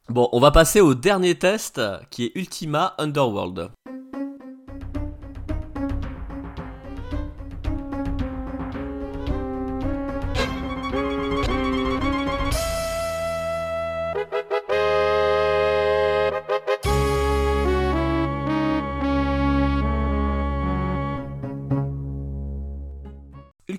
Bon, 0.09 0.29
on 0.33 0.41
va 0.41 0.51
passer 0.51 0.81
au 0.81 0.95
dernier 0.95 1.39
test 1.39 1.81
qui 2.11 2.27
est 2.27 2.33
Ultima 2.35 2.95
Underworld. 2.99 3.71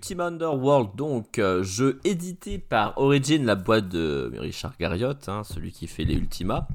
Ultima 0.04 0.26
Underworld, 0.26 0.98
donc 0.98 1.40
euh, 1.40 1.64
jeu 1.64 2.02
édité 2.04 2.58
par 2.58 2.98
Origin, 2.98 3.46
la 3.46 3.56
boîte 3.56 3.88
de 3.88 4.34
Richard 4.38 4.74
Garriott, 4.78 5.30
hein, 5.30 5.44
celui 5.46 5.72
qui 5.72 5.88
fait 5.88 6.04
les 6.04 6.16
Ultima, 6.16 6.68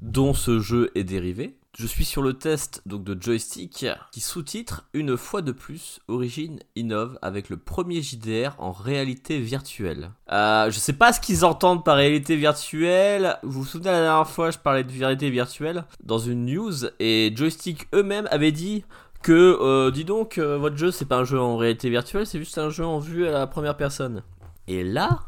dont 0.00 0.32
ce 0.32 0.60
jeu 0.60 0.92
est 0.94 1.02
dérivé. 1.02 1.56
Je 1.76 1.88
suis 1.88 2.04
sur 2.04 2.22
le 2.22 2.34
test 2.34 2.82
donc 2.86 3.02
de 3.02 3.20
joystick 3.20 3.84
qui 4.12 4.20
sous-titre 4.20 4.84
une 4.94 5.16
fois 5.16 5.42
de 5.42 5.50
plus 5.50 5.98
Origin 6.06 6.60
innove 6.76 7.18
avec 7.20 7.48
le 7.48 7.56
premier 7.56 8.00
JDR 8.00 8.54
en 8.58 8.70
réalité 8.70 9.40
virtuelle. 9.40 10.10
Euh, 10.30 10.70
je 10.70 10.78
sais 10.78 10.92
pas 10.92 11.12
ce 11.12 11.20
qu'ils 11.20 11.44
entendent 11.44 11.84
par 11.84 11.96
réalité 11.96 12.36
virtuelle. 12.36 13.38
Vous 13.42 13.62
vous 13.62 13.66
souvenez 13.66 13.90
la 13.90 14.02
dernière 14.02 14.28
fois 14.28 14.52
je 14.52 14.58
parlais 14.58 14.84
de 14.84 14.92
réalité 14.92 15.30
virtuelle 15.30 15.84
dans 16.04 16.18
une 16.18 16.46
news 16.46 16.86
et 17.00 17.32
joystick 17.34 17.88
eux-mêmes 17.92 18.28
avaient 18.30 18.52
dit 18.52 18.84
que 19.22 19.58
euh, 19.60 19.90
dis 19.90 20.04
donc 20.04 20.38
euh, 20.38 20.56
votre 20.56 20.76
jeu 20.76 20.90
c'est 20.90 21.04
pas 21.04 21.18
un 21.18 21.24
jeu 21.24 21.38
en 21.38 21.56
réalité 21.56 21.90
virtuelle 21.90 22.26
c'est 22.26 22.38
juste 22.38 22.58
un 22.58 22.70
jeu 22.70 22.84
en 22.84 22.98
vue 22.98 23.26
à 23.26 23.30
la 23.30 23.46
première 23.46 23.76
personne. 23.76 24.22
Et 24.66 24.84
là 24.84 25.20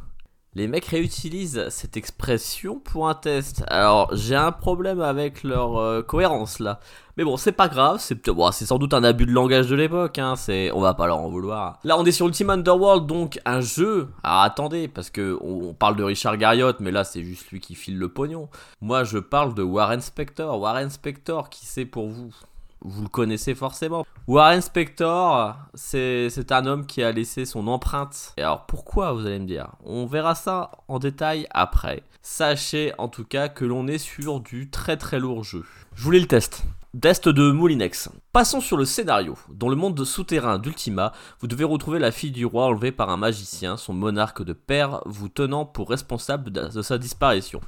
les 0.54 0.68
mecs 0.68 0.84
réutilisent 0.84 1.66
cette 1.70 1.96
expression 1.96 2.78
pour 2.78 3.08
un 3.08 3.14
test. 3.14 3.64
Alors 3.68 4.14
j'ai 4.14 4.36
un 4.36 4.52
problème 4.52 5.00
avec 5.00 5.44
leur 5.44 5.78
euh, 5.78 6.02
cohérence 6.02 6.58
là. 6.58 6.78
Mais 7.16 7.24
bon 7.24 7.36
c'est 7.36 7.52
pas 7.52 7.68
grave 7.68 7.98
c'est 8.00 8.28
bon, 8.30 8.50
c'est 8.52 8.66
sans 8.66 8.78
doute 8.78 8.94
un 8.94 9.04
abus 9.04 9.26
de 9.26 9.32
langage 9.32 9.68
de 9.68 9.76
l'époque 9.76 10.18
hein, 10.18 10.36
c'est 10.36 10.70
on 10.72 10.80
va 10.80 10.94
pas 10.94 11.06
leur 11.06 11.18
en 11.18 11.28
vouloir. 11.28 11.78
Là 11.84 11.98
on 11.98 12.04
est 12.04 12.12
sur 12.12 12.26
Ultima 12.26 12.54
Underworld 12.54 13.06
donc 13.06 13.40
un 13.44 13.60
jeu 13.60 14.08
attendez 14.22 14.88
parce 14.88 15.10
que 15.10 15.38
on, 15.42 15.68
on 15.68 15.74
parle 15.74 15.96
de 15.96 16.04
Richard 16.04 16.36
Garriott 16.38 16.80
mais 16.80 16.90
là 16.90 17.04
c'est 17.04 17.22
juste 17.22 17.50
lui 17.50 17.60
qui 17.60 17.74
file 17.74 17.98
le 17.98 18.08
pognon. 18.08 18.48
Moi 18.80 19.04
je 19.04 19.18
parle 19.18 19.54
de 19.54 19.62
Warren 19.62 20.00
Spector. 20.00 20.58
Warren 20.58 20.90
Spector 20.90 21.50
qui 21.50 21.66
c'est 21.66 21.86
pour 21.86 22.08
vous? 22.08 22.34
Vous 22.84 23.02
le 23.02 23.08
connaissez 23.08 23.54
forcément. 23.54 24.04
Warren 24.26 24.60
Spector, 24.60 25.56
c'est 25.74 26.52
un 26.52 26.66
homme 26.66 26.86
qui 26.86 27.02
a 27.02 27.12
laissé 27.12 27.44
son 27.44 27.66
empreinte. 27.66 28.34
Et 28.36 28.42
alors 28.42 28.66
pourquoi, 28.66 29.12
vous 29.12 29.26
allez 29.26 29.38
me 29.38 29.46
dire? 29.46 29.68
On 29.84 30.06
verra 30.06 30.34
ça 30.34 30.70
en 30.88 30.98
détail 30.98 31.46
après. 31.50 32.02
Sachez 32.22 32.92
en 32.98 33.08
tout 33.08 33.24
cas 33.24 33.48
que 33.48 33.64
l'on 33.64 33.88
est 33.88 33.98
sur 33.98 34.40
du 34.40 34.70
très 34.70 34.96
très 34.96 35.18
lourd 35.18 35.42
jeu. 35.42 35.64
Je 35.94 36.04
voulais 36.04 36.20
le 36.20 36.26
test. 36.26 36.64
d'Est 36.94 37.28
de 37.28 37.50
Moulinex. 37.50 38.10
Passons 38.32 38.60
sur 38.60 38.76
le 38.76 38.84
scénario. 38.84 39.36
Dans 39.48 39.68
le 39.68 39.76
monde 39.76 40.04
souterrain 40.04 40.58
d'Ultima, 40.58 41.12
vous 41.40 41.46
devez 41.46 41.64
retrouver 41.64 41.98
la 41.98 42.12
fille 42.12 42.30
du 42.30 42.44
roi 42.46 42.66
enlevée 42.66 42.92
par 42.92 43.10
un 43.10 43.16
magicien, 43.16 43.76
son 43.76 43.94
monarque 43.94 44.42
de 44.42 44.52
père 44.52 45.00
vous 45.06 45.28
tenant 45.28 45.64
pour 45.64 45.88
responsable 45.88 46.50
de 46.50 46.82
sa 46.82 46.98
disparition. 46.98 47.60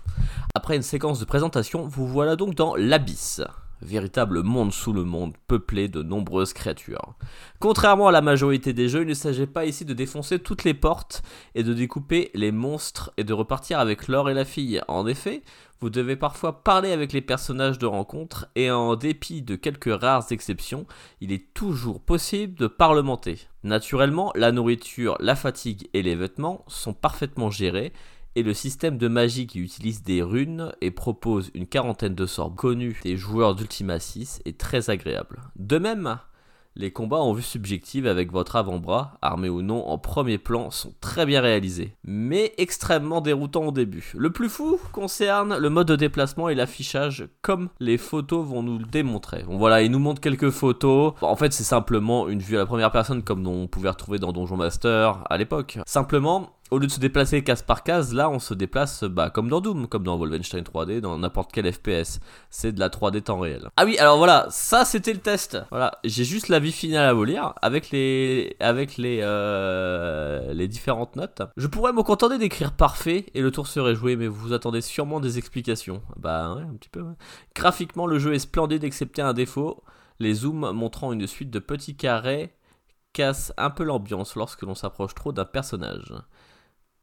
Après 0.55 0.77
une 0.77 0.83
séquence 0.83 1.21
de 1.21 1.25
présentation, 1.25 1.87
vous 1.87 2.07
voilà 2.07 2.37
donc 2.37 2.55
dans 2.55 2.77
l'Abysse. 2.77 3.43
Véritable 3.83 4.43
monde 4.43 4.72
sous 4.72 4.93
le 4.93 5.05
monde, 5.05 5.35
peuplé 5.47 5.89
de 5.89 6.03
nombreuses 6.03 6.53
créatures. 6.53 7.14
Contrairement 7.59 8.09
à 8.09 8.12
la 8.12 8.22
majorité 8.22 8.72
des 8.72 8.89
jeux, 8.89 9.03
il 9.03 9.09
ne 9.09 9.14
s'agit 9.14 9.47
pas 9.47 9.66
ici 9.66 9.85
de 9.85 9.93
défoncer 9.93 10.39
toutes 10.39 10.64
les 10.64 10.75
portes 10.75 11.22
et 11.55 11.62
de 11.62 11.75
découper 11.75 12.31
les 12.35 12.53
monstres 12.53 13.12
et 13.16 13.25
de 13.25 13.33
repartir 13.33 13.79
avec 13.79 14.09
l'or 14.09 14.31
et 14.31 14.35
la 14.35 14.45
fille. 14.45 14.81
En 14.89 15.07
effet, 15.07 15.43
vous 15.81 15.91
devez 15.91 16.16
parfois 16.16 16.62
parler 16.62 16.93
avec 16.93 17.12
les 17.12 17.20
personnages 17.20 17.79
de 17.79 17.87
rencontre 17.87 18.49
et 18.55 18.70
en 18.70 18.97
dépit 18.97 19.43
de 19.43 19.55
quelques 19.55 20.01
rares 20.01 20.31
exceptions, 20.31 20.87
il 21.20 21.31
est 21.31 21.53
toujours 21.53 22.01
possible 22.01 22.55
de 22.55 22.66
parlementer. 22.66 23.41
Naturellement, 23.64 24.33
la 24.35 24.53
nourriture, 24.53 25.16
la 25.20 25.35
fatigue 25.35 25.89
et 25.93 26.03
les 26.03 26.14
vêtements 26.14 26.64
sont 26.68 26.95
parfaitement 26.95 27.51
gérés 27.51 27.93
et 28.37 28.43
le 28.43 28.55
système 28.55 28.99
de 28.99 29.09
magie 29.09 29.47
qui 29.47 29.61
utilise 29.61 30.03
des 30.03 30.22
runes 30.22 30.72
et 30.80 30.91
propose 30.91 31.51
une 31.55 31.66
quarantaine 31.66 32.14
de 32.14 32.26
sorts 32.26 32.55
connus 32.55 33.01
des 33.03 33.16
joueurs 33.16 33.55
d'Ultima 33.55 33.99
6 33.99 34.43
est 34.45 34.59
très 34.59 34.91
agréable. 34.91 35.41
De 35.57 35.78
même, 35.78 36.18
les 36.76 36.91
combats 36.91 37.18
en 37.18 37.32
vue 37.32 37.43
subjective 37.43 38.07
avec 38.09 38.32
votre 38.32 38.57
avant-bras, 38.57 39.16
armé 39.22 39.49
ou 39.49 39.62
non 39.62 39.87
en 39.87 39.97
premier 39.97 40.39
plan, 40.39 40.72
sont 40.72 40.93
très 41.01 41.24
bien 41.24 41.41
réalisés, 41.41 41.95
mais 42.03 42.53
extrêmement 42.59 43.20
déroutants 43.20 43.66
au 43.66 43.70
début. 43.70 44.12
Le 44.16 44.30
plus 44.30 44.49
fou 44.49 44.80
concerne 44.91 45.57
le 45.57 45.70
mode 45.70 45.87
de 45.87 45.95
déplacement 45.95 46.49
et 46.49 46.57
l'affichage, 46.57 47.28
comme 47.43 47.68
les 47.78 47.97
photos 47.97 48.45
vont 48.45 48.64
nous 48.64 48.78
le 48.78 48.87
démontrer. 48.87 49.45
Bon 49.45 49.57
voilà, 49.57 49.82
il 49.82 49.91
nous 49.93 50.01
montre 50.01 50.20
quelques 50.20 50.51
photos. 50.51 51.12
En 51.20 51.37
fait, 51.37 51.53
c'est 51.53 51.62
simplement 51.62 52.28
une 52.28 52.41
vue 52.41 52.57
à 52.57 52.61
la 52.61 52.66
première 52.66 52.91
personne, 52.91 53.22
comme 53.22 53.47
on 53.47 53.68
pouvait 53.68 53.91
retrouver 53.91 54.18
dans 54.18 54.32
Donjon 54.32 54.57
Master 54.57 55.22
à 55.30 55.39
l'époque. 55.39 55.78
Simplement, 55.87 56.51
au 56.71 56.79
lieu 56.79 56.87
de 56.87 56.93
se 56.93 57.01
déplacer 57.01 57.45
case 57.45 57.62
par 57.62 57.83
case, 57.83 58.15
là 58.15 58.31
on 58.31 58.39
se 58.39 58.55
déplace 58.55 59.05
bah, 59.05 59.31
comme 59.31 59.49
dans 59.49 59.61
Doom, 59.61 59.87
comme 59.87 60.03
dans 60.03 60.17
Wolfenstein 60.17 60.62
3D, 60.62 61.01
dans 61.01 61.19
n'importe 61.19 61.53
quel 61.53 61.71
FPS. 61.73 62.21
C'est 62.51 62.73
de 62.73 62.81
la 62.81 62.89
3D 62.89 63.23
temps 63.23 63.39
réel. 63.39 63.69
Ah 63.77 63.85
oui, 63.85 63.99
alors 63.99 64.19
voilà, 64.19 64.47
ça 64.51 64.85
c'était 64.85 65.12
le 65.12 65.21
test. 65.21 65.59
Voilà, 65.71 65.99
j'ai 66.05 66.25
juste 66.25 66.49
la 66.49 66.59
vie 66.59 66.73
finale 66.73 67.07
à 67.07 67.12
vous 67.12 67.25
lire 67.25 67.55
avec 67.62 67.91
les 67.91 68.57
avec 68.61 68.97
les 68.97 69.21
euh, 69.23 70.53
les 70.55 70.69
différentes 70.69 71.17
notes. 71.17 71.43
Je 71.57 71.67
pourrais 71.67 71.93
me 71.93 72.03
contenter 72.03 72.39
d'écrire 72.39 72.73
parfait 72.73 73.27
et 73.35 73.41
le 73.41 73.51
tour 73.51 73.67
serait 73.67 73.95
joué, 73.95 74.17
mais 74.17 74.27
vous 74.27 74.53
attendez 74.53 74.81
sûrement 74.81 75.21
des 75.21 75.39
explications. 75.39 76.03
Bah 76.17 76.55
ouais, 76.55 76.62
un 76.62 76.75
petit 76.75 76.89
peu. 76.89 77.05
Graphiquement, 77.55 78.07
le 78.07 78.19
jeu 78.19 78.35
est 78.35 78.39
splendide 78.39 78.85
excepté 78.85 79.23
un 79.23 79.33
défaut. 79.33 79.83
Les 80.19 80.35
zooms 80.35 80.73
montrant 80.73 81.12
une 81.12 81.27
suite 81.27 81.51
de 81.51 81.59
petits 81.59 81.97
carrés 81.97 82.55
cassent 83.15 83.53
un 83.57 83.71
peu 83.71 83.85
l'ambiance 83.85 84.35
lorsque 84.37 84.62
l'on 84.62 84.75
s'approche 84.75 85.15
trop 85.15 85.33
d'un 85.33 85.45
personnage. 85.47 86.12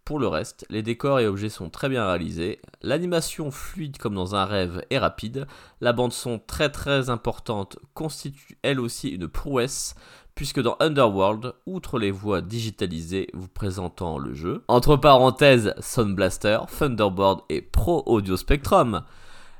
Pour 0.05 0.19
le 0.19 0.27
reste, 0.27 0.65
les 0.69 0.81
décors 0.81 1.19
et 1.19 1.27
objets 1.27 1.49
sont 1.49 1.69
très 1.69 1.87
bien 1.87 2.05
réalisés, 2.05 2.59
l'animation 2.81 3.51
fluide 3.51 3.97
comme 3.97 4.15
dans 4.15 4.35
un 4.35 4.45
rêve 4.45 4.83
est 4.89 4.97
rapide, 4.97 5.47
la 5.79 5.93
bande 5.93 6.11
son 6.11 6.39
très 6.39 6.69
très 6.69 7.09
importante 7.09 7.77
constitue 7.93 8.57
elle 8.63 8.79
aussi 8.79 9.09
une 9.09 9.27
prouesse, 9.27 9.93
puisque 10.33 10.59
dans 10.59 10.75
Underworld, 10.79 11.53
outre 11.67 11.99
les 11.99 12.09
voix 12.09 12.41
digitalisées 12.41 13.27
vous 13.33 13.47
présentant 13.47 14.17
le 14.17 14.33
jeu, 14.33 14.63
entre 14.67 14.95
parenthèses 14.95 15.75
Sound 15.79 16.15
Blaster, 16.15 16.59
Thunderboard 16.77 17.41
et 17.49 17.61
Pro 17.61 18.01
Audio 18.07 18.37
Spectrum, 18.37 19.03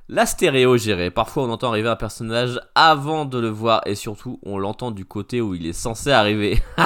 la 0.10 0.26
stéréo 0.26 0.76
gérée. 0.76 1.10
Parfois, 1.10 1.44
on 1.44 1.52
entend 1.52 1.70
arriver 1.70 1.88
un 1.88 1.96
personnage 1.96 2.60
avant 2.76 3.26
de 3.26 3.40
le 3.40 3.48
voir 3.48 3.82
et 3.86 3.96
surtout, 3.96 4.40
on 4.44 4.58
l'entend 4.58 4.92
du 4.92 5.06
côté 5.06 5.40
où 5.40 5.56
il 5.56 5.66
est 5.66 5.74
censé 5.74 6.12
arriver. 6.12 6.62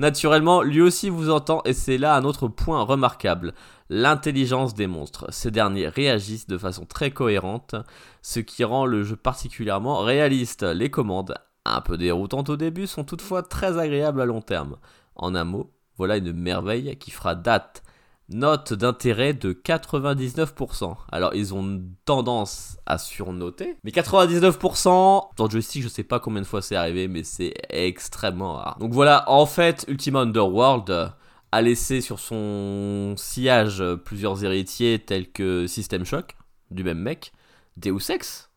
Naturellement, 0.00 0.62
lui 0.62 0.80
aussi 0.80 1.10
vous 1.10 1.28
entend 1.28 1.60
et 1.66 1.74
c'est 1.74 1.98
là 1.98 2.16
un 2.16 2.24
autre 2.24 2.48
point 2.48 2.82
remarquable. 2.84 3.52
L'intelligence 3.90 4.72
des 4.72 4.86
monstres. 4.86 5.26
Ces 5.28 5.50
derniers 5.50 5.88
réagissent 5.88 6.46
de 6.46 6.56
façon 6.56 6.86
très 6.86 7.10
cohérente, 7.10 7.74
ce 8.22 8.40
qui 8.40 8.64
rend 8.64 8.86
le 8.86 9.04
jeu 9.04 9.16
particulièrement 9.16 9.98
réaliste. 9.98 10.62
Les 10.62 10.90
commandes, 10.90 11.34
un 11.66 11.82
peu 11.82 11.98
déroutantes 11.98 12.48
au 12.48 12.56
début, 12.56 12.86
sont 12.86 13.04
toutefois 13.04 13.42
très 13.42 13.76
agréables 13.76 14.22
à 14.22 14.24
long 14.24 14.40
terme. 14.40 14.78
En 15.16 15.34
un 15.34 15.44
mot, 15.44 15.70
voilà 15.98 16.16
une 16.16 16.32
merveille 16.32 16.96
qui 16.96 17.10
fera 17.10 17.34
date. 17.34 17.82
Note 18.30 18.72
d'intérêt 18.72 19.34
de 19.34 19.52
99%. 19.52 20.96
Alors 21.10 21.34
ils 21.34 21.52
ont 21.52 21.82
tendance 22.04 22.78
à 22.86 22.96
surnoter, 22.96 23.76
mais 23.82 23.90
99% 23.90 25.30
dans 25.36 25.48
joystick, 25.48 25.82
je 25.82 25.88
sais 25.88 26.04
pas 26.04 26.20
combien 26.20 26.40
de 26.40 26.46
fois 26.46 26.62
c'est 26.62 26.76
arrivé, 26.76 27.08
mais 27.08 27.24
c'est 27.24 27.54
extrêmement 27.68 28.54
rare. 28.54 28.78
Donc 28.78 28.92
voilà, 28.92 29.24
en 29.28 29.46
fait, 29.46 29.84
Ultima 29.88 30.20
Underworld 30.20 31.12
a 31.52 31.62
laissé 31.62 32.00
sur 32.00 32.20
son 32.20 33.14
sillage 33.16 33.82
plusieurs 34.04 34.44
héritiers 34.44 35.00
tels 35.00 35.32
que 35.32 35.66
System 35.66 36.04
Shock, 36.04 36.36
du 36.70 36.84
même 36.84 37.00
mec, 37.00 37.32
Deus 37.76 38.10
Ex, 38.10 38.49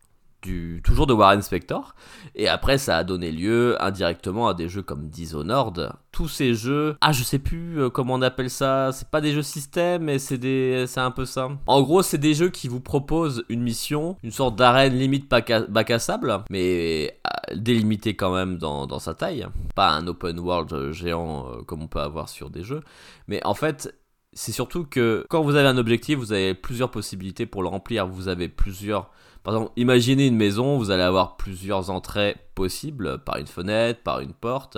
toujours 0.84 1.08
de 1.08 1.14
Warren 1.14 1.42
Spector, 1.42 1.96
et 2.36 2.48
après 2.48 2.78
ça 2.78 2.98
a 2.98 3.04
donné 3.04 3.32
lieu 3.32 3.82
indirectement 3.82 4.48
à 4.48 4.54
des 4.54 4.70
jeux 4.70 4.82
comme 4.82 5.08
Dishonored. 5.08 5.92
Tous 6.12 6.28
ces 6.28 6.54
jeux, 6.54 6.96
ah 7.02 7.12
je 7.12 7.24
sais 7.24 7.40
plus 7.40 7.80
euh, 7.80 7.90
comment 7.90 8.14
on 8.14 8.22
appelle 8.22 8.50
ça, 8.50 8.92
c'est 8.92 9.08
pas 9.08 9.22
des 9.22 9.32
jeux 9.32 9.42
système, 9.42 10.04
mais 10.04 10.20
c'est 10.20 10.38
des, 10.38 10.86
un 10.98 11.12
peu 11.12 11.26
ça. 11.26 11.50
En 11.66 11.82
gros, 11.82 12.04
c'est 12.04 12.18
des 12.18 12.34
jeux 12.34 12.50
qui 12.50 12.68
vous 12.68 12.82
proposent 12.82 13.44
une 13.50 13.62
mission, 13.62 14.18
une 14.24 14.32
sorte 14.32 14.56
d'arène 14.56 14.94
limite 14.94 15.30
bac 15.30 15.50
à, 15.50 15.62
bac 15.62 15.90
à 15.90 16.00
sable, 16.00 16.44
mais 16.50 17.20
euh, 17.26 17.56
délimitée 17.56 18.16
quand 18.16 18.34
même 18.34 18.58
dans, 18.58 18.86
dans 18.86 19.00
sa 19.00 19.14
taille. 19.14 19.48
Pas 19.76 19.92
un 19.92 20.06
open 20.08 20.40
world 20.40 20.72
euh, 20.74 20.92
géant 20.92 21.48
comme 21.66 21.82
on 21.82 21.88
peut 21.88 22.02
avoir 22.02 22.30
sur 22.30 22.50
des 22.50 22.64
jeux, 22.64 22.82
mais 23.28 23.44
en 23.46 23.54
fait 23.54 23.94
c'est 24.34 24.52
surtout 24.52 24.84
que 24.84 25.26
quand 25.30 25.44
vous 25.44 25.56
avez 25.56 25.68
un 25.68 25.78
objectif, 25.78 26.18
vous 26.18 26.34
avez 26.34 26.54
plusieurs 26.54 26.92
possibilités 26.92 27.46
pour 27.46 27.62
le 27.62 27.70
remplir. 27.70 28.08
Vous 28.08 28.28
avez 28.28 28.50
plusieurs. 28.50 29.12
Par 29.44 29.56
exemple, 29.56 29.72
imaginez 29.76 30.28
une 30.28 30.38
maison, 30.38 30.78
vous 30.78 30.90
allez 30.90 31.04
avoir 31.04 31.36
plusieurs 31.36 31.90
entrées 31.90 32.38
possibles 32.56 33.20
par 33.20 33.38
une 33.38 33.48
fenêtre, 33.48 34.02
par 34.02 34.22
une 34.22 34.34
porte. 34.34 34.78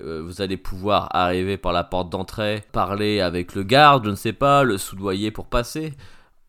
Euh, 0.00 0.22
vous 0.24 0.40
allez 0.40 0.56
pouvoir 0.56 1.08
arriver 1.14 1.56
par 1.56 1.72
la 1.72 1.82
porte 1.82 2.08
d'entrée, 2.10 2.62
parler 2.70 3.20
avec 3.20 3.56
le 3.56 3.64
garde, 3.64 4.04
je 4.04 4.10
ne 4.10 4.14
sais 4.14 4.32
pas, 4.32 4.62
le 4.62 4.78
soudoyer 4.78 5.32
pour 5.32 5.46
passer. 5.46 5.94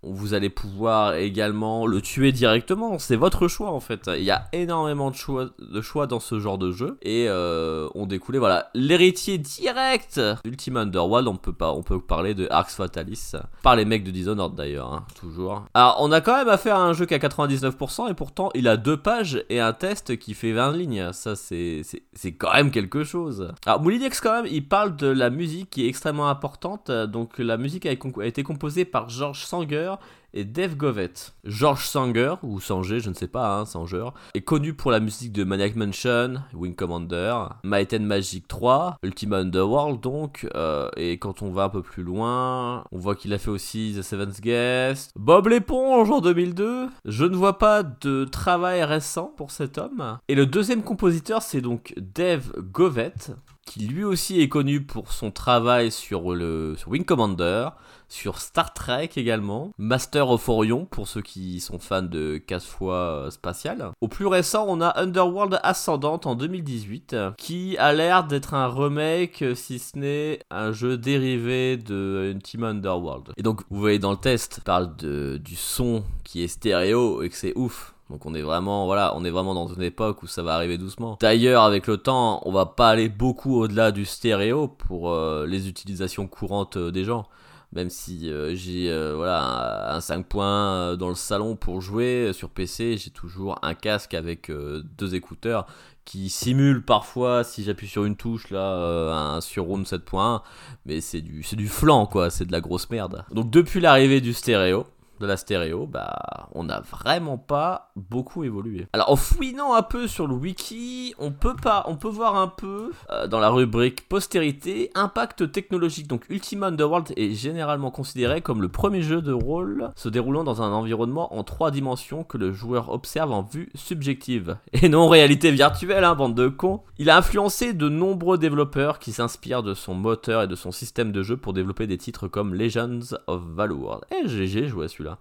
Vous 0.01 0.33
allez 0.33 0.49
pouvoir 0.49 1.15
également 1.15 1.85
le 1.85 2.01
tuer 2.01 2.31
directement. 2.31 2.99
C'est 2.99 3.17
votre 3.17 3.47
choix 3.47 3.71
en 3.71 3.81
fait. 3.81 4.09
Il 4.15 4.23
y 4.23 4.31
a 4.31 4.47
énormément 4.53 5.11
de 5.11 5.15
choix, 5.15 5.49
de 5.59 5.81
choix 5.81 6.07
dans 6.07 6.21
ce 6.21 6.39
genre 6.39 6.57
de 6.57 6.71
jeu 6.71 6.97
et 7.01 7.25
euh, 7.27 7.89
on 7.95 8.05
découlait 8.05 8.39
voilà 8.39 8.69
l'héritier 8.73 9.37
direct 9.37 10.21
d'Ultima 10.45 10.81
Underworld. 10.81 11.27
On 11.27 11.35
peut 11.35 11.53
pas, 11.53 11.73
on 11.73 11.83
peut 11.83 11.99
parler 11.99 12.33
de 12.33 12.47
Arx 12.49 12.75
Fatalis 12.75 13.33
par 13.61 13.75
les 13.75 13.83
mecs 13.83 14.05
de 14.05 14.11
Dishonored 14.11 14.55
d'ailleurs, 14.55 14.93
hein, 14.93 15.05
toujours. 15.19 15.65
Alors 15.73 15.97
on 15.99 16.11
a 16.13 16.21
quand 16.21 16.37
même 16.37 16.49
affaire 16.49 16.77
à 16.77 16.83
un 16.83 16.93
jeu 16.93 17.05
qui 17.05 17.13
a 17.13 17.19
99% 17.19 18.09
et 18.09 18.13
pourtant 18.13 18.51
il 18.55 18.69
a 18.69 18.77
deux 18.77 18.97
pages 18.97 19.43
et 19.49 19.59
un 19.59 19.73
test 19.73 20.17
qui 20.17 20.33
fait 20.33 20.53
20 20.53 20.77
lignes. 20.77 21.11
Ça 21.11 21.35
c'est 21.35 21.81
c'est 22.13 22.33
quand 22.33 22.53
même 22.53 22.71
quelque 22.71 23.03
chose. 23.03 23.51
Alors 23.65 23.81
Moulinex 23.81 24.21
quand 24.21 24.43
même, 24.43 24.51
il 24.51 24.65
parle 24.65 24.95
de 24.95 25.07
la 25.07 25.29
musique 25.29 25.71
qui 25.71 25.85
est 25.85 25.89
extrêmement 25.89 26.29
importante. 26.29 26.89
Donc 26.89 27.37
la 27.37 27.57
musique 27.57 27.85
a 27.85 27.91
été 27.91 28.43
composée 28.43 28.85
par 28.85 29.09
George 29.09 29.45
Sanger 29.45 29.88
et 30.33 30.43
Dave 30.43 30.75
Govett. 30.75 31.33
George 31.43 31.85
Sanger, 31.85 32.35
ou 32.43 32.59
Sanger, 32.59 32.99
je 32.99 33.09
ne 33.09 33.15
sais 33.15 33.27
pas, 33.27 33.57
hein, 33.57 33.65
Sanger, 33.65 34.09
est 34.33 34.41
connu 34.41 34.73
pour 34.73 34.91
la 34.91 34.99
musique 34.99 35.31
de 35.31 35.43
Maniac 35.43 35.75
Mansion, 35.75 36.35
Wing 36.53 36.75
Commander, 36.75 37.35
Might 37.63 37.93
Magic 37.93 38.47
3, 38.47 38.97
Ultima 39.03 39.37
Underworld 39.37 39.99
donc, 40.01 40.47
euh, 40.55 40.89
et 40.95 41.17
quand 41.17 41.41
on 41.41 41.51
va 41.51 41.63
un 41.63 41.69
peu 41.69 41.81
plus 41.81 42.03
loin, 42.03 42.83
on 42.91 42.99
voit 42.99 43.15
qu'il 43.15 43.33
a 43.33 43.37
fait 43.37 43.49
aussi 43.49 43.95
The 43.97 44.01
Seventh 44.01 44.41
Guest, 44.41 45.11
Bob 45.15 45.47
l'éponge 45.47 46.09
en 46.11 46.21
2002. 46.21 46.87
Je 47.05 47.25
ne 47.25 47.35
vois 47.35 47.57
pas 47.57 47.83
de 47.83 48.25
travail 48.25 48.83
récent 48.83 49.33
pour 49.37 49.51
cet 49.51 49.77
homme. 49.77 50.19
Et 50.27 50.35
le 50.35 50.45
deuxième 50.45 50.83
compositeur, 50.83 51.41
c'est 51.41 51.61
donc 51.61 51.93
Dave 51.97 52.51
Govett, 52.59 53.31
qui 53.69 53.81
lui 53.81 54.03
aussi 54.03 54.41
est 54.41 54.49
connu 54.49 54.81
pour 54.81 55.11
son 55.11 55.29
travail 55.29 55.91
sur 55.91 56.33
le 56.33 56.75
Wing 56.87 57.05
Commander, 57.05 57.69
sur 58.07 58.39
Star 58.39 58.73
Trek 58.73 59.11
également, 59.15 59.69
Master 59.77 60.31
of 60.31 60.49
Orion 60.49 60.85
pour 60.85 61.07
ceux 61.07 61.21
qui 61.21 61.59
sont 61.59 61.77
fans 61.77 62.01
de 62.01 62.39
casse-fois 62.39 63.27
spatial. 63.29 63.91
Au 64.01 64.07
plus 64.07 64.25
récent, 64.25 64.65
on 64.67 64.81
a 64.81 64.99
Underworld 64.99 65.59
Ascendant 65.61 66.19
en 66.25 66.33
2018 66.33 67.15
qui 67.37 67.77
a 67.77 67.93
l'air 67.93 68.23
d'être 68.23 68.55
un 68.55 68.67
remake 68.67 69.45
si 69.53 69.77
ce 69.77 69.99
n'est 69.99 70.39
un 70.49 70.71
jeu 70.71 70.97
dérivé 70.97 71.77
de 71.77 72.31
Ultima 72.33 72.69
Underworld. 72.69 73.33
Et 73.37 73.43
donc 73.43 73.61
vous 73.69 73.79
voyez 73.79 73.99
dans 73.99 74.11
le 74.11 74.17
test, 74.17 74.61
parle 74.65 74.95
du 74.95 75.55
son 75.55 76.03
qui 76.23 76.43
est 76.43 76.47
stéréo 76.47 77.21
et 77.21 77.29
que 77.29 77.35
c'est 77.35 77.53
ouf. 77.55 77.93
Donc 78.09 78.25
on 78.25 78.33
est 78.33 78.41
vraiment 78.41 78.87
dans 78.87 79.67
une 79.67 79.83
époque 79.83 80.23
où 80.23 80.27
ça 80.27 80.41
va 80.41 80.55
arriver 80.55 80.77
doucement. 80.77 81.17
D'ailleurs, 81.21 81.63
avec 81.63 81.85
le 81.87 81.97
temps, 81.97 82.41
on 82.45 82.51
va 82.51 82.65
pas 82.65 82.89
aller 82.89 83.07
beaucoup 83.07 83.55
au-delà 83.55 83.91
du 83.91 84.05
stéréo 84.05 84.67
pour 84.67 85.11
euh, 85.11 85.45
les 85.45 85.67
utilisations 85.67 86.27
courantes 86.27 86.77
euh, 86.77 86.91
des 86.91 87.03
gens. 87.03 87.27
Même 87.71 87.91
si 87.91 88.31
euh, 88.31 88.55
j'ai 88.55 88.91
voilà 89.15 89.91
un, 89.91 89.97
un 89.97 90.01
5 90.01 90.25
points 90.25 90.73
euh, 90.73 90.95
dans 90.95 91.09
le 91.09 91.15
salon 91.15 91.55
pour 91.55 91.81
jouer 91.81 92.31
sur 92.33 92.49
PC, 92.49 92.97
j'ai 92.97 93.11
toujours 93.11 93.59
un 93.61 93.75
casque 93.75 94.15
avec 94.15 94.51
deux 94.97 95.13
écouteurs 95.13 95.67
qui 96.03 96.29
simulent 96.29 96.83
parfois 96.83 97.43
si 97.43 97.63
j'appuie 97.63 97.87
sur 97.87 98.05
une 98.05 98.15
touche 98.15 98.49
là 98.49 99.35
un 99.35 99.41
surround 99.41 99.85
7.1 99.85 100.41
mais 100.87 101.01
c'est 101.01 101.21
du 101.21 101.43
c'est 101.43 101.55
du 101.55 101.67
flan 101.67 102.07
quoi, 102.07 102.31
c'est 102.31 102.45
de 102.45 102.51
la 102.51 102.61
grosse 102.61 102.89
merde. 102.89 103.23
Donc 103.31 103.51
depuis 103.51 103.79
l'arrivée 103.79 104.19
du 104.19 104.33
stéréo, 104.33 104.87
de 105.19 105.25
la 105.25 105.37
stéréo, 105.37 105.85
bah 105.85 106.49
on 106.53 106.63
n'a 106.63 106.81
vraiment 106.81 107.37
pas 107.37 107.91
beaucoup 107.95 108.43
évolué. 108.43 108.87
Alors 108.93 109.11
en 109.11 109.15
fouinant 109.15 109.73
un 109.73 109.81
peu 109.81 110.07
sur 110.07 110.27
le 110.27 110.35
wiki, 110.35 111.13
on 111.17 111.31
peut 111.31 111.55
pas, 111.55 111.83
on 111.87 111.95
peut 111.95 112.09
voir 112.09 112.35
un 112.35 112.47
peu 112.47 112.91
euh, 113.11 113.27
dans 113.27 113.39
la 113.39 113.49
rubrique 113.49 114.07
postérité 114.07 114.91
impact 114.95 115.51
technologique. 115.51 116.07
Donc 116.07 116.25
Ultima 116.29 116.67
Underworld 116.67 117.13
est 117.15 117.33
généralement 117.33 117.91
considéré 117.91 118.41
comme 118.41 118.61
le 118.61 118.69
premier 118.69 119.01
jeu 119.01 119.21
de 119.21 119.33
rôle 119.33 119.89
se 119.95 120.09
déroulant 120.09 120.43
dans 120.43 120.61
un 120.61 120.71
environnement 120.71 121.33
en 121.35 121.43
trois 121.43 121.71
dimensions 121.71 122.23
que 122.23 122.37
le 122.37 122.51
joueur 122.51 122.89
observe 122.89 123.31
en 123.31 123.43
vue 123.43 123.69
subjective 123.75 124.57
et 124.73 124.89
non 124.89 125.07
réalité 125.07 125.51
virtuelle, 125.51 126.03
hein, 126.03 126.15
bande 126.15 126.35
de 126.35 126.47
cons. 126.47 126.81
Il 126.97 127.09
a 127.09 127.17
influencé 127.17 127.73
de 127.73 127.89
nombreux 127.89 128.37
développeurs 128.37 128.99
qui 128.99 129.11
s'inspirent 129.11 129.63
de 129.63 129.73
son 129.73 129.93
moteur 129.93 130.43
et 130.43 130.47
de 130.47 130.55
son 130.55 130.71
système 130.71 131.11
de 131.11 131.23
jeu 131.23 131.37
pour 131.37 131.53
développer 131.53 131.87
des 131.87 131.97
titres 131.97 132.27
comme 132.27 132.53
Legends 132.53 133.15
of 133.27 133.41
Valor. 133.43 134.05
Et 134.11 134.27
j'ai 134.27 134.67
joué 134.67 134.85
à 134.85 134.87
celui-là 135.09 135.19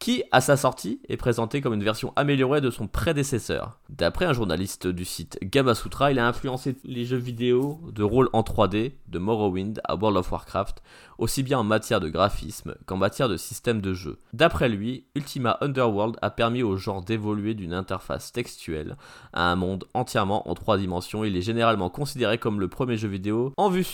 qui, 0.00 0.24
à 0.32 0.40
sa 0.40 0.56
sortie, 0.56 0.98
est 1.10 1.18
présenté 1.18 1.60
comme 1.60 1.74
une 1.74 1.84
version 1.84 2.14
améliorée 2.16 2.62
de 2.62 2.70
son 2.70 2.88
prédécesseur. 2.88 3.78
D'après 3.90 4.24
un 4.24 4.32
journaliste 4.32 4.86
du 4.86 5.04
site 5.04 5.38
Gamasutra, 5.42 6.10
il 6.10 6.18
a 6.18 6.26
influencé 6.26 6.74
les 6.84 7.04
jeux 7.04 7.18
vidéo 7.18 7.78
de 7.92 8.02
rôle 8.02 8.30
en 8.32 8.40
3D, 8.40 8.92
de 9.08 9.18
Morrowind 9.18 9.78
à 9.84 9.96
World 9.96 10.16
of 10.16 10.32
Warcraft, 10.32 10.82
aussi 11.20 11.42
bien 11.42 11.58
en 11.58 11.64
matière 11.64 12.00
de 12.00 12.08
graphisme 12.08 12.74
qu'en 12.86 12.96
matière 12.96 13.28
de 13.28 13.36
système 13.36 13.80
de 13.80 13.94
jeu. 13.94 14.18
D'après 14.32 14.68
lui, 14.68 15.04
Ultima 15.14 15.58
Underworld 15.60 16.16
a 16.22 16.30
permis 16.30 16.62
au 16.62 16.76
genre 16.76 17.02
d'évoluer 17.02 17.54
d'une 17.54 17.74
interface 17.74 18.32
textuelle 18.32 18.96
à 19.32 19.52
un 19.52 19.56
monde 19.56 19.84
entièrement 19.94 20.48
en 20.48 20.54
trois 20.54 20.78
dimensions. 20.78 21.24
Il 21.24 21.36
est 21.36 21.42
généralement 21.42 21.90
considéré 21.90 22.38
comme 22.38 22.58
le 22.58 22.68
premier 22.68 22.96
jeu 22.96 23.08
vidéo 23.08 23.52
en 23.56 23.68
vue 23.68 23.84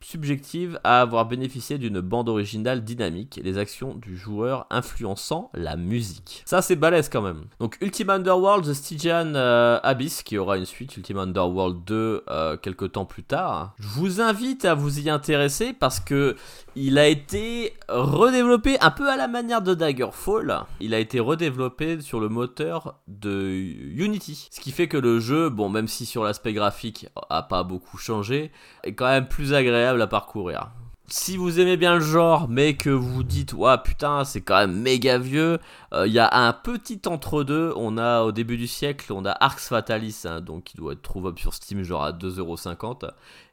subjective 0.00 0.80
à 0.84 1.00
avoir 1.00 1.26
bénéficié 1.26 1.78
d'une 1.78 2.00
bande 2.00 2.28
originale 2.28 2.84
dynamique 2.84 3.38
et 3.38 3.42
les 3.42 3.58
actions 3.58 3.94
du 3.94 4.16
joueur 4.16 4.66
influençant 4.70 5.50
la 5.54 5.76
musique. 5.76 6.42
Ça 6.46 6.62
c'est 6.62 6.76
balèze 6.76 7.08
quand 7.08 7.22
même. 7.22 7.44
Donc 7.58 7.76
Ultima 7.80 8.14
Underworld 8.14 8.64
The 8.64 8.74
Stygian 8.74 9.34
euh, 9.34 9.80
Abyss 9.82 10.22
qui 10.22 10.38
aura 10.38 10.56
une 10.56 10.66
suite 10.66 10.96
Ultima 10.96 11.22
Underworld 11.22 11.84
2 11.84 12.24
euh, 12.28 12.56
quelques 12.56 12.92
temps 12.92 13.04
plus 13.04 13.24
tard. 13.24 13.74
Je 13.80 13.88
vous 13.88 14.20
invite 14.20 14.64
à 14.64 14.74
vous 14.74 15.00
y 15.00 15.10
intéresser 15.10 15.72
parce 15.72 15.98
que 15.98 16.36
il 16.80 16.96
a 16.96 17.08
été 17.08 17.74
redéveloppé 17.88 18.78
un 18.80 18.92
peu 18.92 19.08
à 19.08 19.16
la 19.16 19.26
manière 19.26 19.62
de 19.62 19.74
Daggerfall. 19.74 20.60
Il 20.80 20.94
a 20.94 21.00
été 21.00 21.18
redéveloppé 21.18 22.00
sur 22.00 22.20
le 22.20 22.28
moteur 22.28 23.00
de 23.08 23.50
Unity. 23.50 24.48
Ce 24.52 24.60
qui 24.60 24.70
fait 24.70 24.86
que 24.86 24.96
le 24.96 25.18
jeu, 25.18 25.50
bon, 25.50 25.68
même 25.68 25.88
si 25.88 26.06
sur 26.06 26.22
l'aspect 26.22 26.52
graphique 26.52 27.08
a 27.30 27.42
pas 27.42 27.64
beaucoup 27.64 27.98
changé, 27.98 28.52
est 28.84 28.94
quand 28.94 29.08
même 29.08 29.26
plus 29.26 29.54
agréable 29.54 30.00
à 30.00 30.06
parcourir. 30.06 30.70
Si 31.08 31.36
vous 31.36 31.58
aimez 31.58 31.78
bien 31.78 31.94
le 31.94 32.00
genre, 32.00 32.48
mais 32.48 32.76
que 32.76 32.90
vous 32.90 33.24
dites, 33.24 33.54
ouah 33.54 33.78
putain, 33.78 34.24
c'est 34.24 34.42
quand 34.42 34.58
même 34.58 34.78
méga 34.78 35.18
vieux, 35.18 35.58
euh, 35.94 36.06
il 36.06 36.12
y 36.12 36.18
a 36.18 36.28
un 36.32 36.52
petit 36.52 37.00
entre-deux. 37.06 37.72
On 37.76 37.96
a 37.96 38.22
au 38.22 38.30
début 38.30 38.58
du 38.58 38.68
siècle, 38.68 39.12
on 39.12 39.24
a 39.24 39.32
Arx 39.40 39.68
Fatalis, 39.68 40.22
hein, 40.26 40.42
donc 40.42 40.64
qui 40.64 40.76
doit 40.76 40.92
être 40.92 41.02
trouvable 41.02 41.38
sur 41.38 41.54
Steam, 41.54 41.82
genre 41.82 42.04
à 42.04 42.12
2,50€, 42.12 43.10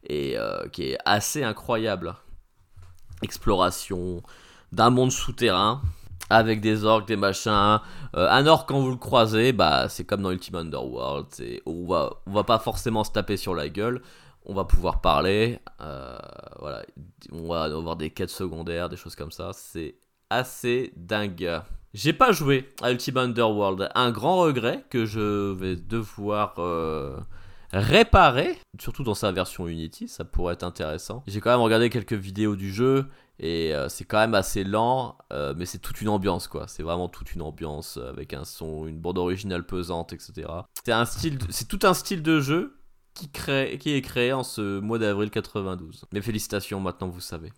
et 0.10 0.38
euh, 0.38 0.68
qui 0.68 0.92
est 0.92 0.98
assez 1.06 1.44
incroyable 1.44 2.16
exploration 3.22 4.22
d'un 4.72 4.90
monde 4.90 5.12
souterrain 5.12 5.82
avec 6.30 6.62
des 6.62 6.84
orques, 6.86 7.08
des 7.08 7.16
machins. 7.16 7.80
Euh, 8.16 8.28
un 8.30 8.48
orc 8.48 8.66
quand 8.68 8.80
vous 8.80 8.92
le 8.92 8.98
croisez, 8.98 9.54
bah 9.54 9.88
c'est 9.90 10.04
comme 10.06 10.22
dans 10.22 10.32
Ultima 10.32 10.60
Underworld. 10.60 11.28
On 11.66 11.86
va, 11.86 12.14
va 12.26 12.44
pas 12.44 12.60
forcément 12.60 13.04
se 13.04 13.12
taper 13.12 13.38
sur 13.38 13.54
la 13.54 13.70
gueule. 13.70 14.02
On 14.46 14.54
va 14.54 14.64
pouvoir 14.66 15.02
parler. 15.02 15.60
euh, 15.82 16.18
voilà, 16.60 16.84
on 17.32 17.48
va 17.48 17.64
avoir 17.64 17.96
des 17.96 18.10
quêtes 18.12 18.30
secondaires, 18.30 18.90
des 18.90 18.98
choses 18.98 19.16
comme 19.16 19.32
ça. 19.32 19.52
C'est 19.54 19.96
assez 20.30 20.94
dingue. 20.96 21.62
J'ai 21.94 22.14
pas 22.14 22.32
joué 22.32 22.70
à 22.82 22.92
Ultima 22.92 23.22
Underworld. 23.22 23.90
Un 23.96 24.12
grand 24.12 24.38
regret 24.38 24.84
que 24.90 25.06
je 25.06 25.54
vais 25.54 25.76
devoir 25.76 26.56
euh, 26.58 27.18
réparer, 27.76 28.58
surtout 28.80 29.04
dans 29.04 29.16
sa 29.16 29.32
version 29.32 29.68
Unity, 29.68 30.08
ça 30.08 30.24
pourrait 30.24 30.54
être 30.54 30.64
intéressant. 30.64 31.24
J'ai 31.28 31.42
quand 31.42 31.52
même 31.52 31.60
regardé 31.60 31.90
quelques 31.90 32.14
vidéos 32.14 32.56
du 32.56 32.74
jeu 32.74 33.08
et 33.38 33.76
euh, 33.76 33.90
c'est 33.90 34.06
quand 34.06 34.20
même 34.20 34.34
assez 34.34 34.64
lent, 34.64 35.18
euh, 35.34 35.54
mais 35.58 35.66
c'est 35.66 35.80
toute 35.80 36.02
une 36.02 36.08
ambiance 36.08 36.48
quoi. 36.48 36.68
C'est 36.68 36.84
vraiment 36.84 37.10
toute 37.10 37.36
une 37.36 37.42
ambiance 37.42 37.98
euh, 37.98 38.10
avec 38.10 38.34
un 38.34 38.46
son, 38.46 38.88
une 38.88 39.00
bande 39.00 39.18
originale 39.18 39.66
pesante, 39.66 40.14
etc. 40.14 40.48
C'est 40.86 40.94
un 40.94 41.06
style, 41.06 41.38
c'est 41.50 41.68
tout 41.68 41.80
un 41.84 41.94
style 41.94 42.24
de 42.24 42.40
jeu 42.40 42.80
qui 43.14 43.30
qui 43.30 43.92
est 43.92 44.02
créé 44.02 44.32
en 44.32 44.44
ce 44.44 44.80
mois 44.80 45.00
d'avril 45.00 45.30
92. 45.30 46.06
Mes 46.14 46.22
félicitations, 46.22 46.80
maintenant 46.80 47.10
vous 47.10 47.22
savez. 47.22 47.52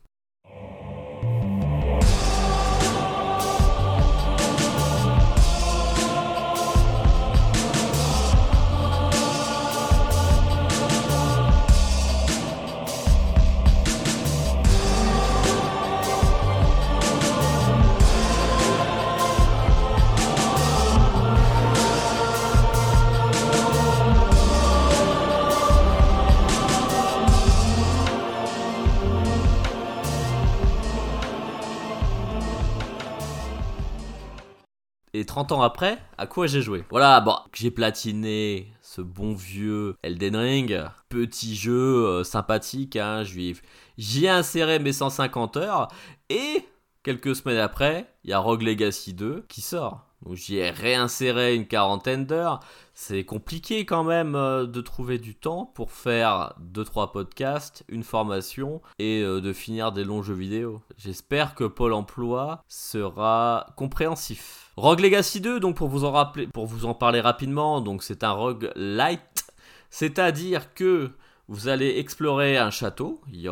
30 35.28 35.52
ans 35.52 35.62
après, 35.62 36.00
à 36.18 36.26
quoi 36.26 36.48
j'ai 36.48 36.64
joué 36.64 36.84
Voilà, 36.90 37.22
bon, 37.22 37.36
j'ai 37.54 37.70
platiné 37.70 38.74
ce 38.82 39.02
bon 39.02 39.36
vieux 39.36 39.96
Elden 40.02 40.36
Ring, 40.36 40.82
petit 41.10 41.56
jeu 41.56 42.06
euh, 42.08 42.24
sympathique, 42.24 42.96
hein, 42.96 43.24
j'y 43.24 44.26
ai 44.26 44.30
inséré 44.30 44.80
mes 44.80 44.94
150 44.94 45.58
heures, 45.58 45.90
et 46.30 46.66
quelques 47.04 47.36
semaines 47.36 47.60
après, 47.60 48.12
il 48.24 48.32
y 48.32 48.34
a 48.34 48.40
Rogue 48.40 48.64
Legacy 48.64 49.14
2 49.14 49.46
qui 49.48 49.62
sort. 49.62 50.08
Donc 50.26 50.36
j'y 50.36 50.58
ai 50.58 50.72
réinséré 50.72 51.56
une 51.56 51.68
quarantaine 51.68 52.26
d'heures. 52.26 52.60
C'est 53.00 53.26
compliqué 53.26 53.86
quand 53.86 54.04
même 54.04 54.34
euh, 54.34 54.66
de 54.66 54.82
trouver 54.82 55.20
du 55.20 55.36
temps 55.36 55.72
pour 55.76 55.92
faire 55.92 56.56
2-3 56.74 57.12
podcasts, 57.12 57.84
une 57.90 58.04
formation 58.04 58.82
et 58.98 59.22
euh, 59.22 59.40
de 59.40 59.54
finir 59.54 59.92
des 59.92 60.04
longs 60.04 60.24
jeux 60.24 60.34
vidéo. 60.34 60.82
J'espère 60.98 61.54
que 61.54 61.66
Pôle 61.66 61.94
emploi 61.94 62.64
sera 62.68 63.68
compréhensif. 63.78 64.72
Rogue 64.78 65.02
Legacy 65.02 65.42
2, 65.42 65.60
donc 65.60 65.76
pour 65.76 65.90
vous 65.90 66.06
en 66.06 66.12
rappeler, 66.12 66.48
pour 66.48 66.66
vous 66.66 66.86
en 66.86 66.96
parler 66.96 67.22
rapidement, 67.22 67.86
c'est 68.02 68.24
un 68.24 68.32
rogue 68.32 68.72
light, 68.76 69.46
c'est-à-dire 69.92 70.74
que 70.74 71.12
vous 71.48 71.68
allez 71.68 72.00
explorer 72.00 72.58
un 72.58 72.72
château 72.72 73.22
qui, 73.32 73.48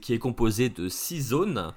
qui 0.00 0.14
est 0.14 0.18
composé 0.18 0.68
de 0.68 0.88
6 0.88 1.28
zones 1.28 1.72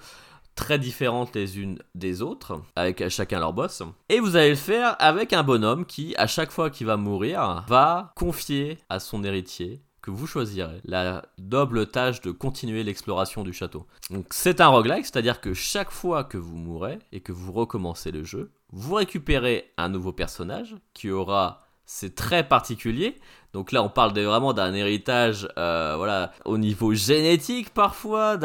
très 0.60 0.78
différentes 0.78 1.36
les 1.36 1.58
unes 1.58 1.80
des 1.96 2.22
autres, 2.22 2.62
avec 2.76 3.08
chacun 3.08 3.40
leur 3.40 3.54
boss. 3.54 3.82
Et 4.10 4.20
vous 4.20 4.36
allez 4.36 4.50
le 4.50 4.56
faire 4.56 4.98
avec 5.00 5.32
un 5.32 5.42
bonhomme 5.42 5.86
qui, 5.86 6.14
à 6.18 6.28
chaque 6.28 6.52
fois 6.52 6.70
qu'il 6.70 6.86
va 6.86 6.98
mourir, 6.98 7.64
va 7.70 8.12
confier 8.18 8.78
à 8.90 9.00
son 9.00 9.24
héritier 9.24 9.82
que 10.02 10.12
vous 10.12 10.28
choisirez 10.28 10.82
la 10.84 11.24
noble 11.38 11.88
tâche 11.88 12.20
de 12.20 12.32
continuer 12.32 12.84
l'exploration 12.84 13.44
du 13.44 13.54
château. 13.54 13.88
Donc 14.10 14.26
c'est 14.32 14.60
un 14.60 14.68
roguelike, 14.68 15.06
c'est-à-dire 15.06 15.40
que 15.40 15.54
chaque 15.54 15.92
fois 15.92 16.26
que 16.26 16.38
vous 16.38 16.58
mourrez 16.58 17.00
et 17.14 17.22
que 17.22 17.32
vous 17.32 17.54
recommencez 17.54 18.12
le 18.12 18.26
jeu, 18.26 18.52
vous 18.74 18.96
récupérez 18.96 19.72
un 19.78 19.88
nouveau 19.88 20.12
personnage 20.12 20.76
qui 20.94 21.10
aura 21.10 21.62
ses 21.90 22.14
traits 22.14 22.48
particuliers. 22.48 23.16
Donc 23.52 23.72
là, 23.72 23.82
on 23.82 23.90
parle 23.90 24.12
vraiment 24.12 24.54
d'un 24.54 24.76
héritage, 24.76 25.48
euh, 25.58 25.96
voilà, 25.98 26.32
au 26.46 26.60
niveau 26.60 26.94
génétique 26.94 27.72
parfois. 27.72 28.38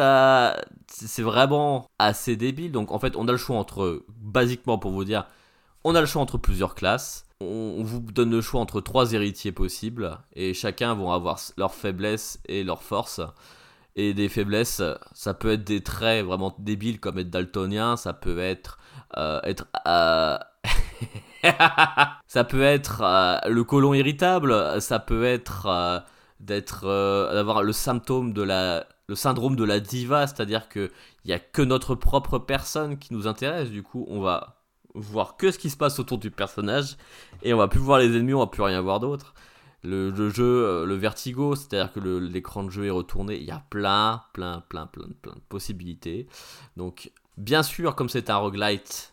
C'est 0.89 1.23
vraiment 1.23 1.87
assez 1.99 2.37
débile. 2.37 2.73
Donc 2.73 2.91
en 2.91 2.99
fait, 2.99 3.15
on 3.17 3.29
a 3.29 3.33
le 3.33 3.37
choix 3.37 3.59
entre, 3.59 4.03
basiquement 4.09 4.79
pour 4.79 4.93
vous 4.93 5.05
dire, 5.05 5.27
on 5.85 5.95
a 5.95 6.01
le 6.01 6.07
choix 6.07 6.23
entre 6.23 6.39
plusieurs 6.39 6.75
classes. 6.75 7.27
On, 7.43 7.83
vous 7.85 8.01
donne 8.01 8.31
le 8.31 8.41
choix 8.41 8.63
entre 8.63 8.81
trois 8.81 9.13
héritiers 9.13 9.53
possibles 9.53 10.17
et 10.33 10.55
chacun 10.55 10.95
vont 10.95 11.13
avoir 11.13 11.39
leurs 11.59 11.75
faiblesses 11.75 12.41
et 12.47 12.65
leurs 12.65 12.83
forces. 12.83 13.21
Et 13.95 14.15
des 14.15 14.31
faiblesses, 14.31 14.81
ça 15.13 15.35
peut 15.35 15.53
être 15.53 15.65
des 15.65 15.83
traits 15.83 16.25
vraiment 16.25 16.57
débiles 16.59 16.99
comme 16.99 17.19
être 17.19 17.29
daltonien, 17.29 17.99
ça 17.99 18.15
peut 18.15 18.39
être 18.39 18.79
euh, 19.19 19.41
être 19.43 19.67
euh, 19.87 20.39
ça 22.27 22.45
peut 22.45 22.63
être 22.63 23.03
euh, 23.03 23.39
le 23.49 23.65
côlon 23.65 23.95
irritable, 23.95 24.81
ça 24.81 24.99
peut 24.99 25.25
être 25.25 25.67
euh, 25.67 26.01
d'être 26.41 26.85
euh, 26.85 27.33
d'avoir 27.35 27.63
le 27.63 27.73
symptôme 27.73 28.33
de 28.33 28.43
la 28.43 28.87
le 29.07 29.15
syndrome 29.15 29.55
de 29.55 29.65
la 29.65 29.81
diva, 29.81 30.27
c'est-à-dire 30.27 30.69
que 30.69 30.91
il 31.25 31.33
a 31.33 31.39
que 31.39 31.61
notre 31.61 31.95
propre 31.95 32.39
personne 32.39 32.99
qui 32.99 33.13
nous 33.13 33.27
intéresse. 33.27 33.71
Du 33.71 33.83
coup, 33.83 34.07
on 34.09 34.21
va 34.21 34.63
voir 34.95 35.37
que 35.37 35.51
ce 35.51 35.59
qui 35.59 35.69
se 35.69 35.77
passe 35.77 35.99
autour 35.99 36.19
du 36.19 36.31
personnage 36.31 36.97
et 37.43 37.53
on 37.53 37.59
va 37.59 37.69
plus 37.69 37.81
voir 37.81 37.99
les 37.99 38.07
ennemis, 38.17 38.33
on 38.33 38.39
va 38.39 38.47
plus 38.47 38.63
rien 38.63 38.81
voir 38.81 39.01
d'autre. 39.01 39.35
Le, 39.83 40.09
le 40.09 40.31
jeu, 40.31 40.87
le 40.87 40.95
vertigo, 40.95 41.55
c'est-à-dire 41.55 41.93
que 41.93 42.01
l'écran 42.01 42.65
de 42.65 42.71
jeu 42.71 42.87
est 42.87 42.91
retourné. 42.91 43.37
Il 43.37 43.45
y 43.45 43.51
a 43.51 43.63
plein, 43.69 44.23
plein, 44.33 44.63
plein, 44.71 44.87
plein, 44.87 45.09
plein 45.21 45.35
de 45.35 45.43
possibilités. 45.51 46.27
Donc, 46.79 47.13
bien 47.37 47.63
sûr, 47.63 47.95
comme 47.95 48.09
c'est 48.09 48.31
un 48.31 48.37
roguelite, 48.37 49.13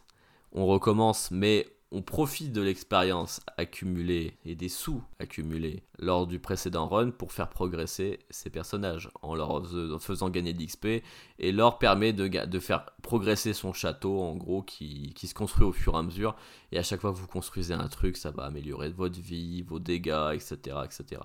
on 0.53 0.65
recommence, 0.65 1.31
mais 1.31 1.67
on 1.93 2.01
profite 2.01 2.53
de 2.53 2.61
l'expérience 2.61 3.41
accumulée 3.57 4.37
et 4.45 4.55
des 4.55 4.69
sous 4.69 5.03
accumulés 5.19 5.83
lors 5.99 6.25
du 6.25 6.39
précédent 6.39 6.87
run 6.87 7.11
pour 7.11 7.33
faire 7.33 7.49
progresser 7.49 8.19
ces 8.29 8.49
personnages 8.49 9.09
en 9.21 9.35
leur 9.35 9.61
faisant 9.99 10.29
gagner 10.29 10.53
de 10.53 10.63
l'XP 10.63 11.03
et 11.39 11.51
leur 11.51 11.79
permet 11.79 12.13
de, 12.13 12.59
faire 12.59 12.85
progresser 13.01 13.51
son 13.51 13.73
château 13.73 14.21
en 14.21 14.35
gros 14.35 14.61
qui, 14.61 15.13
se 15.21 15.33
construit 15.33 15.65
au 15.65 15.73
fur 15.73 15.95
et 15.95 15.97
à 15.97 16.01
mesure 16.01 16.35
et 16.71 16.77
à 16.77 16.83
chaque 16.83 17.01
fois 17.01 17.11
que 17.11 17.17
vous 17.17 17.27
construisez 17.27 17.73
un 17.73 17.89
truc 17.89 18.15
ça 18.15 18.31
va 18.31 18.43
améliorer 18.45 18.89
votre 18.89 19.19
vie, 19.19 19.61
vos 19.61 19.79
dégâts, 19.79 20.31
etc. 20.33 20.77
etc. 20.85 21.21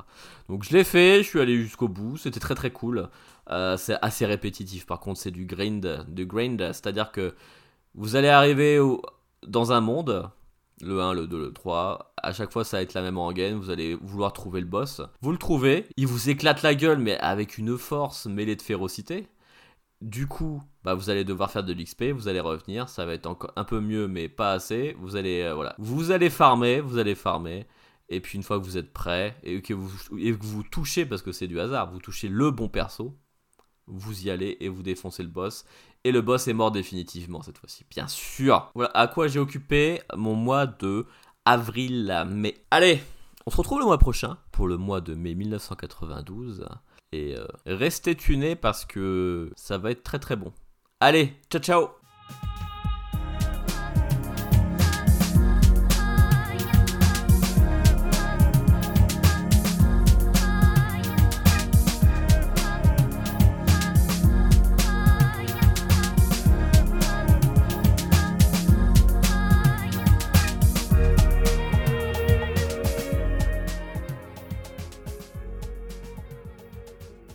Donc 0.49 0.65
je 0.65 0.77
l'ai 0.77 0.85
fait, 0.85 1.23
je 1.23 1.29
suis 1.29 1.41
allé 1.41 1.57
jusqu'au 1.63 1.89
bout, 1.89 2.17
c'était 2.17 2.41
très 2.41 2.57
très 2.57 2.73
cool. 2.73 3.09
Euh, 3.51 3.77
c'est 3.77 3.97
assez 4.03 4.27
répétitif 4.27 4.85
par 4.85 4.99
contre 4.99 5.21
c'est 5.21 5.31
du 5.31 5.47
grind, 5.47 6.05
du 6.09 6.27
grind 6.27 6.73
c'est 6.73 6.89
à 6.89 6.93
dire 6.93 7.13
que 7.13 7.37
vous 7.95 8.17
allez 8.17 8.29
arriver 8.29 8.81
dans 9.47 9.71
un 9.71 9.81
monde 9.81 10.29
le 10.83 11.01
1, 11.01 11.15
le 11.15 11.27
2, 11.27 11.39
le 11.39 11.53
3. 11.53 12.15
À 12.23 12.33
chaque 12.33 12.53
fois, 12.53 12.65
ça 12.65 12.77
va 12.77 12.83
être 12.83 12.95
la 12.95 13.03
même 13.03 13.19
rengaine. 13.19 13.57
Vous 13.57 13.71
allez 13.71 13.95
vouloir 13.95 14.33
trouver 14.33 14.61
le 14.61 14.67
boss. 14.67 15.01
Vous 15.23 15.33
le 15.33 15.39
trouvez. 15.39 15.87
Il 15.97 16.07
vous 16.07 16.29
éclate 16.29 16.63
la 16.63 16.75
gueule, 16.75 16.99
mais 16.99 17.19
avec 17.19 17.59
une 17.59 17.79
force 17.79 18.27
mêlée 18.27 18.57
de 18.57 18.63
férocité. 18.63 19.29
Du 20.03 20.27
coup, 20.27 20.63
bah, 20.85 20.95
vous 20.95 21.09
allez 21.09 21.25
devoir 21.25 21.51
faire 21.51 21.65
de 21.65 21.73
l'XP. 21.73 22.05
Vous 22.05 22.29
allez 22.29 22.41
revenir. 22.41 22.89
Ça 22.89 23.07
va 23.07 23.15
être 23.15 23.27
encore 23.27 23.53
un 23.57 23.65
peu 23.65 23.81
mieux, 23.81 24.09
mais 24.09 24.29
pas 24.29 24.53
assez. 24.53 24.95
Vous 25.01 25.17
allez, 25.17 25.43
euh, 25.43 25.55
voilà. 25.55 25.75
Vous 25.79 26.11
allez 26.11 26.29
farmer. 26.29 26.81
Vous 26.81 26.99
allez 26.99 27.15
farmer. 27.15 27.67
Et 28.09 28.21
puis, 28.21 28.37
une 28.37 28.43
fois 28.43 28.59
que 28.59 28.65
vous 28.65 28.77
êtes 28.77 28.93
prêt 28.93 29.37
et 29.43 29.63
que 29.63 29.75
vous, 29.75 29.91
et 30.19 30.33
que 30.33 30.45
vous 30.45 30.63
touchez, 30.63 31.07
parce 31.07 31.23
que 31.23 31.33
c'est 31.33 31.49
du 31.49 31.59
hasard, 31.59 31.91
vous 31.91 31.99
touchez 31.99 32.29
le 32.29 32.51
bon 32.51 32.69
perso. 32.69 33.17
Vous 33.87 34.27
y 34.27 34.31
allez 34.31 34.57
et 34.61 34.69
vous 34.69 34.83
défoncez 34.83 35.23
le 35.23 35.29
boss. 35.29 35.65
Et 36.07 36.13
le 36.13 36.23
boss 36.23 36.47
est 36.47 36.53
mort 36.53 36.71
définitivement 36.71 37.43
cette 37.43 37.59
fois-ci, 37.59 37.85
bien 37.91 38.07
sûr. 38.07 38.71
Voilà 38.77 38.93
à 38.95 39.09
quoi 39.09 39.27
j'ai 39.27 39.41
occupé 39.41 40.01
mon 40.15 40.37
mois 40.37 40.69
de 40.69 41.05
avril 41.45 42.09
à 42.13 42.25
mai. 42.25 42.55
Allez, 42.71 43.03
on 43.45 43.51
se 43.51 43.57
retrouve 43.57 43.81
le 43.81 43.87
mois 43.87 43.99
prochain 43.99 44.37
pour 44.53 44.69
le 44.69 44.77
mois 44.77 45.01
de 45.01 45.17
mai 45.17 45.35
1992. 45.35 46.65
Et 47.11 47.35
euh, 47.35 47.45
restez 47.67 48.15
tunés 48.15 48.55
parce 48.55 48.85
que 48.85 49.51
ça 49.57 49.79
va 49.79 49.91
être 49.91 50.05
très 50.05 50.21
très 50.21 50.37
bon. 50.37 50.53
Allez, 51.01 51.33
ciao 51.51 51.61
ciao 51.61 51.89